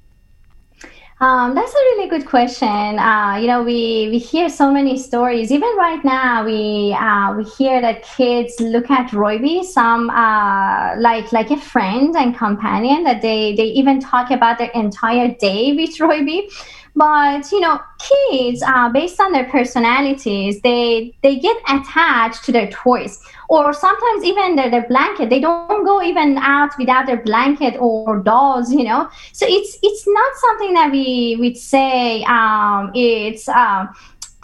Um, 1.19 1.55
that's 1.55 1.71
a 1.71 1.75
really 1.75 2.09
good 2.09 2.27
question. 2.27 2.67
Uh, 2.99 3.37
you 3.41 3.47
know, 3.47 3.63
we, 3.63 4.07
we 4.11 4.19
hear 4.19 4.49
so 4.49 4.71
many 4.71 4.99
stories. 4.99 5.51
Even 5.51 5.75
right 5.75 6.03
now, 6.05 6.45
we 6.45 6.93
uh, 6.93 7.33
we 7.35 7.43
hear 7.43 7.81
that 7.81 8.03
kids 8.03 8.59
look 8.59 8.91
at 8.91 9.09
Roybi 9.09 9.63
some 9.63 10.11
uh, 10.11 10.95
like 10.99 11.31
like 11.31 11.49
a 11.49 11.57
friend 11.57 12.15
and 12.15 12.37
companion. 12.37 13.03
That 13.03 13.23
they 13.23 13.55
they 13.55 13.65
even 13.65 13.99
talk 13.99 14.29
about 14.29 14.59
their 14.59 14.69
entire 14.75 15.33
day 15.39 15.73
with 15.73 15.97
Roybi. 15.97 16.51
But 16.97 17.51
you 17.51 17.59
know, 17.59 17.79
kids, 17.99 18.63
uh, 18.63 18.89
based 18.89 19.21
on 19.21 19.31
their 19.31 19.45
personalities, 19.45 20.59
they 20.61 21.13
they 21.21 21.37
get 21.37 21.55
attached 21.69 22.43
to 22.45 22.51
their 22.51 22.71
toys, 22.71 23.21
or 23.49 23.71
sometimes 23.71 24.23
even 24.23 24.55
their, 24.55 24.71
their 24.71 24.87
blanket. 24.87 25.29
They 25.29 25.39
don't 25.39 25.85
go 25.85 26.01
even 26.01 26.39
out 26.39 26.71
without 26.79 27.05
their 27.05 27.21
blanket 27.21 27.77
or 27.79 28.17
dolls. 28.23 28.73
You 28.73 28.83
know, 28.85 29.09
so 29.31 29.45
it's 29.47 29.77
it's 29.83 30.07
not 30.07 30.31
something 30.37 30.73
that 30.73 30.91
we 30.91 31.37
would 31.39 31.57
say 31.57 32.23
um, 32.23 32.91
it's. 32.95 33.47
Um, 33.47 33.95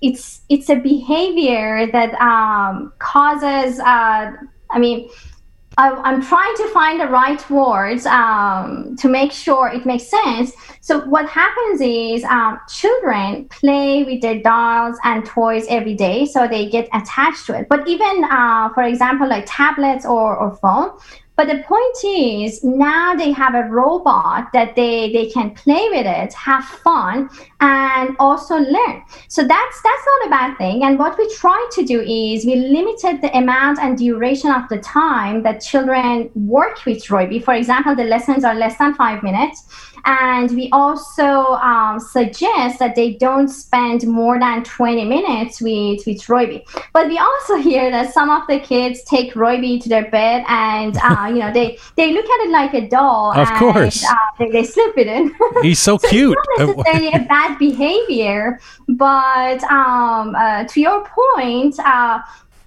it's 0.03 0.41
it's 0.49 0.69
a 0.69 0.75
behavior 0.75 1.89
that 1.93 2.13
um, 2.15 2.91
causes. 2.99 3.79
Uh, 3.79 4.33
I 4.69 4.77
mean, 4.77 5.09
I, 5.77 5.89
I'm 5.91 6.21
trying 6.21 6.55
to 6.57 6.67
find 6.69 6.99
the 6.99 7.07
right 7.07 7.49
words 7.49 8.05
um, 8.05 8.95
to 8.97 9.07
make 9.07 9.31
sure 9.31 9.69
it 9.69 9.85
makes 9.85 10.07
sense. 10.07 10.51
So 10.81 10.99
what 11.05 11.27
happens 11.27 11.81
is 11.81 12.23
um, 12.25 12.59
children 12.69 13.45
play 13.49 14.03
with 14.03 14.21
their 14.21 14.39
dolls 14.39 14.97
and 15.03 15.25
toys 15.25 15.65
every 15.69 15.95
day, 15.95 16.25
so 16.25 16.47
they 16.47 16.69
get 16.69 16.87
attached 16.93 17.45
to 17.47 17.59
it. 17.59 17.67
But 17.69 17.87
even, 17.87 18.23
uh, 18.25 18.69
for 18.73 18.83
example, 18.83 19.27
like 19.27 19.45
tablets 19.47 20.05
or, 20.05 20.35
or 20.35 20.55
phone, 20.57 20.91
But 21.35 21.47
the 21.47 21.63
point 21.63 21.97
is 22.03 22.63
now 22.63 23.15
they 23.15 23.31
have 23.31 23.55
a 23.55 23.63
robot 23.63 24.49
that 24.53 24.75
they, 24.75 25.11
they 25.11 25.29
can 25.29 25.51
play 25.51 25.89
with 25.89 26.05
it, 26.05 26.33
have 26.33 26.63
fun, 26.63 27.29
and 27.59 28.15
also 28.19 28.55
learn. 28.55 29.03
So 29.29 29.41
that's 29.43 29.81
that's 29.81 30.05
not 30.05 30.27
a 30.27 30.29
bad 30.29 30.57
thing. 30.57 30.83
And 30.83 30.99
what 30.99 31.17
we 31.17 31.33
try 31.33 31.67
to 31.71 31.83
do 31.83 32.01
is 32.01 32.45
we 32.45 32.55
limited 32.55 33.21
the 33.21 33.35
amount 33.35 33.79
and 33.79 33.97
duration 33.97 34.51
of 34.51 34.69
the 34.69 34.77
time 34.77 35.41
that 35.43 35.59
children 35.59 36.29
work 36.35 36.85
with 36.85 37.03
Roybi. 37.05 37.43
For 37.43 37.55
example, 37.55 37.95
the 37.95 38.03
lessons 38.03 38.43
are 38.43 38.55
less 38.55 38.77
than 38.77 38.93
five 38.93 39.23
minutes. 39.23 39.63
And 40.05 40.51
we 40.51 40.69
also 40.71 41.23
um, 41.23 41.99
suggest 41.99 42.79
that 42.79 42.95
they 42.95 43.13
don't 43.13 43.47
spend 43.47 44.05
more 44.05 44.37
than 44.37 44.63
20 44.63 45.05
minutes 45.05 45.61
with, 45.61 46.05
with 46.05 46.21
Roybi. 46.23 46.65
But 46.91 47.07
we 47.07 47.17
also 47.17 47.55
hear 47.55 47.89
that 47.89 48.13
some 48.13 48.29
of 48.29 48.45
the 48.47 48.59
kids 48.59 49.03
take 49.03 49.33
Roybi 49.33 49.81
to 49.83 49.89
their 49.89 50.11
bed 50.11 50.43
and, 50.47 50.97
uh, 51.03 51.27
you 51.29 51.39
know, 51.39 51.53
they, 51.53 51.77
they 51.95 52.11
look 52.11 52.25
at 52.25 52.45
it 52.45 52.51
like 52.51 52.73
a 52.73 52.87
doll. 52.89 53.31
Of 53.31 53.47
and, 53.47 53.57
course. 53.57 54.03
Uh, 54.03 54.15
they, 54.39 54.51
they 54.51 54.63
sleep 54.63 54.95
with 54.97 55.07
it. 55.07 55.31
He's 55.63 55.79
so, 55.79 55.93
So 56.03 56.09
cute. 56.09 56.37
It's 56.37 56.59
not 56.59 56.77
necessarily 56.77 57.13
a 57.13 57.25
bad 57.27 57.57
behavior, 57.59 58.59
but 58.89 59.63
um, 59.65 60.35
uh, 60.35 60.63
to 60.65 60.81
your 60.81 61.05
point, 61.05 61.79
uh, 61.79 62.21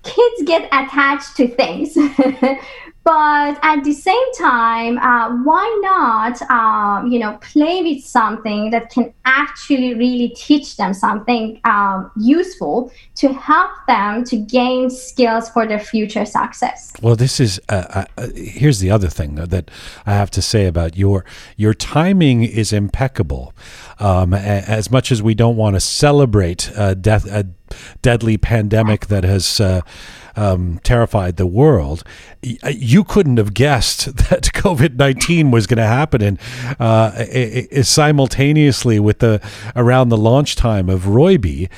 kids 0.05 0.43
get 0.45 0.67
attached 0.67 1.37
to 1.37 1.49
things. 1.49 1.97
But 3.07 3.57
at 3.63 3.85
the 3.85 3.93
same 3.93 4.33
time, 4.37 4.99
uh, 4.99 5.31
why 5.45 5.65
not, 5.81 6.43
um, 6.51 7.07
you 7.07 7.21
know, 7.21 7.39
play 7.41 7.81
with 7.81 8.05
something 8.05 8.71
that 8.71 8.91
can 8.91 9.15
actually 9.25 9.95
really 9.95 10.31
teach 10.31 10.77
them 10.77 10.93
something 10.93 11.61
um, 11.63 12.11
useful 12.17 12.91
to 13.15 13.33
help 13.33 13.71
them 13.87 14.25
to 14.25 14.37
gain 14.37 14.91
skills 14.91 15.49
for 15.51 15.69
their 15.69 15.79
future 15.79 16.27
success. 16.27 16.93
Well, 17.01 17.15
this 17.15 17.39
is 17.39 17.61
uh, 17.69 18.07
uh, 18.19 18.27
here's 18.35 18.81
the 18.81 18.91
other 18.91 19.09
thing 19.09 19.37
though, 19.37 19.47
that 19.47 19.71
I 20.05 20.15
have 20.15 20.33
to 20.33 20.43
say 20.43 20.67
about 20.67 20.97
your 20.97 21.25
your 21.57 21.75
timing 21.75 22.43
is 22.43 22.73
impeccable. 22.73 23.55
Um, 24.01 24.35
as 24.35 24.91
much 24.91 25.13
as 25.13 25.23
we 25.23 25.35
don't 25.35 25.57
want 25.57 25.77
to 25.77 25.81
celebrate 25.81 26.73
a 26.77 26.97
death 26.97 27.25
deadly 28.03 28.37
pandemic 28.37 29.07
that 29.07 29.25
has 29.25 29.61
uh, 29.61 29.81
um, 30.37 30.81
terrified 30.83 31.37
the 31.37 31.47
world, 31.47 32.05
uh, 32.63 32.69
you 32.69 33.05
couldn't 33.05 33.39
have 33.39 33.55
guessed 33.55 34.17
that 34.31 34.45
COVID 34.55 34.97
nineteen 34.97 35.51
was 35.51 35.67
going 35.67 35.79
to 35.79 35.87
happen, 35.87 36.23
and 36.23 36.39
uh, 36.79 37.83
simultaneously 37.83 39.01
with 39.01 39.21
the 39.21 39.41
around 39.75 40.09
the 40.09 40.19
launch 40.19 40.57
time 40.57 40.89
of 40.89 41.03
Roybi. 41.03 41.69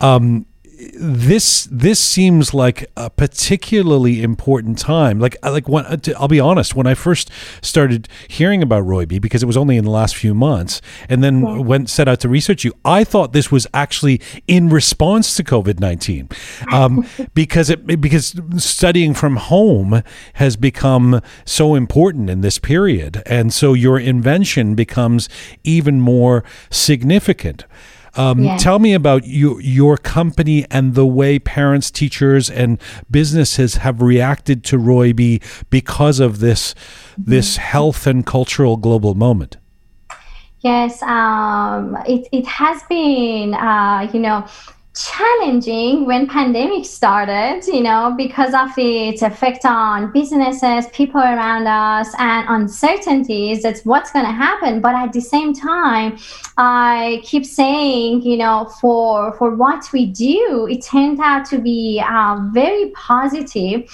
Um, 0.00 0.46
this 0.94 1.68
this 1.70 2.00
seems 2.00 2.54
like 2.54 2.90
a 2.96 3.10
particularly 3.10 4.22
important 4.22 4.78
time. 4.78 5.18
Like 5.18 5.36
like 5.42 5.68
when 5.68 5.84
I'll 6.16 6.28
be 6.28 6.40
honest, 6.40 6.74
when 6.74 6.86
I 6.86 6.94
first 6.94 7.30
started 7.62 8.08
hearing 8.28 8.62
about 8.62 8.84
Roybi, 8.84 9.20
because 9.20 9.42
it 9.42 9.46
was 9.46 9.56
only 9.56 9.76
in 9.76 9.84
the 9.84 9.90
last 9.90 10.16
few 10.16 10.34
months, 10.34 10.80
and 11.08 11.22
then 11.22 11.64
went 11.64 11.90
set 11.90 12.08
out 12.08 12.20
to 12.20 12.28
research 12.28 12.64
you, 12.64 12.72
I 12.84 13.04
thought 13.04 13.32
this 13.32 13.50
was 13.50 13.66
actually 13.74 14.20
in 14.46 14.68
response 14.68 15.34
to 15.36 15.44
COVID 15.44 15.80
nineteen, 15.80 16.28
um, 16.72 17.06
because 17.34 17.70
it 17.70 18.00
because 18.00 18.34
studying 18.58 19.14
from 19.14 19.36
home 19.36 20.02
has 20.34 20.56
become 20.56 21.20
so 21.44 21.74
important 21.74 22.30
in 22.30 22.40
this 22.40 22.58
period, 22.58 23.22
and 23.26 23.52
so 23.52 23.72
your 23.72 23.98
invention 23.98 24.74
becomes 24.74 25.28
even 25.64 26.00
more 26.00 26.44
significant. 26.70 27.64
Um, 28.16 28.42
Yeah. 28.42 28.56
Tell 28.56 28.78
me 28.78 28.94
about 28.94 29.26
your 29.26 29.60
your 29.60 29.96
company 29.96 30.66
and 30.70 30.94
the 30.94 31.06
way 31.06 31.38
parents, 31.38 31.90
teachers, 31.90 32.50
and 32.50 32.78
businesses 33.10 33.76
have 33.76 34.00
reacted 34.00 34.64
to 34.64 34.78
Roybi 34.78 35.42
because 35.70 36.20
of 36.20 36.38
this 36.40 36.74
this 37.18 37.56
health 37.56 38.06
and 38.06 38.24
cultural 38.24 38.76
global 38.76 39.14
moment. 39.14 39.56
Yes, 40.60 41.02
um, 41.02 41.96
it, 42.08 42.26
it 42.32 42.46
has 42.46 42.82
been, 42.88 43.54
uh, 43.54 44.10
you 44.12 44.18
know, 44.18 44.44
challenging 44.96 46.06
when 46.06 46.26
pandemic 46.26 46.86
started, 46.86 47.60
you 47.66 47.82
know, 47.82 48.14
because 48.16 48.54
of 48.54 48.70
its 48.78 49.22
effect 49.22 49.64
on 49.64 50.10
businesses, 50.12 50.86
people 50.88 51.20
around 51.20 51.66
us, 51.66 52.14
and 52.18 52.48
uncertainties. 52.48 53.62
That's 53.62 53.84
what's 53.84 54.10
going 54.10 54.24
to 54.24 54.32
happen. 54.32 54.80
But 54.80 54.94
at 54.94 55.12
the 55.12 55.20
same 55.20 55.52
time, 55.52 56.18
I 56.56 57.20
keep 57.24 57.44
saying, 57.44 58.22
you 58.22 58.38
know, 58.38 58.72
for 58.80 59.32
for 59.36 59.54
what 59.54 59.92
we 59.92 60.06
do, 60.06 60.66
it 60.70 60.82
turned 60.82 61.20
out 61.20 61.44
to 61.46 61.58
be 61.58 62.02
uh, 62.04 62.40
very 62.52 62.90
positive 62.90 63.90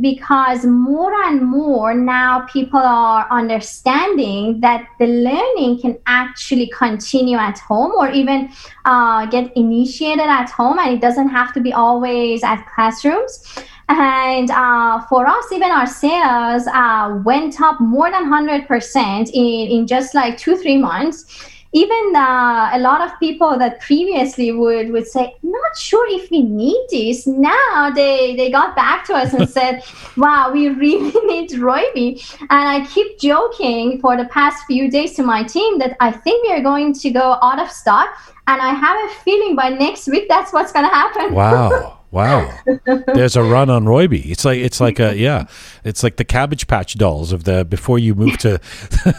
because 0.00 0.64
more 0.64 1.12
and 1.24 1.42
more 1.42 1.94
now 1.94 2.40
people 2.46 2.80
are 2.80 3.26
understanding 3.30 4.60
that 4.60 4.86
the 4.98 5.06
learning 5.06 5.80
can 5.80 5.98
actually 6.06 6.70
continue 6.76 7.36
at 7.36 7.58
home 7.58 7.92
or 7.92 8.10
even 8.10 8.50
uh, 8.84 9.26
get 9.26 9.54
initiated 9.56 10.26
at 10.26 10.48
home 10.50 10.78
and 10.78 10.94
it 10.94 11.00
doesn't 11.00 11.28
have 11.28 11.52
to 11.52 11.60
be 11.60 11.72
always 11.72 12.42
at 12.42 12.64
classrooms. 12.74 13.58
And 13.88 14.50
uh, 14.50 15.02
for 15.08 15.26
us 15.26 15.52
even 15.52 15.70
our 15.70 15.86
sales 15.86 16.66
uh, 16.66 17.20
went 17.24 17.60
up 17.60 17.80
more 17.80 18.10
than 18.10 18.30
100% 18.30 19.30
in, 19.32 19.70
in 19.70 19.86
just 19.86 20.14
like 20.14 20.38
two 20.38 20.56
three 20.56 20.78
months 20.78 21.50
even 21.74 22.14
uh, 22.14 22.70
a 22.72 22.78
lot 22.78 23.00
of 23.02 23.18
people 23.18 23.58
that 23.58 23.80
previously 23.80 24.52
would 24.52 24.90
would 24.90 25.06
say 25.06 25.34
not 25.42 25.76
sure 25.76 26.06
if 26.08 26.30
we 26.30 26.42
need 26.42 26.86
this. 26.90 27.26
Now 27.26 27.90
they 27.94 28.36
they 28.36 28.50
got 28.50 28.76
back 28.76 29.04
to 29.06 29.14
us 29.14 29.34
and 29.34 29.48
said 29.58 29.82
wow 30.16 30.50
we 30.52 30.68
really 30.68 31.12
need 31.32 31.50
Roybi 31.50 32.08
and 32.40 32.68
i 32.74 32.86
keep 32.86 33.18
joking 33.18 34.00
for 34.00 34.16
the 34.16 34.26
past 34.26 34.64
few 34.66 34.90
days 34.90 35.14
to 35.16 35.22
my 35.22 35.42
team 35.42 35.78
that 35.78 35.96
i 36.00 36.10
think 36.10 36.46
we 36.46 36.52
are 36.52 36.62
going 36.62 36.92
to 36.92 37.10
go 37.10 37.38
out 37.42 37.60
of 37.60 37.70
stock. 37.70 38.08
And 38.46 38.60
i 38.60 38.72
have 38.74 38.96
a 39.04 39.14
feeling 39.24 39.56
by 39.56 39.70
next 39.70 40.06
week 40.06 40.28
that's 40.28 40.52
what's 40.52 40.72
going 40.72 40.88
to 40.88 40.94
happen. 40.94 41.34
Wow. 41.34 41.98
Wow. 42.14 42.56
There's 43.14 43.34
a 43.34 43.42
run 43.42 43.68
on 43.70 43.86
Roybi. 43.86 44.30
It's 44.30 44.44
like 44.44 44.58
it's 44.60 44.80
like 44.80 45.00
a 45.00 45.16
yeah, 45.16 45.46
it's 45.82 46.04
like 46.04 46.14
the 46.14 46.24
Cabbage 46.24 46.68
Patch 46.68 46.94
dolls 46.94 47.32
of 47.32 47.42
the 47.42 47.64
before 47.64 47.98
you 47.98 48.14
moved 48.14 48.38
to 48.42 48.58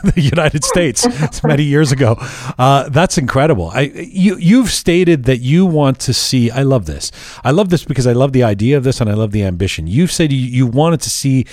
the 0.03 0.13
United 0.15 0.63
States 0.63 1.05
many 1.43 1.63
years 1.63 1.91
ago. 1.91 2.15
Uh, 2.57 2.87
that's 2.87 3.17
incredible. 3.17 3.69
I 3.73 3.91
you 3.93 4.37
you've 4.37 4.71
stated 4.71 5.25
that 5.25 5.39
you 5.39 5.65
want 5.65 5.99
to 5.99 6.13
see. 6.13 6.49
I 6.49 6.63
love 6.63 6.85
this. 6.85 7.11
I 7.43 7.51
love 7.51 7.67
this 7.67 7.83
because 7.83 8.07
I 8.07 8.13
love 8.13 8.31
the 8.31 8.43
idea 8.43 8.77
of 8.77 8.85
this 8.85 9.01
and 9.01 9.09
I 9.09 9.13
love 9.13 9.31
the 9.31 9.43
ambition. 9.43 9.87
You've 9.87 10.13
said 10.13 10.31
you, 10.31 10.39
you 10.39 10.65
wanted 10.65 11.01
to 11.01 11.09
see 11.09 11.45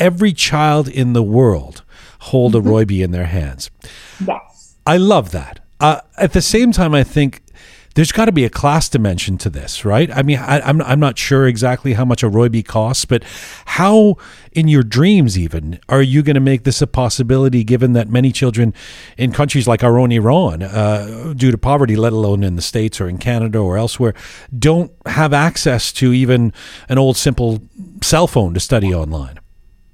every 0.00 0.32
child 0.32 0.88
in 0.88 1.12
the 1.12 1.22
world 1.22 1.84
hold 2.22 2.56
a 2.56 2.60
Roybi 2.60 3.04
in 3.04 3.12
their 3.12 3.26
hands. 3.26 3.70
yes 4.26 4.76
I 4.84 4.96
love 4.96 5.30
that. 5.30 5.60
Uh, 5.80 6.00
at 6.16 6.32
the 6.32 6.42
same 6.42 6.72
time, 6.72 6.92
I 6.92 7.04
think 7.04 7.42
there's 7.94 8.12
got 8.12 8.26
to 8.26 8.32
be 8.32 8.44
a 8.44 8.50
class 8.50 8.88
dimension 8.88 9.38
to 9.38 9.50
this, 9.50 9.84
right? 9.84 10.10
I 10.10 10.22
mean, 10.22 10.38
I, 10.38 10.60
I'm 10.60 10.80
I'm 10.82 11.00
not 11.00 11.18
sure 11.18 11.46
exactly 11.46 11.94
how 11.94 12.04
much 12.04 12.22
a 12.22 12.30
Roybi 12.30 12.64
costs, 12.64 13.04
but 13.04 13.24
how, 13.66 14.16
in 14.52 14.68
your 14.68 14.82
dreams, 14.82 15.38
even, 15.38 15.80
are 15.88 16.02
you 16.02 16.22
going 16.22 16.34
to 16.34 16.40
make 16.40 16.64
this 16.64 16.80
a 16.80 16.86
possibility? 16.86 17.64
Given 17.64 17.92
that 17.94 18.08
many 18.08 18.32
children 18.32 18.74
in 19.16 19.32
countries 19.32 19.66
like 19.66 19.82
our 19.82 19.98
own 19.98 20.12
Iran, 20.12 20.62
uh, 20.62 21.34
due 21.36 21.50
to 21.50 21.58
poverty, 21.58 21.96
let 21.96 22.12
alone 22.12 22.42
in 22.42 22.56
the 22.56 22.62
states 22.62 23.00
or 23.00 23.08
in 23.08 23.18
Canada 23.18 23.58
or 23.58 23.76
elsewhere, 23.76 24.14
don't 24.56 24.92
have 25.06 25.32
access 25.32 25.92
to 25.94 26.12
even 26.12 26.52
an 26.88 26.98
old 26.98 27.16
simple 27.16 27.60
cell 28.02 28.26
phone 28.26 28.54
to 28.54 28.60
study 28.60 28.94
online. 28.94 29.38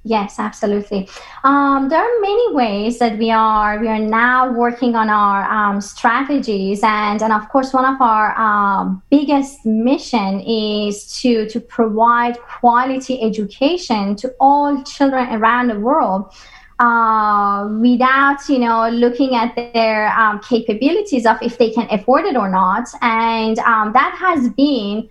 Yes, 0.07 0.37
absolutely. 0.37 1.09
Um, 1.43 1.89
there 1.89 1.99
are 1.99 2.21
many 2.21 2.53
ways 2.53 2.99
that 2.99 3.17
we 3.17 3.31
are 3.31 3.79
we 3.79 3.87
are 3.87 3.97
now 3.97 4.51
working 4.51 4.95
on 4.95 5.09
our 5.09 5.43
um, 5.51 5.81
strategies, 5.81 6.81
and 6.83 7.23
and 7.23 7.33
of 7.33 7.49
course, 7.49 7.73
one 7.73 7.85
of 7.91 7.99
our 7.99 8.39
um, 8.39 9.01
biggest 9.09 9.65
mission 9.65 10.41
is 10.41 11.19
to 11.21 11.49
to 11.49 11.59
provide 11.59 12.39
quality 12.39 13.19
education 13.19 14.15
to 14.17 14.31
all 14.39 14.83
children 14.83 15.27
around 15.33 15.69
the 15.69 15.79
world. 15.79 16.31
Uh, 16.77 17.69
without 17.79 18.37
you 18.49 18.59
know 18.59 18.89
looking 18.89 19.33
at 19.33 19.55
their 19.55 20.09
um, 20.09 20.39
capabilities 20.41 21.25
of 21.25 21.37
if 21.41 21.57
they 21.57 21.71
can 21.71 21.87
afford 21.89 22.25
it 22.25 22.35
or 22.35 22.49
not 22.49 22.85
and 23.01 23.57
um, 23.59 23.93
that 23.93 24.13
has 24.19 24.49
been 24.49 25.07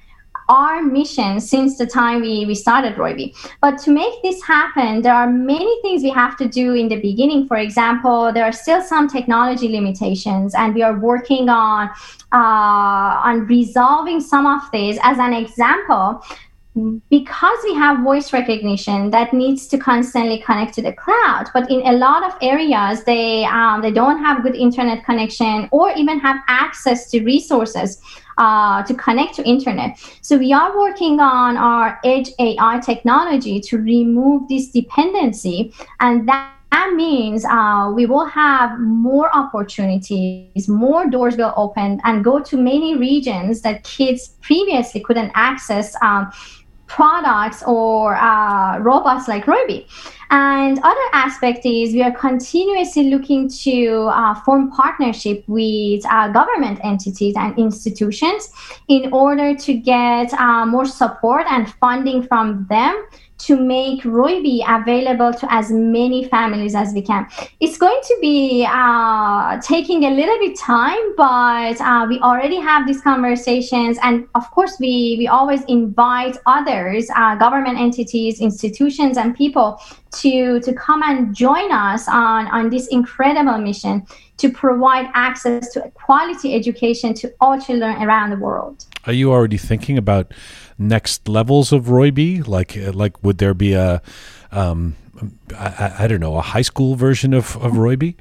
our 0.48 0.82
mission 0.82 1.40
since 1.40 1.78
the 1.78 1.86
time 1.86 2.20
we, 2.20 2.46
we 2.46 2.54
started 2.54 2.94
Roybi. 2.96 3.34
But 3.60 3.78
to 3.78 3.90
make 3.90 4.22
this 4.22 4.42
happen, 4.42 5.02
there 5.02 5.14
are 5.14 5.30
many 5.30 5.80
things 5.82 6.02
we 6.02 6.10
have 6.10 6.36
to 6.38 6.48
do 6.48 6.74
in 6.74 6.88
the 6.88 7.00
beginning. 7.00 7.46
For 7.46 7.56
example, 7.56 8.32
there 8.32 8.44
are 8.44 8.52
still 8.52 8.82
some 8.82 9.08
technology 9.08 9.68
limitations, 9.68 10.54
and 10.54 10.74
we 10.74 10.82
are 10.82 10.98
working 10.98 11.48
on 11.48 11.90
uh, 12.32 13.20
on 13.28 13.46
resolving 13.46 14.20
some 14.20 14.46
of 14.46 14.62
these. 14.72 14.98
As 15.02 15.18
an 15.18 15.32
example, 15.32 16.22
because 17.08 17.58
we 17.62 17.74
have 17.74 18.02
voice 18.02 18.32
recognition 18.32 19.10
that 19.10 19.32
needs 19.32 19.68
to 19.68 19.78
constantly 19.78 20.40
connect 20.40 20.74
to 20.74 20.82
the 20.82 20.92
cloud 20.92 21.44
but 21.54 21.70
in 21.70 21.86
a 21.86 21.92
lot 21.92 22.24
of 22.24 22.36
areas 22.42 23.04
they 23.04 23.44
um, 23.44 23.80
they 23.80 23.92
don't 23.92 24.18
have 24.18 24.42
good 24.42 24.56
internet 24.56 25.04
connection 25.04 25.68
or 25.70 25.92
even 25.92 26.18
have 26.18 26.36
access 26.48 27.08
to 27.10 27.22
resources 27.22 28.02
uh, 28.38 28.82
to 28.82 28.94
connect 28.94 29.34
to 29.36 29.44
internet. 29.44 29.96
So 30.20 30.36
we 30.36 30.52
are 30.52 30.76
working 30.76 31.20
on 31.20 31.56
our 31.56 32.00
edge 32.04 32.30
ai 32.40 32.80
technology 32.80 33.60
to 33.60 33.78
remove 33.78 34.48
this 34.48 34.70
dependency 34.70 35.72
and 36.00 36.28
that 36.28 36.50
that 36.74 36.92
means 36.94 37.44
uh, 37.44 37.92
we 37.94 38.04
will 38.04 38.24
have 38.26 38.80
more 38.80 39.32
opportunities, 39.32 40.68
more 40.68 41.08
doors 41.08 41.36
will 41.36 41.54
open, 41.56 42.00
and 42.02 42.24
go 42.24 42.40
to 42.40 42.56
many 42.56 42.96
regions 42.96 43.60
that 43.60 43.84
kids 43.84 44.30
previously 44.42 45.00
couldn't 45.00 45.30
access 45.36 45.94
um, 46.02 46.32
products 46.86 47.62
or 47.66 48.16
uh, 48.16 48.78
robots 48.78 49.28
like 49.28 49.46
Roybi. 49.46 49.86
And 50.30 50.78
other 50.82 51.08
aspect 51.12 51.64
is 51.64 51.92
we 51.92 52.02
are 52.02 52.12
continuously 52.12 53.10
looking 53.10 53.48
to 53.48 54.10
uh, 54.12 54.34
form 54.40 54.70
partnership 54.70 55.44
with 55.46 56.04
uh, 56.10 56.28
government 56.28 56.80
entities 56.82 57.34
and 57.36 57.56
institutions 57.58 58.50
in 58.88 59.12
order 59.12 59.54
to 59.54 59.74
get 59.74 60.32
uh, 60.34 60.66
more 60.66 60.86
support 60.86 61.46
and 61.50 61.72
funding 61.74 62.22
from 62.22 62.66
them 62.68 63.06
to 63.38 63.56
make 63.56 64.02
Roybi 64.02 64.62
available 64.66 65.32
to 65.32 65.52
as 65.52 65.70
many 65.70 66.24
families 66.28 66.74
as 66.74 66.92
we 66.94 67.02
can. 67.02 67.26
It's 67.60 67.76
going 67.76 68.00
to 68.02 68.18
be 68.20 68.66
uh, 68.68 69.60
taking 69.60 70.04
a 70.04 70.10
little 70.10 70.38
bit 70.38 70.58
time, 70.58 71.16
but 71.16 71.80
uh, 71.80 72.06
we 72.08 72.20
already 72.20 72.56
have 72.60 72.86
these 72.86 73.00
conversations, 73.00 73.98
and 74.02 74.26
of 74.34 74.50
course, 74.50 74.76
we 74.78 75.16
we 75.18 75.26
always 75.26 75.62
invite 75.64 76.36
others, 76.46 77.08
uh, 77.16 77.34
government 77.36 77.78
entities, 77.78 78.40
institutions, 78.40 79.16
and 79.16 79.34
people 79.34 79.80
to 80.20 80.60
to 80.60 80.72
come 80.74 81.02
and 81.02 81.34
join 81.34 81.72
us 81.72 82.08
on 82.08 82.46
on 82.48 82.70
this 82.70 82.86
incredible 82.88 83.58
mission 83.58 84.06
to 84.36 84.50
provide 84.50 85.10
access 85.14 85.70
to 85.72 85.80
quality 85.94 86.54
education 86.54 87.14
to 87.14 87.32
all 87.40 87.60
children 87.60 88.02
around 88.02 88.30
the 88.30 88.36
world. 88.36 88.86
Are 89.06 89.12
you 89.12 89.32
already 89.32 89.58
thinking 89.58 89.98
about 89.98 90.32
next 90.78 91.28
levels 91.28 91.72
of 91.72 91.86
Roybi? 91.86 92.46
Like, 92.46 92.76
uh, 92.76 92.92
like 92.92 93.22
would 93.22 93.38
there 93.38 93.54
be 93.54 93.74
a, 93.74 94.02
um, 94.50 94.96
I, 95.56 95.94
I 96.00 96.06
don't 96.06 96.20
know, 96.20 96.36
a 96.36 96.42
high 96.42 96.62
school 96.62 96.94
version 96.96 97.34
of 97.34 97.56
of 97.56 97.72
Roybi? 97.72 98.16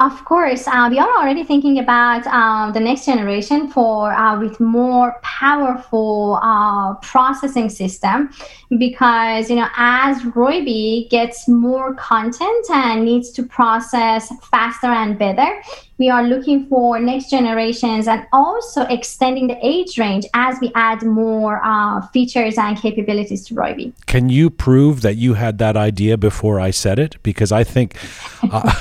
Of 0.00 0.24
course, 0.24 0.66
uh, 0.66 0.88
we 0.90 0.98
are 0.98 1.08
already 1.08 1.44
thinking 1.44 1.78
about 1.78 2.26
uh, 2.26 2.72
the 2.72 2.80
next 2.80 3.06
generation 3.06 3.68
for 3.68 4.12
uh, 4.12 4.38
with 4.40 4.58
more 4.58 5.20
powerful 5.22 6.40
uh, 6.42 6.94
processing 6.94 7.70
system 7.70 8.30
because 8.76 9.48
you 9.50 9.56
know 9.56 9.68
as 9.76 10.20
Roybi 10.22 11.08
gets 11.10 11.46
more 11.46 11.94
content 11.94 12.66
and 12.70 13.04
needs 13.04 13.30
to 13.32 13.44
process 13.44 14.32
faster 14.50 14.88
and 14.88 15.16
better, 15.16 15.62
we 15.98 16.10
are 16.10 16.24
looking 16.24 16.66
for 16.66 16.98
next 16.98 17.30
generations 17.30 18.08
and 18.08 18.26
also 18.32 18.82
extending 18.82 19.46
the 19.46 19.56
age 19.64 19.96
range 19.96 20.26
as 20.34 20.58
we 20.60 20.72
add 20.74 21.02
more 21.02 21.60
uh, 21.64 22.04
features 22.08 22.58
and 22.58 22.76
capabilities 22.76 23.46
to 23.46 23.54
Roybi. 23.54 23.92
Can 24.06 24.28
you 24.28 24.50
prove 24.50 25.02
that 25.02 25.16
you 25.16 25.34
had 25.34 25.58
that 25.58 25.76
idea 25.76 26.16
before 26.16 26.58
I 26.58 26.70
said 26.70 26.98
it? 26.98 27.16
Because 27.22 27.52
I 27.52 27.62
think 27.62 27.96
uh, 28.42 28.62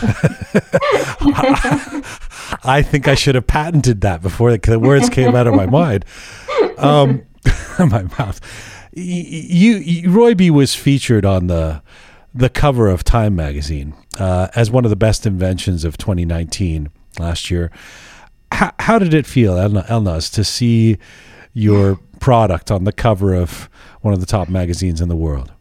I 2.64 2.82
think 2.82 3.08
I 3.08 3.16
should 3.16 3.36
have 3.36 3.48
patented 3.48 4.02
that 4.02 4.22
before 4.22 4.58
the 4.58 4.80
words 4.80 5.10
came 5.10 5.36
out 5.36 5.48
of 5.48 5.54
my 5.54 5.68
mind, 5.68 6.06
um, 6.78 7.24
my 7.80 8.04
mouth. 8.18 8.40
You, 8.96 9.78
you 9.78 10.10
Roybi 10.10 10.50
was 10.50 10.76
featured 10.76 11.26
on 11.26 11.48
the 11.48 11.82
the 12.34 12.50
cover 12.50 12.88
of 12.88 13.04
Time 13.04 13.36
magazine 13.36 13.94
uh, 14.18 14.48
as 14.56 14.72
one 14.72 14.86
of 14.86 14.90
the 14.90 14.96
best 14.96 15.28
inventions 15.28 15.84
of 15.84 15.98
2019 15.98 16.90
last 17.20 17.52
year. 17.52 17.72
How, 18.52 18.72
how 18.80 19.00
did 19.00 19.14
it 19.14 19.26
feel, 19.26 19.56
Elnaz, 19.56 20.32
to 20.34 20.44
see 20.44 20.98
your 21.54 22.00
product 22.20 22.72
on 22.72 22.84
the 22.84 22.94
cover 22.94 23.34
of 23.34 23.70
one 24.02 24.14
of 24.14 24.20
the 24.20 24.26
top 24.26 24.50
magazines 24.50 25.02
in 25.02 25.10
the 25.10 25.16
world? 25.16 25.52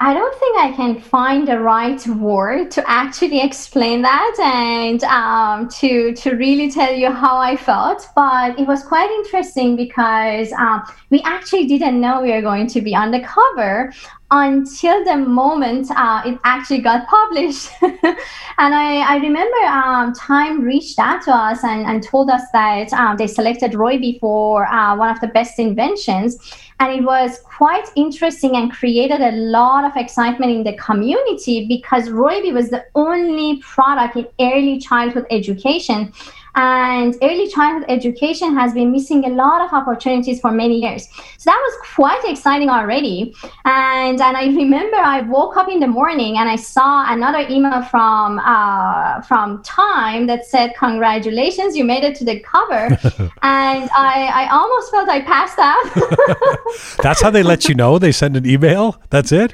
I 0.00 0.12
don't 0.12 0.34
think 0.40 0.58
I 0.58 0.72
can 0.72 1.00
find 1.00 1.46
the 1.46 1.60
right 1.60 2.04
word 2.08 2.70
to 2.72 2.90
actually 2.90 3.40
explain 3.40 4.02
that 4.02 4.36
and 4.42 5.02
um, 5.04 5.68
to 5.80 6.12
to 6.14 6.34
really 6.34 6.70
tell 6.70 6.92
you 6.92 7.10
how 7.12 7.36
I 7.36 7.56
felt. 7.56 8.08
But 8.16 8.58
it 8.58 8.66
was 8.66 8.82
quite 8.82 9.08
interesting 9.10 9.76
because 9.76 10.52
um, 10.52 10.82
we 11.10 11.22
actually 11.22 11.66
didn't 11.66 12.00
know 12.00 12.22
we 12.22 12.32
were 12.32 12.42
going 12.42 12.66
to 12.68 12.80
be 12.80 12.94
on 12.94 13.12
the 13.12 13.20
cover 13.20 13.92
until 14.30 15.04
the 15.04 15.16
moment 15.16 15.88
uh, 15.92 16.22
it 16.26 16.38
actually 16.42 16.80
got 16.80 17.06
published. 17.06 17.70
and 17.82 17.94
I, 18.58 19.14
I 19.14 19.16
remember 19.18 19.56
um, 19.66 20.12
Time 20.12 20.62
reached 20.62 20.98
out 20.98 21.22
to 21.22 21.32
us 21.32 21.62
and, 21.62 21.86
and 21.86 22.02
told 22.02 22.30
us 22.30 22.42
that 22.52 22.92
um, 22.92 23.16
they 23.16 23.28
selected 23.28 23.72
Roybi 23.72 24.18
for 24.18 24.66
uh, 24.66 24.96
one 24.96 25.08
of 25.08 25.20
the 25.20 25.28
best 25.28 25.60
inventions. 25.60 26.36
And 26.80 26.92
it 26.92 27.04
was 27.04 27.38
quite 27.40 27.88
interesting 27.94 28.56
and 28.56 28.72
created 28.72 29.20
a 29.20 29.32
lot 29.32 29.84
of 29.84 29.96
excitement 29.96 30.52
in 30.52 30.64
the 30.64 30.76
community 30.76 31.66
because 31.66 32.08
Roybi 32.08 32.52
was 32.52 32.70
the 32.70 32.84
only 32.94 33.60
product 33.60 34.16
in 34.16 34.26
early 34.40 34.78
childhood 34.78 35.26
education 35.30 36.12
and 36.56 37.16
early 37.22 37.48
childhood 37.48 37.84
education 37.88 38.54
has 38.56 38.72
been 38.72 38.92
missing 38.92 39.24
a 39.24 39.28
lot 39.28 39.60
of 39.60 39.72
opportunities 39.72 40.40
for 40.40 40.52
many 40.52 40.80
years. 40.80 41.08
So 41.38 41.50
that 41.50 41.60
was 41.60 41.94
quite 41.94 42.24
exciting 42.24 42.68
already. 42.68 43.34
And 43.64 44.20
and 44.20 44.36
I 44.36 44.46
remember 44.62 44.96
I 44.96 45.22
woke 45.22 45.56
up 45.56 45.68
in 45.68 45.80
the 45.80 45.86
morning 45.86 46.38
and 46.38 46.48
I 46.48 46.56
saw 46.56 47.12
another 47.12 47.46
email 47.50 47.82
from 47.82 48.38
uh, 48.38 49.20
from 49.22 49.62
Time 49.62 50.26
that 50.26 50.46
said, 50.46 50.74
"Congratulations, 50.78 51.76
you 51.76 51.84
made 51.84 52.04
it 52.04 52.14
to 52.16 52.24
the 52.24 52.40
cover." 52.40 52.86
and 53.42 53.90
I 53.92 54.30
I 54.32 54.48
almost 54.50 54.90
felt 54.90 55.08
I 55.08 55.20
passed 55.22 55.58
out. 55.58 55.84
That's 57.02 57.20
how 57.22 57.30
they 57.30 57.42
let 57.42 57.68
you 57.68 57.74
know. 57.74 57.98
They 57.98 58.12
send 58.12 58.36
an 58.36 58.46
email. 58.46 59.00
That's 59.10 59.32
it. 59.32 59.52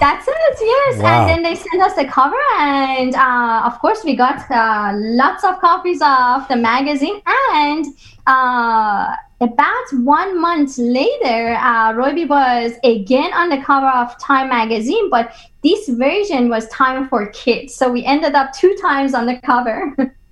That's 0.00 0.26
it. 0.28 0.56
Yes. 0.60 0.98
Wow. 0.98 1.26
And 1.26 1.28
then 1.28 1.42
they 1.42 1.54
sent 1.54 1.82
us 1.82 1.94
the 1.94 2.06
cover, 2.06 2.36
and 2.58 3.14
uh, 3.14 3.62
of 3.66 3.78
course 3.78 4.04
we 4.04 4.16
got 4.16 4.50
uh, 4.50 4.92
lots 4.94 5.44
of 5.44 5.58
copies 5.60 6.00
of 6.02 6.48
the 6.48 6.56
magazine 6.56 7.20
and 7.52 7.86
uh, 8.26 9.14
about 9.40 9.84
one 9.92 10.40
month 10.40 10.78
later, 10.78 11.54
uh, 11.60 11.92
Roybi 11.92 12.26
was 12.26 12.72
again 12.84 13.32
on 13.34 13.50
the 13.50 13.62
cover 13.62 13.86
of 13.86 14.18
Time 14.18 14.48
magazine, 14.48 15.10
but 15.10 15.34
this 15.62 15.88
version 15.88 16.48
was 16.48 16.66
Time 16.68 17.08
for 17.08 17.26
Kids. 17.28 17.74
So 17.74 17.90
we 17.92 18.04
ended 18.04 18.34
up 18.34 18.52
two 18.52 18.74
times 18.80 19.14
on 19.14 19.26
the 19.26 19.38
cover. 19.38 19.94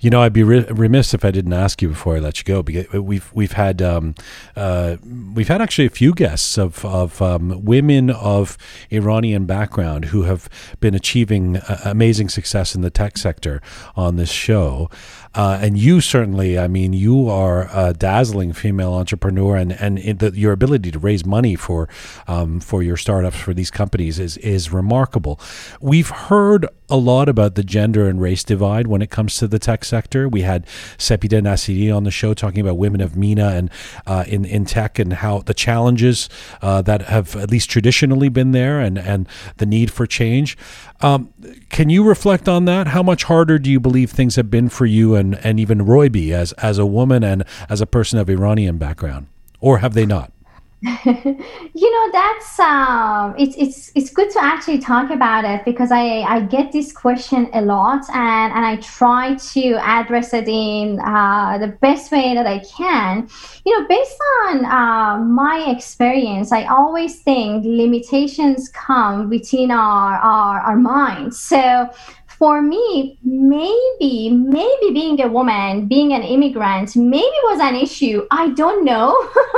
You 0.00 0.10
know, 0.10 0.22
I'd 0.22 0.32
be 0.32 0.44
re- 0.44 0.64
remiss 0.70 1.12
if 1.12 1.24
I 1.24 1.30
didn't 1.32 1.52
ask 1.52 1.82
you 1.82 1.88
before 1.88 2.16
I 2.16 2.20
let 2.20 2.38
you 2.38 2.44
go. 2.44 2.62
Because 2.62 2.92
we've 2.92 3.30
we've 3.34 3.52
had 3.52 3.82
um, 3.82 4.14
uh, 4.54 4.96
we've 5.34 5.48
had 5.48 5.60
actually 5.60 5.86
a 5.86 5.90
few 5.90 6.14
guests 6.14 6.56
of 6.56 6.84
of 6.84 7.20
um, 7.20 7.64
women 7.64 8.10
of 8.10 8.56
Iranian 8.90 9.46
background 9.46 10.06
who 10.06 10.22
have 10.22 10.48
been 10.80 10.94
achieving 10.94 11.56
uh, 11.56 11.80
amazing 11.84 12.28
success 12.28 12.74
in 12.74 12.82
the 12.82 12.90
tech 12.90 13.18
sector 13.18 13.60
on 13.96 14.16
this 14.16 14.30
show. 14.30 14.88
Uh, 15.34 15.58
and 15.60 15.78
you 15.78 16.00
certainly, 16.00 16.58
I 16.58 16.68
mean, 16.68 16.92
you 16.92 17.28
are 17.28 17.68
a 17.72 17.92
dazzling 17.92 18.52
female 18.52 18.94
entrepreneur, 18.94 19.56
and 19.56 19.72
and 19.72 19.98
the, 20.18 20.32
your 20.34 20.52
ability 20.52 20.90
to 20.90 20.98
raise 20.98 21.24
money 21.24 21.54
for 21.54 21.88
um, 22.26 22.60
for 22.60 22.82
your 22.82 22.96
startups 22.96 23.36
for 23.36 23.54
these 23.54 23.70
companies 23.70 24.18
is 24.18 24.36
is 24.38 24.72
remarkable. 24.72 25.40
We've 25.80 26.08
heard 26.08 26.66
a 26.90 26.96
lot 26.96 27.28
about 27.28 27.54
the 27.54 27.62
gender 27.62 28.08
and 28.08 28.20
race 28.20 28.42
divide 28.42 28.86
when 28.86 29.02
it 29.02 29.10
comes 29.10 29.36
to 29.36 29.46
the 29.46 29.58
tech 29.58 29.84
sector. 29.84 30.28
We 30.28 30.42
had 30.42 30.66
Sepideh 30.96 31.42
Nasiri 31.42 31.94
on 31.94 32.04
the 32.04 32.10
show 32.10 32.32
talking 32.32 32.60
about 32.60 32.78
women 32.78 33.00
of 33.00 33.16
MENA 33.16 33.48
and 33.48 33.70
uh, 34.06 34.24
in 34.26 34.44
in 34.44 34.64
tech 34.64 34.98
and 34.98 35.12
how 35.12 35.40
the 35.40 35.54
challenges 35.54 36.28
uh, 36.62 36.82
that 36.82 37.02
have 37.02 37.36
at 37.36 37.50
least 37.50 37.70
traditionally 37.70 38.28
been 38.28 38.52
there, 38.52 38.80
and 38.80 38.98
and 38.98 39.28
the 39.58 39.66
need 39.66 39.90
for 39.90 40.06
change. 40.06 40.56
Um, 41.00 41.32
can 41.70 41.90
you 41.90 42.02
reflect 42.02 42.48
on 42.48 42.64
that? 42.64 42.88
How 42.88 43.02
much 43.02 43.24
harder 43.24 43.58
do 43.58 43.70
you 43.70 43.80
believe 43.80 44.10
things 44.10 44.36
have 44.36 44.50
been 44.50 44.68
for 44.68 44.86
you 44.86 45.14
and, 45.14 45.34
and 45.44 45.60
even 45.60 45.80
Roybi 45.80 46.32
as, 46.32 46.52
as 46.54 46.78
a 46.78 46.86
woman 46.86 47.22
and 47.22 47.44
as 47.68 47.80
a 47.80 47.86
person 47.86 48.18
of 48.18 48.28
Iranian 48.28 48.78
background? 48.78 49.26
Or 49.60 49.78
have 49.78 49.94
they 49.94 50.06
not? 50.06 50.32
You 50.80 51.90
know 51.90 52.12
that's 52.12 52.60
um, 52.60 53.34
it's 53.36 53.56
it's 53.56 53.90
it's 53.96 54.10
good 54.10 54.30
to 54.30 54.40
actually 54.40 54.78
talk 54.78 55.10
about 55.10 55.44
it 55.44 55.64
because 55.64 55.90
I 55.90 56.20
I 56.20 56.40
get 56.42 56.70
this 56.70 56.92
question 56.92 57.50
a 57.52 57.62
lot 57.62 58.08
and 58.14 58.52
and 58.52 58.64
I 58.64 58.76
try 58.76 59.34
to 59.34 59.74
address 59.82 60.32
it 60.34 60.46
in 60.46 61.00
uh, 61.00 61.58
the 61.58 61.66
best 61.80 62.12
way 62.12 62.32
that 62.32 62.46
I 62.46 62.60
can. 62.60 63.28
You 63.66 63.80
know, 63.80 63.88
based 63.88 64.18
on 64.44 64.64
uh, 64.66 65.18
my 65.24 65.66
experience, 65.68 66.52
I 66.52 66.66
always 66.66 67.22
think 67.22 67.64
limitations 67.64 68.68
come 68.68 69.30
within 69.30 69.72
our 69.72 70.14
our, 70.18 70.60
our 70.60 70.76
minds. 70.76 71.40
So 71.40 71.90
for 72.38 72.62
me, 72.62 73.18
maybe, 73.24 74.30
maybe 74.30 74.92
being 74.92 75.20
a 75.20 75.26
woman, 75.26 75.86
being 75.86 76.12
an 76.12 76.22
immigrant, 76.22 76.94
maybe 76.94 77.36
was 77.44 77.58
an 77.60 77.74
issue. 77.74 78.26
I 78.30 78.50
don't 78.50 78.84
know. 78.84 79.12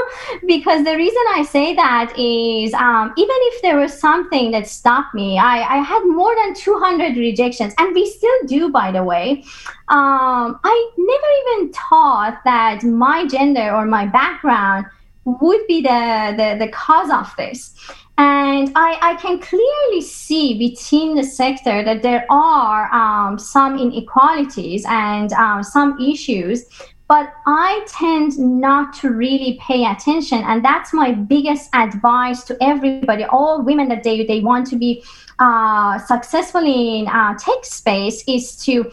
because 0.46 0.84
the 0.84 0.96
reason 0.96 1.22
I 1.34 1.42
say 1.42 1.74
that 1.74 2.18
is 2.18 2.72
um, 2.72 3.12
even 3.18 3.36
if 3.52 3.62
there 3.62 3.76
was 3.76 3.92
something 3.92 4.50
that 4.52 4.66
stopped 4.66 5.14
me, 5.14 5.38
I, 5.38 5.76
I 5.76 5.82
had 5.82 6.02
more 6.06 6.34
than 6.34 6.54
200 6.54 7.16
rejections, 7.16 7.74
and 7.76 7.94
we 7.94 8.10
still 8.10 8.46
do, 8.46 8.70
by 8.70 8.90
the 8.90 9.04
way. 9.04 9.44
Um, 9.88 10.58
I 10.64 10.90
never 10.96 11.60
even 11.60 11.72
thought 11.74 12.40
that 12.44 12.82
my 12.82 13.26
gender 13.26 13.74
or 13.74 13.84
my 13.84 14.06
background 14.06 14.86
would 15.24 15.66
be 15.66 15.82
the, 15.82 16.34
the, 16.36 16.64
the 16.64 16.72
cause 16.72 17.10
of 17.10 17.34
this. 17.36 17.76
And 18.20 18.70
I, 18.74 18.98
I 19.00 19.14
can 19.14 19.38
clearly 19.38 20.02
see 20.02 20.58
within 20.58 21.14
the 21.14 21.24
sector 21.24 21.82
that 21.82 22.02
there 22.02 22.26
are 22.28 22.92
um, 22.92 23.38
some 23.38 23.78
inequalities 23.78 24.84
and 24.86 25.32
um, 25.32 25.62
some 25.62 25.98
issues, 25.98 26.66
but 27.08 27.32
I 27.46 27.82
tend 27.88 28.38
not 28.38 28.92
to 28.96 29.08
really 29.08 29.58
pay 29.66 29.86
attention. 29.86 30.42
And 30.44 30.62
that's 30.62 30.92
my 30.92 31.12
biggest 31.12 31.70
advice 31.74 32.44
to 32.44 32.62
everybody, 32.62 33.24
all 33.24 33.62
women 33.62 33.88
that 33.88 34.04
they, 34.04 34.26
they 34.26 34.40
want 34.40 34.66
to 34.66 34.76
be 34.76 35.02
uh, 35.38 35.96
successful 35.98 36.60
in 36.60 37.08
uh, 37.08 37.38
tech 37.38 37.64
space 37.64 38.22
is 38.28 38.54
to 38.64 38.92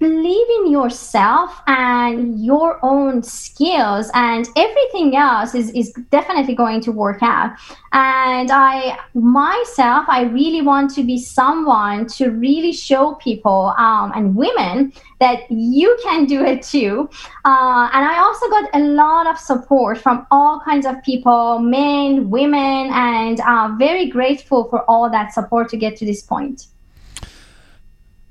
believe 0.00 0.46
in 0.60 0.72
yourself 0.72 1.60
and 1.66 2.42
your 2.42 2.82
own 2.82 3.22
skills 3.22 4.10
and 4.14 4.48
everything 4.56 5.14
else 5.14 5.54
is, 5.54 5.70
is 5.72 5.92
definitely 6.10 6.54
going 6.54 6.80
to 6.80 6.90
work 6.90 7.22
out. 7.22 7.50
And 7.92 8.50
i 8.52 8.98
myself 9.14 10.06
i 10.08 10.22
really 10.22 10.62
want 10.62 10.94
to 10.94 11.02
be 11.02 11.18
someone 11.18 12.06
to 12.06 12.30
really 12.30 12.72
show 12.72 13.14
people 13.16 13.74
um, 13.76 14.12
and 14.14 14.34
women 14.34 14.92
that 15.18 15.50
you 15.50 15.98
can 16.02 16.24
do 16.24 16.44
it 16.44 16.62
too. 16.62 17.10
Uh, 17.44 17.90
and 17.92 18.06
i 18.06 18.18
also 18.18 18.48
got 18.48 18.70
a 18.74 18.80
lot 18.80 19.26
of 19.26 19.36
support 19.38 19.98
from 19.98 20.26
all 20.30 20.60
kinds 20.60 20.86
of 20.86 21.02
people 21.02 21.58
men 21.58 22.30
women 22.30 22.90
and 22.92 23.40
uh, 23.40 23.74
very 23.78 24.06
grateful 24.08 24.68
for 24.70 24.82
all 24.88 25.10
that 25.10 25.34
support 25.34 25.68
to 25.68 25.76
get 25.76 25.96
to 25.96 26.06
this 26.06 26.22
point 26.22 26.68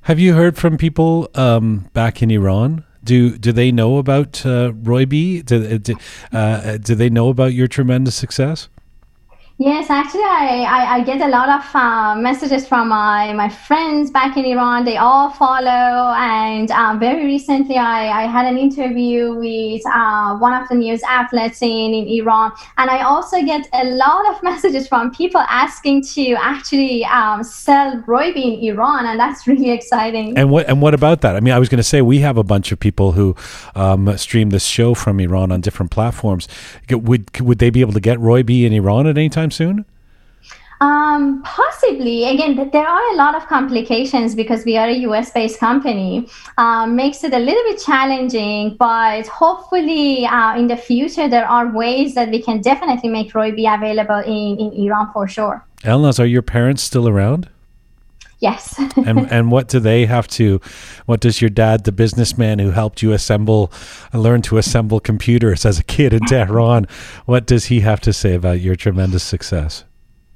Have 0.10 0.18
you 0.18 0.34
heard 0.34 0.58
from 0.58 0.76
people 0.76 1.30
um, 1.36 1.88
back 1.94 2.24
in 2.24 2.32
Iran? 2.32 2.84
Do 3.04 3.38
do 3.38 3.52
they 3.52 3.72
know 3.72 3.98
about 3.98 4.44
uh, 4.44 4.72
Roybi? 4.72 5.46
Do, 5.46 5.78
do, 5.78 5.94
uh, 6.32 6.78
do 6.78 6.96
they 6.96 7.12
know 7.12 7.30
about 7.30 7.54
your 7.54 7.68
tremendous 7.68 8.16
success? 8.16 8.70
Yes, 9.62 9.90
actually, 9.90 10.24
I, 10.24 10.64
I, 10.64 10.96
I 10.96 11.04
get 11.04 11.20
a 11.20 11.28
lot 11.28 11.50
of 11.50 11.76
uh, 11.76 12.16
messages 12.16 12.66
from 12.66 12.88
my, 12.88 13.34
my 13.34 13.50
friends 13.50 14.10
back 14.10 14.38
in 14.38 14.46
Iran. 14.46 14.86
They 14.86 14.96
all 14.96 15.32
follow. 15.32 16.14
And 16.16 16.72
um, 16.72 16.98
very 16.98 17.26
recently, 17.26 17.76
I, 17.76 18.24
I 18.24 18.28
had 18.28 18.46
an 18.46 18.58
interview 18.58 19.34
with 19.34 19.82
uh, 19.86 20.38
one 20.38 20.54
of 20.54 20.70
the 20.70 20.76
news 20.76 21.02
outlets 21.06 21.62
in, 21.62 21.94
in 21.94 22.08
Iran. 22.08 22.54
And 22.78 22.90
I 22.90 23.02
also 23.02 23.42
get 23.42 23.68
a 23.74 23.84
lot 23.84 24.34
of 24.34 24.42
messages 24.44 24.88
from 24.88 25.12
people 25.12 25.42
asking 25.50 26.04
to 26.14 26.38
actually 26.40 27.04
um, 27.04 27.44
sell 27.44 27.98
Roybi 28.04 28.60
in 28.60 28.64
Iran. 28.64 29.08
And 29.08 29.20
that's 29.20 29.46
really 29.48 29.72
exciting. 29.72 30.38
And 30.38 30.52
what 30.52 30.70
and 30.70 30.82
what 30.82 30.94
about 30.94 31.20
that? 31.20 31.36
I 31.36 31.42
mean, 31.42 31.54
I 31.54 31.60
was 31.60 31.68
going 31.68 31.80
to 31.80 31.84
say 31.84 32.02
we 32.02 32.20
have 32.20 32.38
a 32.38 32.46
bunch 32.46 32.72
of 32.72 32.80
people 32.80 33.12
who 33.12 33.36
um, 33.76 34.18
stream 34.18 34.52
this 34.52 34.64
show 34.64 34.94
from 34.94 35.20
Iran 35.20 35.52
on 35.52 35.60
different 35.60 35.92
platforms. 35.92 36.48
Would 36.90 37.42
would 37.42 37.60
they 37.60 37.70
be 37.70 37.82
able 37.82 37.92
to 37.92 38.00
get 38.00 38.20
Roybi 38.20 38.64
in 38.64 38.72
Iran 38.72 39.06
at 39.06 39.18
any 39.18 39.28
time 39.28 39.49
soon? 39.52 39.86
Um, 40.82 41.44
possibly. 41.44 42.24
Again, 42.24 42.70
there 42.72 42.88
are 42.88 43.14
a 43.14 43.16
lot 43.16 43.36
of 43.36 43.46
complications 43.48 44.34
because 44.34 44.64
we 44.64 44.78
are 44.78 44.88
a 44.88 44.94
US 45.10 45.32
based 45.32 45.60
company. 45.60 46.28
Um, 46.58 46.96
makes 46.96 47.24
it 47.24 47.34
a 47.34 47.40
little 47.40 47.64
bit 47.64 47.82
challenging, 47.86 48.78
but 48.78 49.28
hopefully 49.28 50.26
uh, 50.26 50.58
in 50.58 50.68
the 50.68 50.78
future, 50.78 51.28
there 51.28 51.46
are 51.46 51.68
ways 51.74 52.16
that 52.16 52.30
we 52.30 52.42
can 52.42 52.62
definitely 52.62 53.10
make 53.10 53.34
Roybi 53.34 53.74
available 53.74 54.20
in, 54.20 54.58
in 54.60 54.72
Iran 54.86 55.12
for 55.12 55.28
sure. 55.28 55.66
Elnaz, 55.84 56.20
are 56.20 56.26
your 56.26 56.42
parents 56.42 56.82
still 56.82 57.08
around? 57.08 57.50
Yes. 58.40 58.80
and 58.96 59.32
and 59.32 59.52
what 59.52 59.68
do 59.68 59.80
they 59.80 60.06
have 60.06 60.28
to? 60.30 60.62
What 61.06 61.20
does 61.20 61.42
your 61.42 61.50
dad, 61.50 61.84
the 61.84 61.92
businessman 61.92 62.60
who 62.60 62.72
helped 62.72 63.02
you 63.02 63.12
assemble, 63.12 63.72
learn 64.14 64.42
to 64.44 64.58
assemble 64.58 65.00
computers 65.00 65.66
as 65.66 65.78
a 65.78 65.84
kid 65.84 66.14
in 66.14 66.22
Tehran, 66.22 66.88
what 67.26 67.46
does 67.46 67.66
he 67.66 67.82
have 67.82 68.00
to 68.02 68.14
say 68.14 68.34
about 68.36 68.62
your 68.62 68.76
tremendous 68.76 69.24
success? 69.24 69.84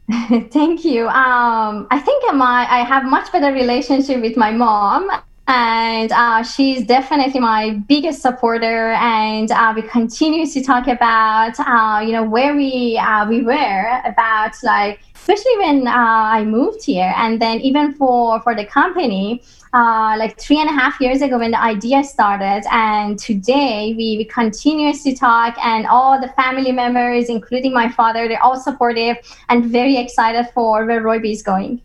Thank 0.51 0.83
you. 0.83 1.07
Um, 1.07 1.87
I 1.91 1.99
think 1.99 2.23
my 2.33 2.67
I 2.69 2.83
have 2.83 3.05
much 3.05 3.31
better 3.31 3.53
relationship 3.53 4.21
with 4.21 4.35
my 4.35 4.51
mom, 4.51 5.09
and 5.47 6.11
uh, 6.11 6.43
she's 6.43 6.85
definitely 6.85 7.39
my 7.39 7.81
biggest 7.87 8.21
supporter. 8.21 8.91
And 8.93 9.49
uh, 9.49 9.71
we 9.73 9.81
continue 9.83 10.45
to 10.45 10.61
talk 10.61 10.87
about 10.87 11.53
uh, 11.57 12.01
you 12.05 12.11
know 12.11 12.23
where 12.23 12.53
we 12.53 12.97
uh, 12.97 13.29
we 13.29 13.43
were 13.43 14.01
about 14.03 14.61
like 14.61 14.99
especially 15.23 15.57
when 15.57 15.87
uh, 15.87 15.91
I 16.37 16.43
moved 16.43 16.83
here, 16.83 17.13
and 17.15 17.41
then 17.41 17.61
even 17.61 17.93
for 17.93 18.41
for 18.41 18.55
the 18.55 18.65
company. 18.65 19.41
Uh, 19.75 20.15
like 20.19 20.39
three 20.39 20.59
and 20.59 20.69
a 20.69 20.71
half 20.71 21.01
years 21.01 21.23
ago 21.23 21.39
when 21.39 21.49
the 21.49 21.59
idea 21.59 22.03
started 22.03 22.61
and 22.71 23.17
today 23.17 23.95
we, 23.97 24.17
we 24.17 24.25
continuously 24.25 25.15
talk 25.15 25.57
and 25.65 25.87
all 25.87 26.21
the 26.21 26.27
family 26.33 26.71
members 26.71 27.27
including 27.27 27.73
my 27.73 27.89
father 27.89 28.27
they're 28.27 28.43
all 28.43 28.59
supportive 28.59 29.17
and 29.49 29.65
very 29.65 29.97
excited 29.97 30.47
for 30.53 30.85
where 30.85 31.01
Roybi 31.01 31.31
is 31.31 31.41
going 31.41 31.81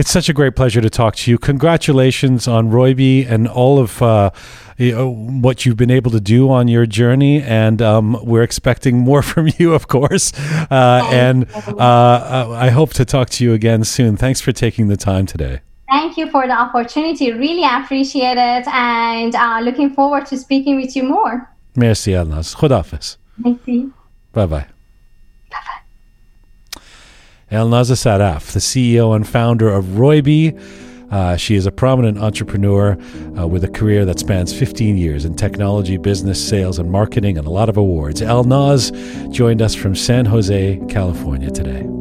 It's 0.00 0.10
such 0.10 0.30
a 0.30 0.32
great 0.32 0.56
pleasure 0.56 0.80
to 0.80 0.88
talk 0.88 1.14
to 1.16 1.30
you. 1.30 1.36
Congratulations 1.36 2.48
on 2.48 2.70
Roybi 2.70 3.30
and 3.30 3.46
all 3.46 3.78
of 3.78 4.00
uh, 4.00 4.30
you 4.78 4.92
know, 4.92 5.12
what 5.12 5.66
you've 5.66 5.76
been 5.76 5.90
able 5.90 6.10
to 6.12 6.20
do 6.20 6.50
on 6.50 6.68
your 6.68 6.86
journey. 6.86 7.42
And 7.42 7.82
um, 7.82 8.18
we're 8.24 8.42
expecting 8.42 8.96
more 8.96 9.20
from 9.32 9.50
you, 9.58 9.74
of 9.74 9.88
course. 9.88 10.32
Uh, 10.70 11.06
and 11.12 11.46
uh, 11.54 12.48
I 12.50 12.70
hope 12.70 12.94
to 12.94 13.04
talk 13.04 13.28
to 13.36 13.44
you 13.44 13.52
again 13.52 13.84
soon. 13.84 14.16
Thanks 14.16 14.40
for 14.40 14.52
taking 14.52 14.88
the 14.88 14.96
time 14.96 15.26
today. 15.26 15.60
thank 15.90 16.16
you 16.16 16.26
for 16.30 16.46
the 16.46 16.56
opportunity 16.66 17.26
really 17.46 17.66
appreciate 17.78 18.38
it 18.52 18.64
and 18.68 19.34
uh, 19.34 19.58
looking 19.68 19.90
forward 19.98 20.24
to 20.30 20.34
speaking 20.46 20.74
with 20.80 20.92
you 20.96 21.02
more 21.02 21.34
Merci, 21.76 22.12
Elnaz. 22.12 22.54
Khudafis. 22.58 23.16
thank 23.42 23.60
you 23.66 23.92
Bye 24.32 24.46
bye. 24.46 24.79
Elnaza 27.50 27.96
Sarraf, 27.96 28.52
the 28.52 28.60
CEO 28.60 29.14
and 29.16 29.26
founder 29.26 29.68
of 29.68 29.84
Roybi. 29.86 30.56
Uh, 31.10 31.36
she 31.36 31.56
is 31.56 31.66
a 31.66 31.72
prominent 31.72 32.16
entrepreneur 32.18 32.96
uh, 33.36 33.44
with 33.44 33.64
a 33.64 33.68
career 33.68 34.04
that 34.04 34.20
spans 34.20 34.56
15 34.56 34.96
years 34.96 35.24
in 35.24 35.34
technology, 35.34 35.96
business, 35.96 36.48
sales, 36.48 36.78
and 36.78 36.92
marketing, 36.92 37.36
and 37.36 37.48
a 37.48 37.50
lot 37.50 37.68
of 37.68 37.76
awards. 37.76 38.22
El 38.22 38.44
Elnaz 38.44 39.32
joined 39.32 39.60
us 39.60 39.74
from 39.74 39.96
San 39.96 40.26
Jose, 40.26 40.80
California 40.88 41.50
today. 41.50 41.99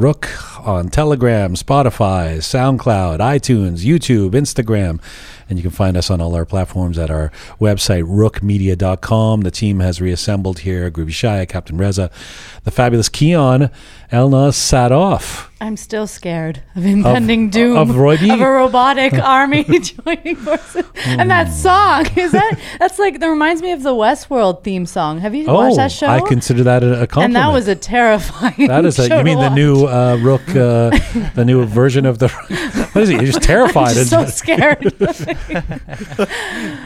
Rook 0.00 0.30
on 0.66 0.88
Telegram, 0.88 1.54
Spotify, 1.54 2.38
SoundCloud, 2.38 3.18
iTunes, 3.18 3.84
YouTube, 3.84 4.30
Instagram, 4.30 4.98
and 5.46 5.58
you 5.58 5.62
can 5.62 5.70
find 5.70 5.94
us 5.94 6.10
on 6.10 6.22
all 6.22 6.34
our 6.34 6.46
platforms 6.46 6.96
at 6.96 7.10
our 7.10 7.30
website, 7.60 8.04
rookmedia.com. 8.04 9.42
The 9.42 9.50
team 9.50 9.80
has 9.80 10.00
reassembled 10.00 10.60
here 10.60 10.90
Groovy 10.90 11.10
Shaya, 11.10 11.46
Captain 11.46 11.76
Reza, 11.76 12.10
the 12.64 12.70
fabulous 12.70 13.10
Keon, 13.10 13.70
Elnaz 14.10 14.56
Sadoff. 14.56 15.49
I'm 15.62 15.76
still 15.76 16.06
scared 16.06 16.62
of 16.74 16.86
impending 16.86 17.50
doom 17.50 17.76
of 17.76 17.90
of 17.90 17.96
a 17.96 18.50
robotic 18.50 19.12
army 19.22 19.62
joining 19.80 20.36
forces. 20.36 20.86
And 21.04 21.30
that 21.30 21.48
Hmm. 21.48 21.52
song 21.52 22.06
is 22.16 22.32
that 22.32 22.58
that's 22.78 22.98
like 22.98 23.20
that 23.20 23.26
reminds 23.28 23.60
me 23.60 23.72
of 23.72 23.82
the 23.82 23.90
Westworld 23.94 24.64
theme 24.64 24.86
song. 24.86 25.18
Have 25.20 25.34
you 25.34 25.44
Oh, 25.46 25.54
watched 25.54 25.76
that 25.76 25.92
show? 25.92 26.06
I 26.06 26.20
consider 26.22 26.62
that 26.64 26.82
a, 26.82 27.02
a 27.02 27.06
compliment. 27.06 27.24
and 27.24 27.36
that 27.36 27.52
was 27.52 27.68
a 27.68 27.74
terrifying. 27.76 28.68
That 28.68 28.86
is 28.86 28.98
a, 28.98 29.08
you 29.14 29.22
mean 29.22 29.38
the 29.38 29.50
new 29.50 29.84
uh, 29.84 30.16
Rook, 30.22 30.48
uh, 30.50 30.90
the 31.34 31.44
new 31.44 31.64
version 31.66 32.06
of 32.06 32.18
the. 32.20 32.28
What 32.92 33.02
is 33.02 33.08
he? 33.10 33.14
You're 33.16 33.24
just 33.26 33.42
terrified. 33.42 33.88
I'm 33.98 34.06
just 34.06 34.10
so 34.10 34.24
scared. 34.26 34.82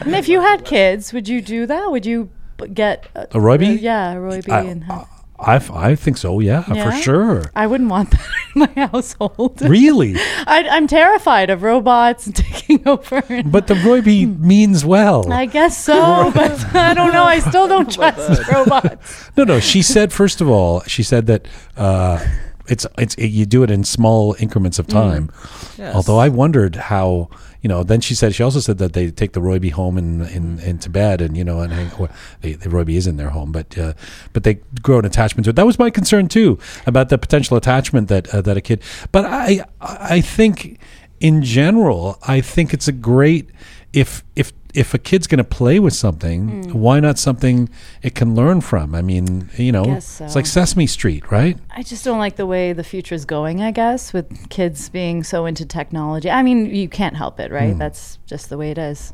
and 0.05 0.15
if 0.15 0.27
you 0.27 0.41
had 0.41 0.65
kids, 0.65 1.13
would 1.13 1.27
you 1.27 1.41
do 1.41 1.65
that? 1.65 1.89
Would 1.91 2.05
you 2.05 2.29
b- 2.57 2.67
get 2.67 3.07
uh, 3.15 3.25
A 3.31 3.37
Roybi? 3.39 3.81
yeah, 3.81 4.13
a 4.13 4.17
Roybi. 4.17 4.51
I, 4.51 4.61
and 4.61 4.83
have, 4.83 5.07
I, 5.39 5.55
I 5.73 5.95
think 5.95 6.17
so. 6.17 6.39
Yeah, 6.39 6.61
for 6.63 6.91
sure. 6.93 7.51
I 7.55 7.67
wouldn't 7.67 7.89
want 7.89 8.11
that 8.11 8.25
in 8.55 8.59
my 8.61 8.87
household. 8.87 9.61
Really, 9.61 10.15
I, 10.47 10.67
I'm 10.69 10.87
terrified 10.87 11.49
of 11.49 11.61
robots 11.63 12.29
taking 12.33 12.87
over. 12.87 13.21
but 13.45 13.67
the 13.67 13.73
Roybi 13.75 14.39
means 14.39 14.85
well. 14.85 15.31
I 15.31 15.45
guess 15.45 15.77
so, 15.77 16.31
but 16.33 16.51
I 16.75 16.93
don't 16.93 17.11
know. 17.11 17.23
I 17.25 17.39
still 17.39 17.67
don't 17.67 17.91
trust 17.91 18.49
robots. 18.51 19.31
No, 19.35 19.43
no. 19.43 19.59
She 19.59 19.81
said 19.81 20.13
first 20.13 20.41
of 20.41 20.49
all, 20.49 20.81
she 20.83 21.03
said 21.03 21.25
that 21.27 21.47
uh, 21.75 22.25
it's 22.67 22.85
it's 22.97 23.17
you 23.17 23.45
do 23.45 23.63
it 23.63 23.71
in 23.71 23.83
small 23.83 24.35
increments 24.39 24.77
Mm. 24.77 24.79
of 24.79 24.87
time. 24.87 25.31
Yes. 25.77 25.95
Although 25.95 26.17
I 26.17 26.29
wondered 26.29 26.75
how 26.75 27.29
you 27.61 27.69
know. 27.69 27.83
Then 27.83 28.01
she 28.01 28.15
said 28.15 28.33
she 28.35 28.43
also 28.43 28.59
said 28.59 28.77
that 28.77 28.93
they 28.93 29.11
take 29.11 29.33
the 29.33 29.39
Roybi 29.41 29.71
home 29.71 29.97
in 29.97 30.21
in 30.21 30.59
into 30.59 30.89
bed 30.89 31.21
and 31.21 31.35
you 31.37 31.43
know 31.43 31.61
and 31.61 31.71
hang, 31.73 31.89
well, 31.97 32.09
they, 32.41 32.53
the 32.53 32.69
Roybi 32.69 32.95
is 32.95 33.07
in 33.07 33.17
their 33.17 33.29
home, 33.29 33.51
but 33.51 33.77
uh, 33.77 33.93
but 34.33 34.43
they 34.43 34.55
grow 34.81 34.99
an 34.99 35.05
attachment 35.05 35.45
to 35.45 35.49
it. 35.51 35.55
That 35.55 35.65
was 35.65 35.77
my 35.79 35.89
concern 35.89 36.27
too 36.27 36.57
about 36.85 37.09
the 37.09 37.17
potential 37.17 37.57
attachment 37.57 38.07
that 38.09 38.27
uh, 38.33 38.41
that 38.41 38.57
a 38.57 38.61
kid. 38.61 38.81
But 39.11 39.25
I 39.25 39.63
I 39.81 40.21
think 40.21 40.79
in 41.19 41.41
general 41.43 42.17
I 42.27 42.41
think 42.41 42.73
it's 42.73 42.87
a 42.87 42.91
great 42.91 43.49
if 43.93 44.23
if 44.35 44.51
if 44.75 44.93
a 44.93 44.97
kid's 44.97 45.25
going 45.25 45.37
to 45.37 45.43
play 45.43 45.79
with 45.79 45.93
something, 45.93 46.71
why 46.73 46.99
not 46.99 47.17
something 47.17 47.69
it 48.01 48.13
can 48.13 48.35
learn 48.35 48.61
from? 48.61 48.93
I 48.93 49.01
mean, 49.01 49.49
you 49.55 49.71
know, 49.71 49.85
Guess 49.85 50.21
it's 50.21 50.35
like 50.35 50.45
Sesame 50.45 50.85
Street, 50.85 51.31
right? 51.31 51.57
I 51.71 51.81
just 51.81 52.03
don't 52.03 52.19
like 52.19 52.35
the 52.35 52.45
way 52.45 52.73
the 52.73 52.83
future 52.83 53.15
is 53.15 53.25
going, 53.25 53.61
I 53.61 53.71
guess, 53.71 54.13
with 54.13 54.49
kids 54.49 54.89
being 54.89 55.23
so 55.23 55.45
into 55.45 55.65
technology. 55.65 56.29
I 56.29 56.43
mean, 56.43 56.73
you 56.73 56.89
can't 56.89 57.15
help 57.15 57.39
it, 57.39 57.51
right? 57.51 57.77
That's 57.77 58.19
just 58.25 58.49
the 58.49 58.57
way 58.57 58.71
it 58.71 58.77
is. 58.77 59.13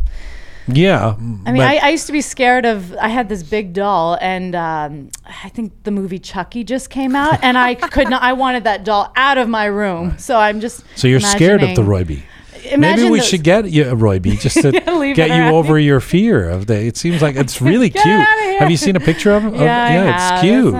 Yeah. 0.67 1.15
I 1.45 1.51
mean, 1.51 1.61
I, 1.61 1.77
I 1.77 1.89
used 1.89 2.05
to 2.07 2.13
be 2.13 2.21
scared 2.21 2.65
of. 2.65 2.95
I 2.95 3.07
had 3.07 3.29
this 3.29 3.43
big 3.43 3.73
doll, 3.73 4.17
and 4.21 4.55
um, 4.55 5.09
I 5.25 5.49
think 5.49 5.83
the 5.83 5.91
movie 5.91 6.19
Chucky 6.19 6.63
just 6.63 6.89
came 6.89 7.15
out, 7.15 7.39
and 7.43 7.57
I 7.57 7.75
could 7.75 8.09
not. 8.09 8.21
I 8.21 8.33
wanted 8.33 8.63
that 8.65 8.83
doll 8.83 9.11
out 9.15 9.37
of 9.37 9.49
my 9.49 9.65
room. 9.65 10.17
So 10.17 10.37
I'm 10.37 10.59
just. 10.59 10.83
so 10.95 11.07
you're 11.07 11.19
scared 11.19 11.63
of 11.63 11.75
the 11.75 11.81
Roybi. 11.81 12.23
Maybe 12.77 13.09
we 13.09 13.19
those- 13.19 13.27
should 13.27 13.43
get 13.43 13.69
you 13.71 13.83
a 13.89 13.95
Roybi 13.95 14.39
just 14.39 14.61
to 14.61 14.71
Yeah, 14.85 15.13
get 15.13 15.29
you 15.29 15.55
over 15.55 15.77
your 15.79 15.99
fear 15.99 16.49
of 16.49 16.67
the. 16.67 16.77
It 16.85 16.97
seems 16.97 17.21
like 17.21 17.35
it's 17.35 17.61
really 17.61 17.89
cute. 17.89 18.05
Have 18.05 18.69
you 18.71 18.77
seen 18.77 18.95
a 18.95 18.99
picture 18.99 19.31
of? 19.31 19.45
Oh, 19.45 19.53
yeah, 19.53 19.61
I 19.61 19.93
yeah, 19.93 20.11
have. 20.11 20.33
it's 20.33 20.41
cute. 20.43 20.73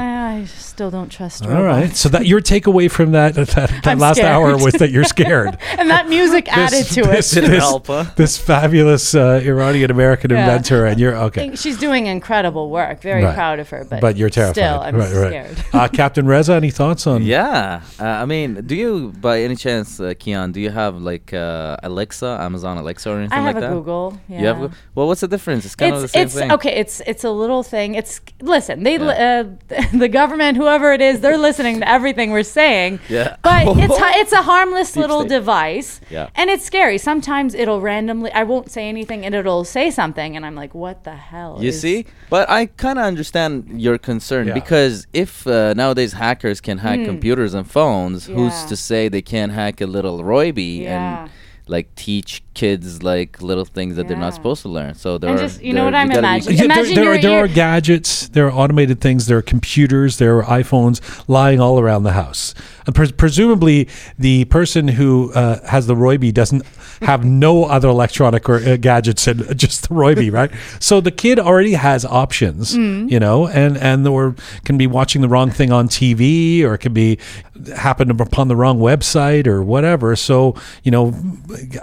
I, 0.71 0.73
I 0.73 0.77
still 0.81 0.91
don't 0.91 1.09
trust. 1.09 1.45
Her. 1.45 1.55
All 1.55 1.63
right. 1.63 1.81
robots. 1.81 1.99
So 1.99 2.09
that 2.09 2.25
your 2.25 2.41
takeaway 2.41 2.89
from 2.89 3.11
that 3.11 3.33
that, 3.55 3.71
that 3.83 3.97
last 3.97 4.17
scared. 4.17 4.31
hour 4.31 4.57
was 4.57 4.73
that 4.75 4.89
you're 4.91 5.03
scared. 5.03 5.57
and 5.77 5.89
that 5.89 6.07
music 6.07 6.47
added 6.51 6.85
to 6.85 7.01
this, 7.03 7.31
it. 7.33 7.41
Didn't 7.41 7.51
This, 7.51 7.59
help, 7.63 7.87
huh? 7.87 8.05
this 8.15 8.37
fabulous 8.37 9.13
uh, 9.15 9.41
Iranian 9.43 9.91
American 9.91 10.31
Yeah. 10.31 10.39
inventor, 10.45 10.85
and 10.85 10.99
you're 10.99 11.15
okay. 11.27 11.55
she's 11.55 11.77
doing 11.77 12.07
incredible 12.07 12.69
work. 12.69 13.01
Very 13.01 13.23
Right. 13.23 13.35
proud 13.35 13.59
of 13.59 13.69
her, 13.69 13.85
but 13.89 13.99
But 14.01 14.17
you're 14.17 14.29
terrified. 14.29 14.55
Still, 14.55 14.79
I'm 14.79 14.95
right, 14.95 15.13
right. 15.13 15.27
scared. 15.27 15.57
Uh, 15.73 15.87
Captain 15.87 16.25
Reza, 16.25 16.53
any 16.53 16.71
thoughts 16.71 17.05
on? 17.07 17.23
Yeah, 17.23 17.81
uh, 17.99 18.03
I 18.03 18.25
mean, 18.25 18.49
do 18.65 18.75
you, 18.75 19.13
by 19.19 19.41
any 19.41 19.55
chance, 19.55 19.99
uh, 19.99 20.13
Keon, 20.17 20.51
do 20.51 20.59
you 20.61 20.69
have 20.71 20.95
like 21.01 21.33
uh, 21.33 21.77
Alexa, 21.83 22.37
Amazon 22.41 22.77
Alexa, 22.77 23.09
or 23.11 23.17
anything 23.19 23.43
like 23.43 23.43
that? 23.43 23.43
I 23.43 23.45
have 23.47 23.55
like 23.55 23.63
a 23.63 23.67
that? 23.67 23.73
Google. 23.73 24.19
Yeah. 24.27 24.39
You 24.39 24.45
have? 24.47 24.59
Well, 24.95 25.07
what's 25.07 25.21
the 25.21 25.27
difference? 25.27 25.65
It's 25.65 25.75
kind 25.75 25.95
of 25.95 26.01
the 26.01 26.07
same 26.07 26.23
it's 26.25 26.35
thing. 26.35 26.51
okay. 26.51 26.73
It's 26.79 27.01
it's 27.05 27.23
a 27.23 27.31
little 27.31 27.63
thing. 27.63 27.95
It's 27.95 28.21
listen. 28.41 28.83
They 28.83 28.95
uh, 28.97 29.43
the 29.93 30.09
government, 30.09 30.57
whoever 30.61 30.93
it 30.97 31.01
is, 31.01 31.21
they're 31.23 31.37
listening 31.49 31.75
to 31.81 31.87
everything 31.97 32.27
we're 32.31 32.43
saying. 32.61 32.99
Yeah. 33.09 33.35
But 33.41 33.63
it's 33.85 33.97
it's 34.21 34.33
a 34.41 34.43
harmless 34.51 34.91
Deep 34.93 35.01
little 35.01 35.21
state. 35.21 35.29
device. 35.37 35.89
Yeah. 36.09 36.29
And 36.35 36.49
it's 36.53 36.63
scary. 36.71 36.97
Sometimes 36.97 37.53
it'll 37.61 37.81
randomly. 37.81 38.31
I 38.41 38.43
won't 38.43 38.69
say 38.71 38.87
anything, 38.95 39.25
and 39.25 39.33
it'll 39.35 39.65
say 39.77 39.89
something, 39.91 40.35
and 40.35 40.45
I'm 40.47 40.55
like, 40.63 40.73
what 40.83 40.97
the 41.03 41.15
hell? 41.31 41.57
You 41.61 41.69
is- 41.69 41.81
see, 41.81 42.05
but 42.29 42.49
I 42.49 42.67
kind 42.85 42.97
of 42.99 43.05
understand 43.05 43.81
your 43.81 43.97
concern 43.97 44.47
Yeah. 44.47 44.53
because 44.61 45.07
if 45.13 45.31
uh, 45.47 45.73
nowadays 45.73 46.13
hackers 46.13 46.59
can 46.61 46.77
hack 46.79 46.99
computers 47.05 47.53
and 47.53 47.65
phones, 47.69 48.27
who's 48.27 48.51
Hmm. 48.61 48.69
To 48.69 48.75
say 48.75 49.01
they 49.09 49.21
can't 49.33 49.51
hack 49.51 49.81
a 49.81 49.85
little 49.97 50.17
Roybi 50.31 50.81
Yeah. 50.81 51.23
and 51.23 51.31
like 51.71 51.87
teach 51.95 52.43
kids 52.53 53.01
like 53.01 53.41
little 53.41 53.63
things 53.65 53.95
that 53.95 54.07
they're 54.07 54.17
not 54.17 54.33
supposed 54.33 54.61
to 54.63 54.69
learn? 54.69 54.93
So 54.95 55.17
there 55.17 55.29
And 55.31 55.39
are, 55.39 55.43
just- 55.43 55.63
you 55.63 55.73
know 55.73 55.83
there- 55.83 55.85
what 55.85 55.95
I'm 55.95 56.07
gotta 56.09 56.21
be- 56.21 56.27
imagining? 56.27 56.57
Yeah, 56.57 56.67
there, 56.67 56.77
Imagine 56.77 56.95
there, 56.95 57.03
are, 57.03 57.07
you're- 57.13 57.21
there 57.21 57.31
are 57.43 57.45
you're- 57.45 57.55
gadgets, 57.55 58.27
there 58.29 58.45
are 58.47 58.51
automated 58.51 58.99
things, 59.01 59.25
there 59.27 59.37
are 59.37 59.41
computers, 59.41 60.17
there 60.17 60.37
are 60.39 60.43
iPhones 60.61 61.01
lying 61.27 61.59
all 61.59 61.79
around 61.79 62.03
the 62.03 62.11
house. 62.11 62.53
And 62.85 62.93
pres- 62.95 63.11
presumably, 63.11 63.87
the 64.19 64.45
person 64.45 64.87
who 64.89 65.31
uh, 65.33 65.65
has 65.67 65.87
the 65.87 65.95
Roybi 65.95 66.33
doesn't 66.33 66.63
have 67.03 67.23
no 67.25 67.65
other 67.65 67.87
electronic 67.89 68.47
or 68.49 68.57
uh, 68.57 68.77
gadgets 68.77 69.25
and 69.27 69.57
just 69.63 69.87
the 69.89 69.95
Roybi, 69.95 70.31
right? 70.31 70.51
So 70.79 70.99
the 71.01 71.11
kid 71.11 71.39
already 71.39 71.73
has 71.73 72.03
options, 72.05 72.75
Mm. 72.75 73.09
you 73.09 73.19
know, 73.19 73.47
and 73.47 73.77
and 73.77 74.07
or 74.07 74.35
can 74.65 74.77
be 74.77 74.87
watching 74.87 75.21
the 75.21 75.29
wrong 75.29 75.49
thing 75.51 75.71
on 75.71 75.87
TV, 75.87 76.63
or 76.63 76.73
it 76.75 76.79
can 76.79 76.93
be 76.93 77.17
happen 77.67 78.09
upon 78.09 78.47
the 78.47 78.55
wrong 78.55 78.79
website 78.79 79.47
or 79.47 79.61
whatever. 79.63 80.15
So 80.15 80.55
you 80.83 80.91
know, 80.91 81.13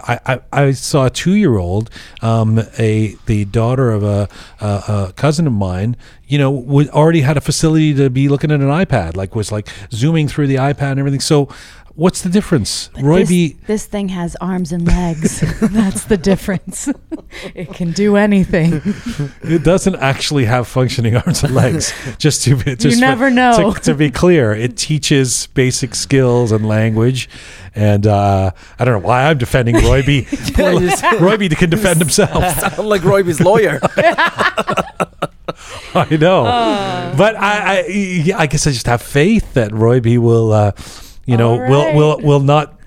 I 0.07 0.19
I, 0.25 0.39
I 0.51 0.71
saw 0.71 1.05
a 1.05 1.09
two 1.09 1.33
year 1.33 1.57
old, 1.57 1.89
um, 2.21 2.59
a 2.77 3.15
the 3.25 3.45
daughter 3.45 3.91
of 3.91 4.03
a, 4.03 4.27
a, 4.61 4.65
a 4.65 5.13
cousin 5.15 5.47
of 5.47 5.53
mine, 5.53 5.95
you 6.27 6.37
know, 6.37 6.51
would 6.51 6.89
already 6.89 7.21
had 7.21 7.37
a 7.37 7.41
facility 7.41 7.93
to 7.95 8.09
be 8.09 8.29
looking 8.29 8.51
at 8.51 8.59
an 8.59 8.67
iPad, 8.67 9.15
like 9.15 9.35
was 9.35 9.51
like 9.51 9.69
zooming 9.91 10.27
through 10.27 10.47
the 10.47 10.55
iPad 10.55 10.91
and 10.91 10.99
everything. 10.99 11.21
So. 11.21 11.49
What's 11.99 12.21
the 12.21 12.29
difference? 12.29 12.89
Roy 13.01 13.19
This, 13.19 13.29
B. 13.29 13.57
this 13.67 13.85
thing 13.85 14.07
has 14.07 14.37
arms 14.39 14.71
and 14.71 14.87
legs. 14.87 15.41
That's 15.61 16.05
the 16.05 16.15
difference. 16.15 16.87
it 17.53 17.73
can 17.73 17.91
do 17.91 18.15
anything. 18.15 18.81
It 19.43 19.63
doesn't 19.63 19.95
actually 19.95 20.45
have 20.45 20.65
functioning 20.67 21.17
arms 21.17 21.43
and 21.43 21.53
legs. 21.53 21.91
just 22.17 22.43
to 22.43 22.55
be, 22.55 22.77
just 22.77 22.95
for- 22.95 23.01
never 23.01 23.29
know. 23.29 23.73
To, 23.73 23.79
to 23.81 23.93
be 23.95 24.11
clear, 24.11 24.53
it 24.53 24.77
teaches 24.77 25.47
basic 25.47 25.93
skills 25.93 26.53
and 26.53 26.65
language. 26.65 27.27
And 27.75 28.07
uh, 28.07 28.51
I 28.77 28.85
don't 28.85 29.01
know 29.01 29.05
why 29.07 29.25
I'm 29.25 29.37
defending 29.37 29.75
Roy 29.75 30.01
B. 30.01 30.25
Roy 31.19 31.35
B. 31.37 31.49
can 31.49 31.69
defend 31.69 31.99
himself. 31.99 32.59
Sound 32.59 32.87
like 32.87 33.01
Roybi's 33.01 33.41
lawyer. 33.41 33.79
I 35.93 36.07
know, 36.15 36.43
but 37.17 37.35
I, 37.35 37.79
I, 37.81 38.33
I 38.37 38.47
guess 38.47 38.65
I 38.67 38.71
just 38.71 38.85
have 38.85 39.01
faith 39.01 39.53
that 39.55 39.73
Roy 39.73 39.99
B. 39.99 40.17
will, 40.17 40.53
uh, 40.53 40.71
you 41.29 41.37
know, 41.37 41.57
right. 41.59 41.95
will 41.95 42.19
will 42.19 42.39
not. 42.39 42.78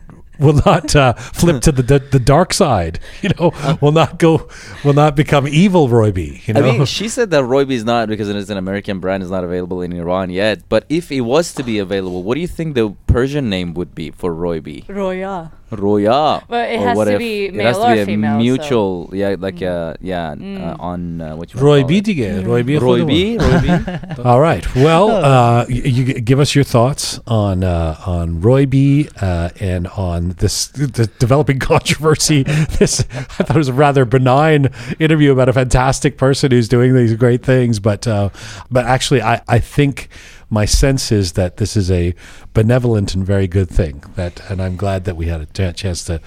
Will 0.43 0.61
not 0.67 0.95
uh, 0.97 1.13
flip 1.15 1.63
to 1.63 1.73
the, 1.73 1.83
the 1.83 1.99
the 2.01 2.19
dark 2.19 2.53
side, 2.53 2.99
you 3.23 3.31
know. 3.39 3.53
Will 3.81 3.93
not 3.93 4.19
go. 4.19 4.49
Will 4.85 4.93
not 4.95 5.15
become 5.17 5.47
evil, 5.47 5.89
Roy 5.89 6.11
B. 6.13 6.43
You 6.47 6.55
I 6.57 6.61
know. 6.61 6.73
mean, 6.73 6.85
she 6.85 7.09
said 7.09 7.31
that 7.31 7.45
Roybi 7.45 7.73
is 7.73 7.85
not 7.85 8.09
because 8.09 8.29
it 8.29 8.37
is 8.37 8.51
an 8.51 8.57
American 8.59 8.99
brand, 8.99 9.23
is 9.23 9.31
not 9.31 9.45
available 9.45 9.81
in 9.83 9.93
Iran 9.93 10.31
yet. 10.31 10.69
But 10.69 10.85
if 10.89 11.13
it 11.13 11.21
was 11.23 11.53
to 11.55 11.63
be 11.63 11.79
available, 11.79 12.23
what 12.23 12.35
do 12.35 12.41
you 12.41 12.49
think 12.49 12.75
the 12.75 12.95
Persian 13.07 13.49
name 13.49 13.75
would 13.75 13.95
be 13.95 14.11
for 14.11 14.33
Roybi? 14.35 14.89
Roya. 14.89 15.53
Roya. 15.71 16.43
But 16.49 16.71
it 16.71 16.81
has 16.81 16.97
what 16.97 17.07
to 17.07 17.13
if- 17.15 17.19
be 17.19 17.47
it 17.47 17.55
has 17.55 17.79
male 17.79 17.87
to 17.87 17.95
be 17.95 17.99
or 18.01 18.03
a 18.03 18.07
female, 18.07 18.35
so- 18.35 18.39
mutual, 18.43 19.11
yeah, 19.13 19.37
like 19.39 19.63
uh, 19.63 19.95
yeah, 20.01 20.33
uh, 20.33 20.77
on 20.79 21.21
uh, 21.21 21.35
what 21.37 21.53
you 21.55 21.61
wanna 21.61 21.67
Roy 21.71 21.85
B. 21.85 21.99
it. 21.99 22.05
dige. 22.05 22.45
Roy 22.47 22.63
B. 22.63 22.75
Roybi, 22.75 23.39
Roybi. 23.39 24.25
All 24.25 24.41
right. 24.41 24.65
Well, 24.75 25.09
uh, 25.25 25.67
you, 25.69 25.83
you 25.83 26.05
give 26.21 26.41
us 26.41 26.55
your 26.55 26.65
thoughts 26.65 27.21
on 27.27 27.65
uh, 27.65 27.97
on 28.07 28.41
Roy 28.43 28.67
B. 28.67 29.09
Uh, 29.21 29.49
and 29.61 29.87
on 29.89 30.32
this 30.39 30.69
the 30.69 31.11
developing 31.19 31.59
controversy. 31.73 32.43
This 32.43 33.01
I 33.01 33.23
thought 33.45 33.57
it 33.57 33.59
was 33.59 33.69
a 33.69 33.73
rather 33.73 34.05
benign 34.05 34.71
interview 34.99 35.33
about 35.33 35.49
a 35.49 35.53
fantastic 35.53 36.17
person 36.17 36.51
who's 36.51 36.69
doing 36.69 36.95
these 36.95 37.15
great 37.15 37.45
things, 37.45 37.81
but 37.81 38.07
uh, 38.07 38.31
but 38.71 38.85
actually, 38.87 39.23
I 39.23 39.43
I 39.49 39.59
think 39.59 40.09
my 40.51 40.65
sense 40.67 41.11
is 41.11 41.33
that 41.33 41.57
this 41.57 41.77
is 41.77 41.91
a 41.91 42.15
benevolent 42.53 43.15
and 43.15 43.25
very 43.25 43.47
good 43.47 43.69
thing. 43.69 44.05
That 44.17 44.49
and 44.51 44.61
I'm 44.63 44.77
glad 44.77 45.05
that 45.05 45.17
we 45.17 45.27
had 45.27 45.41
a 45.41 45.73
chance 45.73 46.05
to 46.05 46.21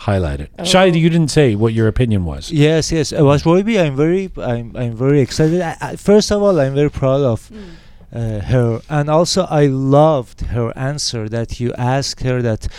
highlight 0.00 0.40
it. 0.40 0.50
Shai, 0.64 0.86
you 0.86 1.10
didn't 1.10 1.28
say 1.28 1.54
what 1.54 1.72
your 1.72 1.88
opinion 1.88 2.24
was. 2.24 2.50
Yes, 2.50 2.90
yes. 2.90 3.12
Uh, 3.12 3.24
was 3.24 3.42
Roybi? 3.42 3.82
I'm 3.82 3.96
very, 3.96 4.30
I'm, 4.36 4.74
I'm 4.76 4.94
very 4.94 5.20
excited. 5.20 5.60
I, 5.60 5.76
I, 5.80 5.96
first 5.96 6.30
of 6.32 6.42
all, 6.42 6.58
I'm 6.58 6.74
very 6.74 6.90
proud 6.90 7.20
of 7.20 7.50
uh, 8.12 8.40
her, 8.40 8.80
and 8.88 9.08
also 9.08 9.44
I 9.44 9.66
loved 9.66 10.40
her 10.40 10.76
answer 10.76 11.28
that 11.28 11.60
you 11.60 11.72
asked 11.74 12.22
her 12.22 12.42
that 12.42 12.66
uh, 12.66 12.70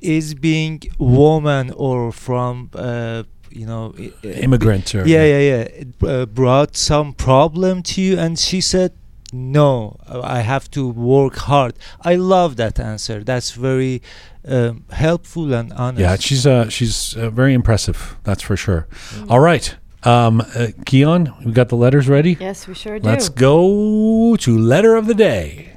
is 0.00 0.34
being 0.34 0.82
woman 0.98 1.70
or 1.76 2.12
from, 2.12 2.70
uh, 2.74 3.22
you 3.50 3.66
know, 3.66 3.94
i- 3.98 4.12
i- 4.24 4.28
Immigrant 4.42 4.94
or 4.94 5.06
yeah, 5.06 5.24
yeah, 5.24 5.38
yeah, 5.38 5.62
it, 5.82 5.88
uh, 6.02 6.26
brought 6.26 6.76
some 6.76 7.12
problem 7.14 7.82
to 7.82 8.00
you, 8.02 8.18
and 8.18 8.38
she 8.38 8.60
said 8.60 8.92
no, 9.32 9.96
I 10.08 10.40
have 10.40 10.70
to 10.70 10.88
work 10.88 11.36
hard. 11.36 11.74
I 12.02 12.14
love 12.14 12.56
that 12.56 12.78
answer. 12.78 13.24
That's 13.24 13.50
very 13.50 14.00
um, 14.48 14.84
helpful 14.90 15.52
and 15.52 15.72
honest. 15.72 16.00
Yeah, 16.00 16.16
she's 16.16 16.46
uh, 16.46 16.68
she's 16.68 17.16
uh, 17.16 17.30
very 17.30 17.52
impressive. 17.52 18.16
That's 18.22 18.42
for 18.42 18.56
sure. 18.56 18.86
All 19.28 19.40
right, 19.40 19.74
um, 20.04 20.40
uh, 20.40 20.68
Keon, 20.86 21.32
we 21.44 21.50
got 21.52 21.68
the 21.70 21.76
letters 21.76 22.08
ready. 22.08 22.36
Yes, 22.38 22.68
we 22.68 22.74
sure 22.74 22.98
do. 23.00 23.08
Let's 23.08 23.28
go 23.28 24.36
to 24.36 24.58
letter 24.58 24.94
of 24.94 25.06
the 25.06 25.14
day. 25.14 25.75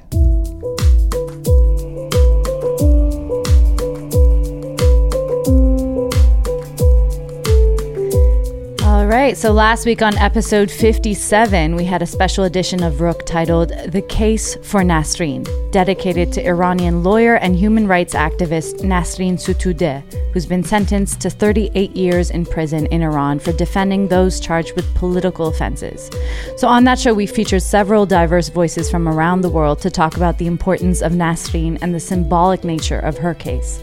Right. 9.30 9.38
So 9.38 9.52
last 9.52 9.86
week 9.86 10.02
on 10.02 10.18
episode 10.18 10.72
57, 10.72 11.76
we 11.76 11.84
had 11.84 12.02
a 12.02 12.06
special 12.06 12.44
edition 12.44 12.82
of 12.82 13.00
Rook 13.00 13.24
titled 13.24 13.68
The 13.86 14.02
Case 14.02 14.56
for 14.56 14.80
Nasreen, 14.80 15.46
dedicated 15.70 16.32
to 16.32 16.44
Iranian 16.44 17.04
lawyer 17.04 17.36
and 17.36 17.54
human 17.54 17.86
rights 17.86 18.14
activist 18.14 18.80
Nasreen 18.80 19.34
Sotoudeh, 19.34 20.02
who's 20.32 20.46
been 20.46 20.64
sentenced 20.64 21.20
to 21.20 21.30
38 21.30 21.94
years 21.94 22.32
in 22.32 22.44
prison 22.44 22.86
in 22.86 23.02
Iran 23.02 23.38
for 23.38 23.52
defending 23.52 24.08
those 24.08 24.40
charged 24.40 24.74
with 24.74 24.92
political 24.96 25.46
offenses. 25.46 26.10
So 26.56 26.66
on 26.66 26.82
that 26.84 26.98
show, 26.98 27.14
we 27.14 27.26
featured 27.26 27.62
several 27.62 28.06
diverse 28.06 28.48
voices 28.48 28.90
from 28.90 29.06
around 29.06 29.42
the 29.42 29.48
world 29.48 29.80
to 29.82 29.90
talk 29.90 30.16
about 30.16 30.38
the 30.38 30.48
importance 30.48 31.02
of 31.02 31.12
Nasreen 31.12 31.78
and 31.82 31.94
the 31.94 32.00
symbolic 32.00 32.64
nature 32.64 32.98
of 32.98 33.18
her 33.18 33.34
case. 33.34 33.80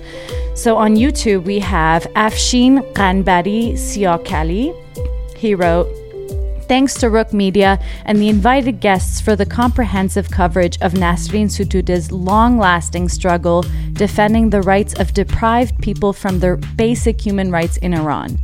So 0.55 0.75
on 0.75 0.95
YouTube, 0.97 1.43
we 1.43 1.59
have 1.59 2.03
Afshin 2.15 2.81
Qanbari 2.93 3.73
Siakali. 3.73 4.86
He 5.37 5.53
wrote, 5.53 5.87
Thanks 6.67 6.95
to 6.95 7.09
Rook 7.09 7.31
Media 7.31 7.79
and 8.03 8.19
the 8.19 8.27
invited 8.27 8.81
guests 8.81 9.21
for 9.21 9.37
the 9.37 9.45
comprehensive 9.45 10.29
coverage 10.29 10.77
of 10.81 10.93
Nasreen 10.93 11.45
Sotoudeh's 11.49 12.11
long 12.11 12.57
lasting 12.57 13.07
struggle 13.07 13.63
defending 13.93 14.49
the 14.49 14.61
rights 14.61 14.93
of 14.99 15.13
deprived 15.13 15.79
people 15.79 16.11
from 16.11 16.39
their 16.39 16.57
basic 16.57 17.21
human 17.21 17.51
rights 17.51 17.77
in 17.77 17.93
Iran. 17.93 18.39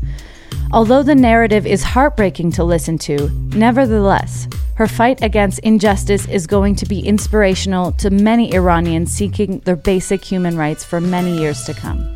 Although 0.71 1.03
the 1.03 1.15
narrative 1.15 1.67
is 1.67 1.83
heartbreaking 1.83 2.51
to 2.53 2.63
listen 2.63 2.97
to, 2.99 3.29
nevertheless, 3.55 4.47
her 4.75 4.87
fight 4.87 5.21
against 5.21 5.59
injustice 5.59 6.27
is 6.27 6.47
going 6.47 6.75
to 6.77 6.85
be 6.85 7.05
inspirational 7.05 7.91
to 7.93 8.09
many 8.09 8.53
Iranians 8.53 9.11
seeking 9.11 9.59
their 9.59 9.75
basic 9.75 10.23
human 10.23 10.57
rights 10.57 10.83
for 10.83 11.01
many 11.01 11.37
years 11.37 11.63
to 11.65 11.73
come. 11.73 12.15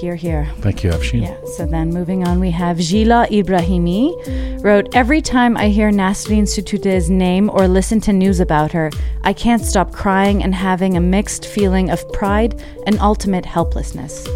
Here, 0.00 0.14
here. 0.16 0.48
Thank 0.60 0.82
you, 0.82 0.90
Afshin. 0.90 1.22
Yeah, 1.22 1.36
so 1.56 1.66
then 1.66 1.90
moving 1.90 2.26
on, 2.26 2.40
we 2.40 2.50
have 2.52 2.78
Gila 2.78 3.26
Ibrahimi 3.30 4.64
wrote, 4.64 4.88
Every 4.94 5.20
time 5.20 5.58
I 5.58 5.68
hear 5.68 5.90
Nasreen 5.90 6.44
Sotoudeh's 6.44 7.10
name 7.10 7.50
or 7.50 7.68
listen 7.68 8.00
to 8.02 8.12
news 8.14 8.40
about 8.40 8.72
her, 8.72 8.90
I 9.24 9.34
can't 9.34 9.62
stop 9.62 9.92
crying 9.92 10.42
and 10.42 10.54
having 10.54 10.96
a 10.96 11.00
mixed 11.00 11.44
feeling 11.44 11.90
of 11.90 12.00
pride 12.14 12.62
and 12.86 12.98
ultimate 13.00 13.44
helplessness. 13.44 14.26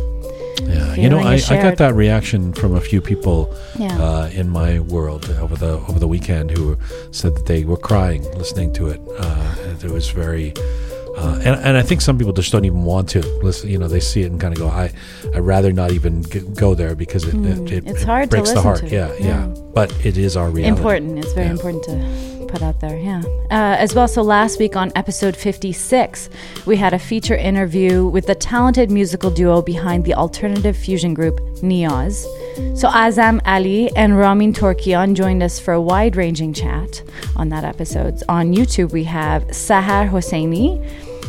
Yeah, 0.64 0.94
you 0.96 1.08
know, 1.08 1.18
I, 1.18 1.34
I 1.48 1.62
got 1.62 1.78
that 1.78 1.94
reaction 1.94 2.52
from 2.52 2.74
a 2.74 2.80
few 2.80 3.00
people 3.00 3.54
Yeah. 3.78 3.96
uh, 3.98 4.28
in 4.34 4.50
my 4.50 4.80
world 4.80 5.30
over 5.40 5.56
the 5.56 5.78
over 5.88 5.98
the 5.98 6.08
weekend 6.08 6.50
who 6.50 6.76
said 7.10 7.36
that 7.36 7.46
they 7.46 7.64
were 7.64 7.76
crying 7.78 8.22
listening 8.36 8.72
to 8.74 8.88
it. 8.88 9.00
Uh, 9.18 9.54
it 9.82 9.90
was 9.90 10.10
very, 10.10 10.52
uh, 11.16 11.40
and 11.44 11.54
and 11.60 11.76
I 11.76 11.82
think 11.82 12.00
some 12.00 12.18
people 12.18 12.32
just 12.32 12.50
don't 12.52 12.64
even 12.64 12.82
want 12.84 13.08
to 13.10 13.20
listen. 13.42 13.70
You 13.70 13.78
know, 13.78 13.88
they 13.88 14.00
see 14.00 14.22
it 14.22 14.30
and 14.32 14.40
kind 14.40 14.52
of 14.54 14.58
go, 14.58 14.68
I 14.68 14.92
I'd 15.34 15.40
rather 15.40 15.72
not 15.72 15.92
even 15.92 16.22
g- 16.24 16.40
go 16.40 16.74
there 16.74 16.94
because 16.94 17.24
it 17.24 17.34
it, 17.34 17.72
it, 17.72 17.84
Mm, 17.84 17.90
It's 17.90 18.02
it 18.02 18.06
hard 18.06 18.30
to 18.30 18.36
breaks 18.36 18.52
the 18.52 18.60
heart. 18.62 18.82
Yeah, 18.84 19.12
yeah, 19.18 19.26
Yeah. 19.26 19.46
But 19.74 19.92
it 20.04 20.16
is 20.16 20.36
our 20.36 20.50
reality. 20.50 20.76
Important. 20.76 21.18
It's 21.18 21.32
very 21.32 21.46
Yeah. 21.46 21.52
important 21.52 21.82
to 21.84 21.94
put 22.55 22.62
out 22.62 22.80
there. 22.80 22.96
Yeah. 22.96 23.22
Uh, 23.50 23.76
as 23.84 23.94
well, 23.94 24.07
so 24.07 24.22
last 24.22 24.61
week 24.61 24.76
on 24.76 24.92
episode 24.94 25.36
56, 25.36 26.30
we 26.66 26.76
had 26.76 26.94
a 26.94 26.98
feature 27.00 27.34
interview 27.34 28.07
with 28.07 28.26
the 28.26 28.34
talented 28.36 28.92
musical 28.92 29.30
duo 29.30 29.61
behind 29.61 30.05
the 30.05 30.14
alternative 30.14 30.76
fusion 30.76 31.14
group 31.14 31.40
Niyaz. 31.68 32.14
So 32.78 32.88
Azam 32.88 33.40
Ali 33.44 33.90
and 33.96 34.16
Ramin 34.16 34.52
Torkian 34.52 35.14
joined 35.14 35.42
us 35.42 35.59
for 35.59 35.74
a 35.74 35.80
wide 35.80 36.14
ranging 36.14 36.52
chat 36.52 37.02
on 37.34 37.48
that 37.48 37.64
episode. 37.64 38.22
On 38.28 38.55
YouTube, 38.55 38.92
we 38.92 39.02
have 39.05 39.42
Sahar 39.48 40.09
Hosseini. 40.09 40.78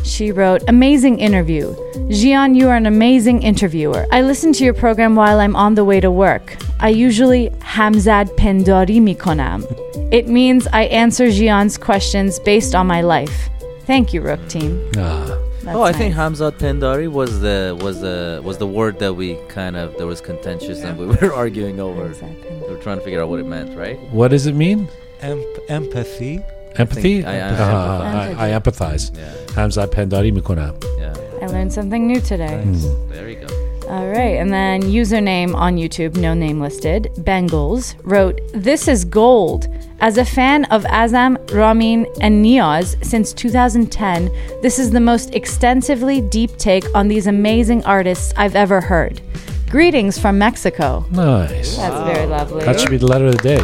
She 0.05 0.31
wrote, 0.31 0.61
Amazing 0.67 1.19
interview. 1.19 1.73
Jian, 2.09 2.55
you 2.55 2.69
are 2.69 2.75
an 2.75 2.85
amazing 2.85 3.41
interviewer. 3.41 4.05
I 4.11 4.21
listen 4.21 4.53
to 4.53 4.63
your 4.63 4.73
program 4.75 5.15
while 5.15 5.39
I'm 5.39 5.55
on 5.55 5.73
the 5.75 5.83
way 5.83 5.99
to 5.99 6.11
work. 6.11 6.57
I 6.79 6.89
usually 6.89 7.49
hamzad 7.61 8.27
pendari 8.37 9.01
mikonam. 9.01 9.65
It 10.13 10.27
means 10.27 10.67
I 10.71 10.83
answer 10.83 11.25
Jian's 11.25 11.77
questions 11.77 12.39
based 12.39 12.75
on 12.75 12.85
my 12.85 13.01
life. 13.01 13.49
Thank 13.87 14.13
you, 14.13 14.21
Rook 14.21 14.47
team. 14.47 14.79
Ah, 14.97 15.25
That's 15.63 15.75
oh, 15.75 15.81
I 15.81 15.91
think 15.91 16.15
nice. 16.15 16.39
Hamzat 16.39 16.53
Pendari 16.59 17.07
was 17.11 17.39
the 17.41 17.77
was 17.81 18.01
the 18.01 18.41
was 18.43 18.57
the 18.59 18.67
word 18.67 18.99
that 18.99 19.13
we 19.13 19.35
kind 19.47 19.75
of 19.75 19.97
there 19.97 20.07
was 20.07 20.21
contentious 20.21 20.83
and 20.83 20.97
we 20.97 21.05
were 21.21 21.33
arguing 21.33 21.79
over. 21.79 22.09
Hamzat 22.09 22.67
We 22.67 22.73
were 22.73 22.81
trying 22.81 22.97
to 22.99 23.03
figure 23.03 23.21
out 23.21 23.29
what 23.29 23.39
it 23.39 23.47
meant, 23.47 23.75
right? 23.77 23.99
what 24.11 24.29
does 24.29 24.45
it 24.45 24.53
mean? 24.55 24.87
Emp- 25.21 25.59
empathy. 25.69 26.41
Empathy. 26.77 27.25
I- 27.25 27.37
I 27.37 27.39
Uh, 27.39 27.51
empathize. 27.55 28.37
I, 28.37 28.47
I 28.55 28.59
empathize. 28.59 29.17
Yeah, 29.17 29.55
Hamza 29.55 29.87
Pendari 29.87 30.31
Mikuna. 30.37 30.73
yeah. 30.99 31.13
I 31.41 31.47
learned 31.47 31.71
something 31.73 32.07
new 32.07 32.19
today. 32.21 32.63
There 33.11 33.29
you 33.29 33.35
go. 33.35 33.47
All 33.87 34.07
right, 34.07 34.35
and 34.41 34.51
then 34.51 34.81
username 34.81 35.53
on 35.53 35.75
YouTube, 35.77 36.15
no 36.17 36.33
name 36.33 36.59
listed, 36.59 37.11
Bengals, 37.19 37.93
wrote, 38.03 38.41
This 38.53 38.87
is 38.87 39.05
gold. 39.05 39.67
As 40.01 40.17
a 40.17 40.25
fan 40.25 40.65
of 40.65 40.83
Azam, 40.85 41.37
Ramin, 41.53 42.07
and 42.19 42.43
Niyaz 42.43 42.95
since 43.05 43.31
2010, 43.31 44.31
this 44.63 44.79
is 44.79 44.89
the 44.89 44.99
most 44.99 45.35
extensively 45.35 46.19
deep 46.19 46.57
take 46.57 46.83
on 46.95 47.07
these 47.07 47.27
amazing 47.27 47.85
artists 47.85 48.33
I've 48.35 48.55
ever 48.55 48.81
heard. 48.81 49.21
Greetings 49.69 50.17
from 50.17 50.39
Mexico. 50.39 51.05
Nice. 51.11 51.77
That's 51.77 52.11
very 52.11 52.25
lovely. 52.25 52.65
That 52.65 52.79
should 52.79 52.89
be 52.89 52.97
the 52.97 53.07
letter 53.07 53.27
of 53.27 53.37
the 53.37 53.43
day. 53.55 53.63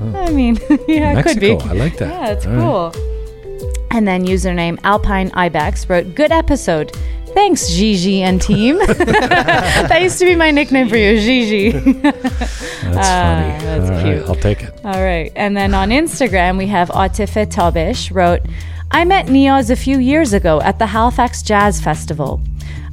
I 0.00 0.30
mean, 0.30 0.56
yeah, 0.88 1.18
it 1.18 1.22
could 1.22 1.40
be. 1.40 1.52
I 1.52 1.72
like 1.72 1.98
that. 1.98 2.08
Yeah, 2.08 2.30
it's 2.30 2.46
All 2.46 2.52
right. 2.52 2.92
cool. 2.94 3.86
And 3.90 4.06
then 4.06 4.24
username 4.24 4.78
Alpine 4.84 5.30
Ibex 5.34 5.88
wrote, 5.88 6.14
Good 6.14 6.32
episode. 6.32 6.92
Thanks, 7.34 7.68
Gigi 7.68 8.22
and 8.22 8.40
team. 8.42 8.78
that 8.86 10.00
used 10.02 10.18
to 10.18 10.24
be 10.24 10.34
my 10.34 10.50
nickname 10.50 10.88
for 10.88 10.96
you, 10.96 11.20
Gigi. 11.20 11.70
That's 11.70 12.82
funny. 12.82 12.96
Ah, 12.96 13.58
that's 13.62 13.90
All 13.90 13.96
right, 13.96 14.04
cute. 14.04 14.28
I'll 14.28 14.34
take 14.34 14.62
it. 14.62 14.80
All 14.84 15.02
right. 15.02 15.30
And 15.36 15.56
then 15.56 15.74
on 15.74 15.90
Instagram, 15.90 16.58
we 16.58 16.66
have 16.66 16.88
Atife 16.88 17.46
Tabish 17.46 18.12
wrote, 18.12 18.42
I 18.90 19.04
met 19.04 19.26
Niyaz 19.26 19.70
a 19.70 19.76
few 19.76 19.98
years 19.98 20.32
ago 20.32 20.60
at 20.62 20.80
the 20.80 20.86
Halifax 20.86 21.42
Jazz 21.42 21.80
Festival. 21.80 22.40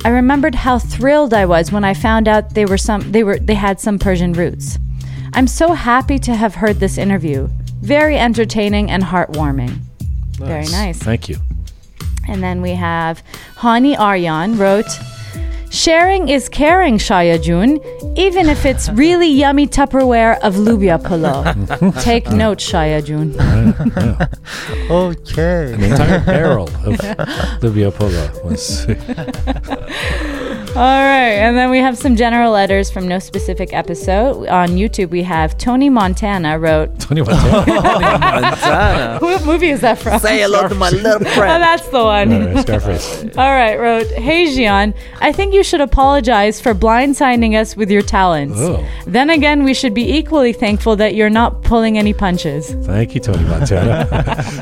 I 0.05 0.09
remembered 0.09 0.53
how 0.53 0.77
thrilled 0.77 1.33
I 1.33 1.45
was 1.45 1.71
when 1.71 1.83
I 1.83 1.95
found 1.95 2.27
out 2.27 2.53
they 2.53 2.65
were 2.65 2.77
some 2.77 3.11
they 3.11 3.23
were 3.23 3.39
they 3.39 3.55
had 3.55 3.79
some 3.79 3.97
Persian 3.97 4.33
roots. 4.33 4.77
I'm 5.37 5.45
so 5.45 5.73
happy 5.73 6.17
to 6.17 6.33
have 6.33 6.55
heard 6.55 6.79
this 6.79 6.97
interview. 6.97 7.47
Very 7.81 8.17
entertaining 8.17 8.89
and 8.89 9.03
heartwarming. 9.03 9.69
Very 10.39 10.65
nice. 10.69 10.97
Thank 10.97 11.29
you. 11.29 11.37
And 12.27 12.41
then 12.41 12.59
we 12.59 12.71
have 12.71 13.21
Hani 13.57 13.95
Aryan 13.99 14.57
wrote, 14.57 14.89
Sharing 15.69 16.29
is 16.29 16.49
caring, 16.49 16.97
Shaya 16.97 17.39
Jun, 17.39 17.79
even 18.17 18.49
if 18.49 18.65
it's 18.65 18.89
really 18.93 19.27
yummy 19.27 19.67
Tupperware 19.67 20.39
of 20.39 20.55
lubia 20.55 20.97
Polo. 20.97 21.43
Take 22.01 22.31
note, 22.31 22.57
Shaya 22.57 23.05
Jun. 23.05 23.35
Okay. 24.89 25.73
An 25.73 25.83
entire 25.83 26.19
barrel 26.21 26.67
of 26.67 26.97
Lubia 27.61 27.93
Polo 27.93 28.31
was. 28.43 28.87
All 30.77 30.83
right, 30.83 31.33
and 31.41 31.57
then 31.57 31.71
we 31.71 31.79
have 31.79 31.97
some 31.97 32.15
general 32.15 32.51
letters 32.51 32.91
from 32.91 33.07
no 33.07 33.17
specific 33.17 33.73
episode. 33.73 34.47
On 34.47 34.69
YouTube, 34.69 35.09
we 35.09 35.23
have 35.23 35.57
Tony 35.57 35.89
Montana 35.89 36.59
wrote, 36.59 36.99
Tony 36.99 37.21
Montana. 37.23 37.65
Montana. 38.41 39.17
What 39.27 39.43
movie 39.43 39.69
is 39.71 39.81
that 39.81 39.97
from? 39.97 40.19
Say 40.19 40.39
hello 40.39 40.67
to 40.67 40.75
my 40.75 40.91
little 40.91 41.13
friend. 41.19 41.27
Oh, 41.27 41.33
friend. 41.33 41.63
that's 41.63 41.87
the 41.87 42.03
one. 42.03 42.31
All 42.31 42.39
right, 42.53 42.61
Scarface. 42.61 43.23
All 43.37 43.49
right, 43.49 43.75
wrote, 43.79 44.05
Hey 44.11 44.45
Jian, 44.55 44.93
I 45.19 45.31
think 45.31 45.55
you 45.55 45.63
should 45.63 45.81
apologize 45.81 46.61
for 46.61 46.75
blindsiding 46.75 47.59
us 47.59 47.75
with 47.75 47.89
your 47.89 48.03
talents. 48.03 48.59
Oh. 48.59 48.87
Then 49.07 49.31
again, 49.31 49.63
we 49.63 49.73
should 49.73 49.95
be 49.95 50.15
equally 50.15 50.53
thankful 50.53 50.95
that 50.97 51.15
you're 51.15 51.31
not 51.31 51.63
pulling 51.63 51.97
any 51.97 52.13
punches. 52.13 52.71
Thank 52.85 53.15
you, 53.15 53.21
Tony 53.21 53.43
Montana. 53.45 54.07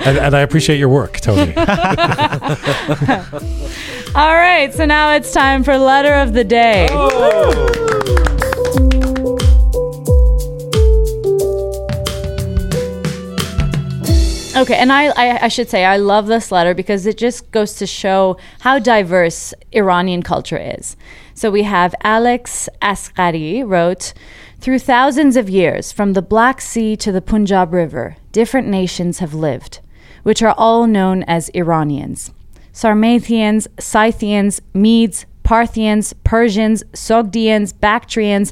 and, 0.06 0.18
and 0.18 0.34
I 0.34 0.40
appreciate 0.40 0.78
your 0.80 0.88
work, 0.90 1.20
Tony. 1.20 1.54
All 4.16 4.34
right, 4.34 4.74
so 4.74 4.86
now 4.86 5.12
it's 5.12 5.34
time 5.34 5.62
for 5.62 5.78
letter 6.06 6.22
of 6.22 6.34
the 6.34 6.44
day. 6.44 6.86
Okay, 14.58 14.76
and 14.76 14.92
I, 14.92 15.08
I, 15.08 15.44
I 15.44 15.48
should 15.48 15.70
say 15.70 15.84
I 15.84 15.98
love 15.98 16.28
this 16.28 16.52
letter 16.52 16.74
because 16.74 17.06
it 17.06 17.18
just 17.18 17.52
goes 17.52 17.74
to 17.76 17.88
show 17.88 18.38
how 18.60 18.80
diverse 18.80 19.54
Iranian 19.72 20.22
culture 20.22 20.58
is. 20.58 20.96
So 21.34 21.52
we 21.52 21.64
have 21.64 21.94
Alex 22.04 22.70
Asghari 22.82 23.68
wrote, 23.68 24.14
through 24.60 24.80
thousands 24.80 25.36
of 25.36 25.50
years, 25.50 25.92
from 25.92 26.14
the 26.14 26.22
Black 26.22 26.62
Sea 26.62 26.96
to 26.98 27.12
the 27.12 27.22
Punjab 27.22 27.74
River, 27.74 28.16
different 28.32 28.68
nations 28.68 29.20
have 29.20 29.34
lived. 29.34 29.80
which 30.26 30.42
are 30.42 30.56
all 30.58 30.88
known 30.88 31.22
as 31.28 31.50
Iranians. 31.50 32.32
Sarmatians, 32.74 33.68
Scythians, 33.80 34.60
Medes, 34.74 35.28
Parthians, 35.46 36.12
Persians, 36.24 36.84
Sogdians, 36.92 37.72
Bactrians, 37.80 38.52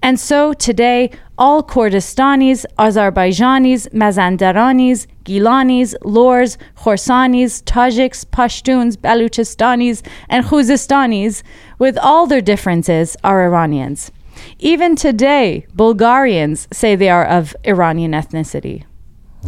and 0.00 0.18
so 0.18 0.52
today, 0.52 1.10
all 1.36 1.62
Kurdistanis, 1.62 2.64
Azerbaijanis, 2.78 3.88
Mazandaranis, 3.90 5.06
Gilanis, 5.24 5.94
Lors, 6.04 6.56
Khorasanis, 6.78 7.62
Tajiks, 7.64 8.24
Pashtuns, 8.24 8.96
Baluchistanis, 8.96 10.06
and 10.28 10.44
Khuzistanis, 10.44 11.42
with 11.80 11.98
all 11.98 12.26
their 12.26 12.40
differences, 12.40 13.16
are 13.24 13.44
Iranians. 13.44 14.12
Even 14.60 14.94
today, 14.94 15.66
Bulgarians 15.74 16.68
say 16.72 16.94
they 16.94 17.08
are 17.08 17.26
of 17.26 17.56
Iranian 17.64 18.12
ethnicity. 18.12 18.84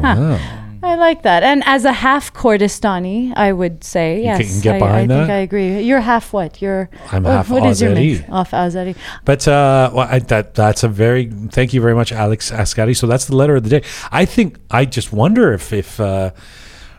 Huh. 0.01 0.39
I 0.83 0.95
like 0.95 1.23
that. 1.23 1.43
And 1.43 1.63
as 1.67 1.85
a 1.85 1.93
half 1.93 2.33
Kurdistani, 2.33 3.33
I 3.37 3.53
would 3.53 3.85
say, 3.85 4.23
can- 4.25 4.41
yes. 4.41 4.51
can 4.53 4.61
get 4.63 4.73
I, 4.75 4.77
I 4.77 4.79
behind 4.81 5.11
think? 5.11 5.31
I 5.31 5.35
agree. 5.37 5.81
You're 5.83 6.01
half 6.01 6.33
what? 6.33 6.63
You're 6.63 6.89
I'm 7.13 7.23
what- 7.25 7.33
half 7.33 7.51
What 7.51 7.67
is 7.67 7.83
your 7.83 7.95
mix? 7.95 8.25
Off 8.31 8.53
Azeri. 8.53 8.97
But 9.25 9.47
uh, 9.47 9.91
well, 9.95 10.09
I, 10.11 10.19
that 10.21 10.55
that's 10.55 10.83
a 10.83 10.89
very 10.89 11.27
thank 11.51 11.75
you 11.75 11.81
very 11.83 11.95
much, 11.95 12.13
Alex 12.13 12.51
Asghari. 12.51 12.97
So 12.97 13.07
that's 13.07 13.27
the 13.27 13.37
letter 13.37 13.57
of 13.57 13.63
the 13.65 13.71
day. 13.71 13.83
I 14.11 14.25
think 14.25 14.59
I 14.71 14.85
just 14.87 15.13
wonder 15.13 15.53
if 15.53 15.73
if 15.73 16.01
uh, 16.01 16.31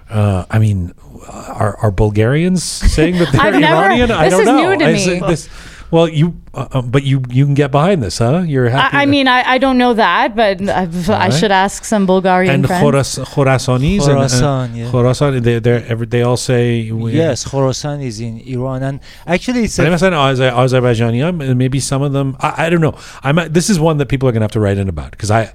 uh, 0.09 0.45
I 0.49 0.59
mean, 0.59 0.93
are 1.27 1.75
are 1.77 1.91
Bulgarians 1.91 2.63
saying 2.63 3.17
that 3.17 3.29
they're 3.31 3.41
I've 3.41 3.59
never- 3.59 3.81
Iranian? 3.81 4.11
I 4.11 4.25
this 4.25 4.31
don't 4.31 4.41
is 4.41 4.47
know. 4.47 4.73
new 4.73 4.77
to 4.79 4.85
me. 4.93 5.03
it 5.17 5.27
this- 5.27 5.49
well, 5.91 6.07
you 6.07 6.41
uh, 6.53 6.68
uh, 6.72 6.81
but 6.81 7.03
you 7.03 7.22
you 7.30 7.45
can 7.45 7.53
get 7.53 7.72
behind 7.72 8.01
this, 8.01 8.18
huh? 8.18 8.43
You're 8.47 8.69
happy. 8.69 8.97
I, 8.97 9.01
I 9.01 9.05
mean, 9.05 9.27
I, 9.27 9.43
I 9.43 9.57
don't 9.57 9.77
know 9.77 9.93
that, 9.93 10.35
but 10.35 10.61
I, 10.69 10.84
I 10.84 10.85
right. 10.85 11.34
should 11.34 11.51
ask 11.51 11.84
some 11.84 12.05
Bulgarian 12.05 12.53
and 12.55 12.68
friends. 12.68 12.84
Khoras, 12.84 13.26
Khorasanis 13.26 14.07
and, 14.07 14.18
Khorasan, 14.19 14.72
uh, 14.72 14.76
yeah. 14.76 14.91
Khorasan, 14.91 15.41
they 15.41 15.59
they 15.59 15.84
every 15.84 16.07
they 16.07 16.22
all 16.22 16.38
say 16.38 16.89
we- 16.91 17.13
Yes, 17.13 17.45
Khorasan 17.45 18.03
is 18.03 18.19
in 18.19 18.39
Iran, 18.39 18.84
and 18.84 18.99
actually 19.27 19.65
it's 19.65 19.77
And 19.80 19.88
a 19.88 19.91
I'm 19.91 19.97
saying 19.97 20.13
Azer- 20.13 20.53
Azerbaijani, 20.53 21.23
um, 21.27 21.57
maybe 21.57 21.80
some 21.80 22.01
of 22.01 22.13
them. 22.13 22.38
I, 22.39 22.65
I 22.65 22.69
don't 22.69 22.81
know. 22.81 22.95
I'm. 23.23 23.38
This 23.51 23.69
is 23.69 23.80
one 23.80 23.97
that 23.97 24.07
people 24.07 24.27
are 24.30 24.31
going 24.31 24.41
to 24.41 24.45
have 24.45 24.51
to 24.51 24.59
write 24.59 24.77
in 24.77 24.89
about 24.89 25.11
because 25.11 25.30
I. 25.31 25.53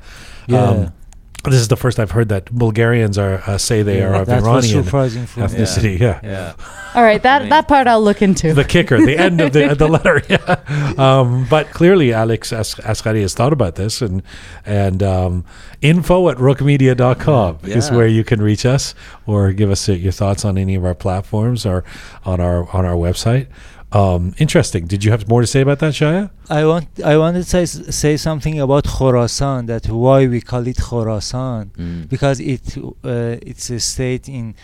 Yeah. 0.49 0.63
Um, 0.63 0.93
this 1.51 1.60
is 1.60 1.68
the 1.68 1.77
first 1.77 1.98
I've 1.98 2.10
heard 2.12 2.28
that 2.28 2.51
Bulgarians 2.52 3.18
are 3.18 3.43
uh, 3.47 3.59
say 3.59 3.82
they 3.82 4.02
are 4.02 4.14
of 4.14 4.28
Iranian 4.28 4.85
surprising 4.85 5.27
for 5.27 5.40
ethnicity. 5.43 5.98
Yeah. 5.98 6.20
Yeah. 6.23 6.55
All 6.94 7.02
right, 7.02 7.23
that, 7.23 7.43
mean- 7.43 7.51
that 7.51 7.68
part 7.68 7.86
I'll 7.86 8.02
look 8.02 8.23
into. 8.23 8.55
The 8.55 8.64
kicker, 8.64 8.98
the 9.05 9.18
end 9.18 9.40
of 9.40 9.52
the 9.52 9.74
the 9.78 9.89
letter. 9.89 10.23
Yeah. 10.28 10.56
Um, 10.98 11.47
but 11.48 11.70
clearly, 11.70 12.12
Alex 12.12 12.52
As- 12.52 12.74
Asghari 12.77 13.20
has 13.20 13.35
thought 13.35 13.52
about 13.52 13.74
this, 13.77 14.01
and 14.02 14.23
and 14.64 15.02
um, 15.02 15.44
info 15.82 16.28
at 16.31 16.36
rookmedia.com 16.39 17.59
is 17.64 17.90
where 17.90 18.06
you 18.06 18.24
can 18.24 18.40
reach 18.40 18.64
us 18.66 18.94
or 19.27 19.52
give 19.52 19.70
us 19.70 19.89
uh, 19.89 19.93
your 19.93 20.12
thoughts 20.12 20.44
on 20.44 20.56
any 20.59 20.74
of 20.74 20.85
our 20.85 20.94
platforms 20.94 21.66
or 21.66 21.85
on 22.24 22.40
our 22.40 22.68
on 22.74 22.85
our 22.85 22.94
website. 22.97 23.47
Um, 23.94 24.34
interesting. 24.38 24.84
Did 24.88 25.03
you 25.03 25.12
have 25.12 25.28
more 25.28 25.41
to 25.41 25.48
say 25.56 25.62
about 25.68 25.80
that, 25.80 25.94
Shaya? 25.99 26.30
I 26.49 26.62
want 26.72 26.88
I 27.03 27.18
wanted 27.18 27.44
to 27.45 27.49
say, 27.49 27.66
say 28.03 28.16
something 28.18 28.56
about 28.66 28.86
Khorasan 28.86 29.68
that 29.68 29.84
why 29.90 30.20
we 30.28 30.40
call 30.52 30.66
it 30.74 30.78
Khorasan 30.78 31.64
Mm. 31.72 32.08
because 32.14 32.38
it 32.40 32.66
uh, 32.78 33.36
it's 33.52 33.70
a 33.70 33.80
state 33.94 34.26
in 34.30 34.56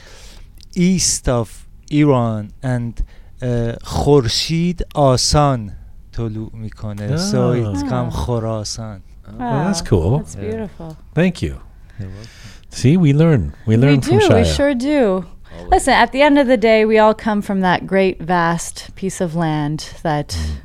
east 0.76 1.28
of 1.30 1.68
Iran 1.92 2.52
and 2.64 2.94
uh, 3.42 3.76
خورشید 3.84 4.84
آسان 4.96 5.72
طلوع 6.14 6.50
میکنه 6.54 7.18
so 7.18 7.52
Ah. 7.52 7.72
it's 7.72 7.84
come 7.84 8.10
Ah. 8.12 8.26
Khorasan 8.26 9.00
Well, 9.40 9.66
that's 9.68 9.82
cool. 9.92 10.20
That's 10.20 10.36
Yeah. 10.36 10.42
beautiful. 10.50 10.90
Thank 11.20 11.36
you. 11.46 11.54
See, 12.80 12.96
we 13.06 13.12
learn. 13.24 13.42
We 13.70 13.76
learn 13.84 13.98
we 14.00 14.02
from 14.08 14.20
do. 14.20 14.28
Shaya. 14.28 14.36
We 14.36 14.46
sure 14.58 14.74
do. 14.94 15.26
Always. 15.57 15.71
Listen, 15.71 15.95
at 15.95 16.13
the 16.13 16.23
end 16.23 16.39
of 16.39 16.47
the 16.47 16.57
day, 16.57 16.85
we 16.85 16.99
all 16.99 17.15
come 17.15 17.43
from 17.43 17.61
that 17.61 17.87
great, 17.87 18.21
vast 18.21 18.95
piece 18.95 19.21
of 19.21 19.35
land 19.35 19.91
that 20.03 20.29
Mm. 20.29 20.57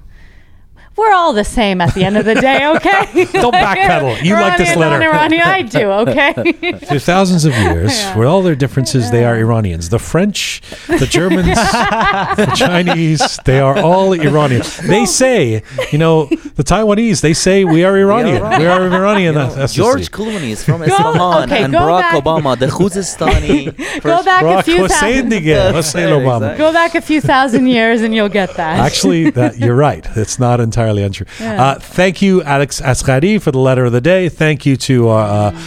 We're 0.98 1.14
all 1.14 1.32
the 1.34 1.44
same 1.44 1.80
at 1.82 1.94
the 1.94 2.04
end 2.04 2.18
of 2.18 2.26
the 2.26 2.36
day, 2.36 2.66
okay? 2.76 3.26
Don't 3.32 3.54
backpedal. 3.54 4.24
You 4.24 4.34
like 4.34 4.58
this 4.58 4.76
letter. 4.76 5.00
non-Iranian, 5.00 5.42
I 5.48 5.62
do, 5.62 5.86
okay? 6.04 6.34
Through 6.80 7.00
thousands 7.00 7.46
of 7.46 7.54
years, 7.58 7.94
Yeah. 7.98 8.18
with 8.18 8.28
all 8.28 8.42
their 8.42 8.56
differences, 8.56 9.12
they 9.12 9.24
are 9.26 9.38
Iranians. 9.38 9.90
The 9.90 10.00
French, 10.00 10.62
the 10.88 11.06
Germans, 11.10 11.46
the 11.48 12.52
Chinese, 12.56 13.40
they 13.46 13.60
are 13.60 13.78
all 13.80 14.14
Iranian. 14.14 14.64
They 14.88 15.06
say, 15.06 15.64
you 15.92 15.98
know, 15.98 16.26
the 16.56 16.64
Taiwanese, 16.64 17.22
they 17.22 17.34
say 17.34 17.64
we 17.64 17.84
are 17.84 17.98
Iranian. 17.98 18.42
We 18.60 18.66
are 18.66 18.86
Iranian. 18.86 19.36
You 19.36 19.40
know. 19.40 19.68
George 19.68 20.10
Clooney 20.12 20.50
is 20.52 20.64
from 20.64 20.82
Isfahan 20.84 21.44
okay, 21.44 21.64
and 21.64 21.74
go 21.74 21.80
Barack 21.80 22.02
back- 22.02 22.24
Obama, 22.24 22.58
the 22.58 22.68
Khuzestani. 22.68 24.02
Go 24.02 24.24
back 24.24 24.42
a 24.42 24.46
Barack 24.46 24.64
few 24.66 24.78
Hussein 24.82 25.30
thousand. 25.30 25.30
Dige, 25.32 25.72
Hussein 25.74 26.08
Obama. 26.10 26.36
Exactly. 26.38 26.58
Go 26.58 26.74
back 26.74 26.96
a 26.96 27.02
few 27.02 27.22
thousand 27.22 27.68
years 27.68 28.02
and 28.02 28.14
you'll 28.16 28.30
get 28.30 28.56
that. 28.56 28.80
Actually, 28.80 29.30
that 29.32 29.58
you're 29.58 29.76
right. 29.76 30.06
It's 30.16 30.40
not 30.40 30.60
entirely 30.60 30.87
untrue. 30.96 31.26
Yeah. 31.40 31.62
Uh, 31.64 31.80
thank 31.80 32.22
you, 32.22 32.42
Alex 32.44 32.80
Asghari, 32.82 33.42
for 33.42 33.52
the 33.52 33.60
letter 33.60 33.86
of 33.86 33.92
the 33.92 34.02
day. 34.02 34.30
Thank 34.30 34.66
you 34.66 34.76
to 34.78 35.10
our, 35.10 35.52
uh, 35.54 35.62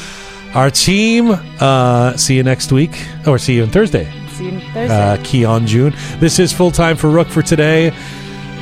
our 0.54 0.70
team. 0.70 1.30
Uh, 1.60 2.16
see 2.16 2.36
you 2.36 2.42
next 2.42 2.72
week, 2.72 2.96
or 3.26 3.38
see 3.38 3.56
you 3.56 3.62
on 3.64 3.70
Thursday. 3.70 4.10
See 4.30 4.44
you 4.50 4.60
Thursday. 4.72 4.88
uh, 4.88 5.16
Keon 5.22 5.66
June. 5.66 5.94
This 6.18 6.38
is 6.38 6.52
full 6.52 6.70
time 6.70 6.96
for 6.96 7.10
Rook 7.10 7.28
for 7.28 7.42
today. 7.42 7.92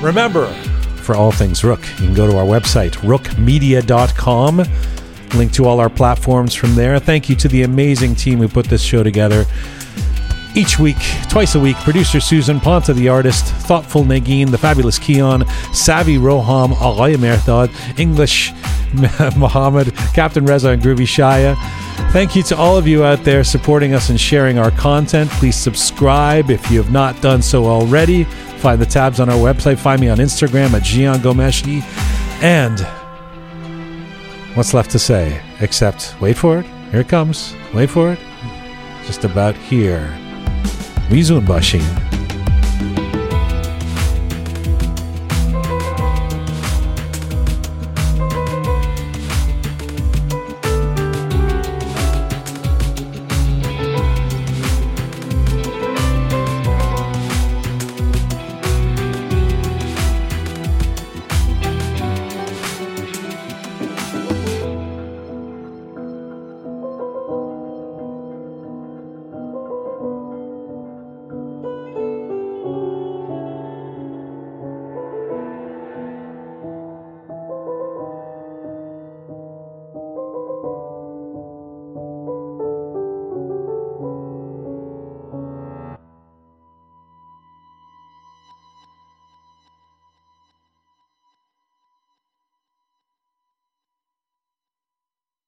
Remember, 0.01 0.47
for 1.03 1.15
all 1.17 1.33
things 1.33 1.65
Rook, 1.65 1.81
you 2.01 2.07
can 2.07 2.15
go 2.15 2.31
to 2.31 2.37
our 2.37 2.45
website, 2.45 2.93
rookmedia.com. 2.99 4.65
Link 5.35 5.53
to 5.53 5.67
all 5.67 5.79
our 5.81 5.91
platforms 5.91 6.55
from 6.55 6.75
there. 6.75 6.99
Thank 6.99 7.29
you 7.29 7.37
to 7.37 7.49
the 7.49 7.63
amazing 7.63 8.15
team 8.15 8.39
who 8.39 8.49
put 8.49 8.67
this 8.67 8.83
show 8.83 9.03
together. 9.03 9.45
Each 10.55 10.79
week, 10.79 10.97
twice 11.29 11.55
a 11.55 11.61
week, 11.61 11.77
producer 11.79 12.21
Susan 12.21 12.59
Ponta, 12.59 12.93
the 12.93 13.09
artist, 13.09 13.45
thoughtful 13.45 14.03
Nagin, 14.03 14.51
the 14.51 14.59
fabulous 14.59 14.99
Keon, 14.99 15.47
savvy 15.73 16.17
Roham, 16.17 16.73
Aghay 16.73 17.17
Mehrdad, 17.17 17.99
English 17.99 18.53
Mohammed, 19.37 19.95
Captain 20.15 20.45
Reza, 20.45 20.71
and 20.71 20.83
Groovy 20.83 21.07
Shaya. 21.07 21.57
Thank 22.13 22.35
you 22.35 22.43
to 22.45 22.57
all 22.57 22.77
of 22.77 22.89
you 22.89 23.05
out 23.05 23.23
there 23.23 23.45
supporting 23.45 23.93
us 23.93 24.09
and 24.09 24.19
sharing 24.19 24.59
our 24.59 24.71
content. 24.71 25.31
Please 25.33 25.57
subscribe 25.57 26.51
if 26.51 26.71
you 26.71 26.83
have 26.83 26.91
not 26.91 27.21
done 27.21 27.43
so 27.43 27.67
already. 27.67 28.25
Find 28.25 28.81
the 28.81 28.87
tabs 28.87 29.21
on 29.21 29.29
our 29.29 29.37
website. 29.37 29.79
Find 29.79 30.01
me 30.01 30.09
on 30.09 30.19
Instagram 30.19 30.73
at 30.73 30.83
Jian 30.83 31.19
Ghomeshi. 31.19 31.83
And 32.43 32.81
what's 34.57 34.73
left 34.73 34.91
to 34.93 34.99
say 34.99 35.41
except 35.61 36.17
wait 36.21 36.37
for 36.37 36.59
it. 36.59 36.67
Here 36.91 37.01
it 37.01 37.09
comes. 37.09 37.55
Wait 37.75 37.91
for 37.91 38.13
it. 38.13 38.19
Just 39.05 39.25
about 39.25 39.55
here. 39.55 40.09
Mizun 41.11 41.49
Bashin. 41.49 41.83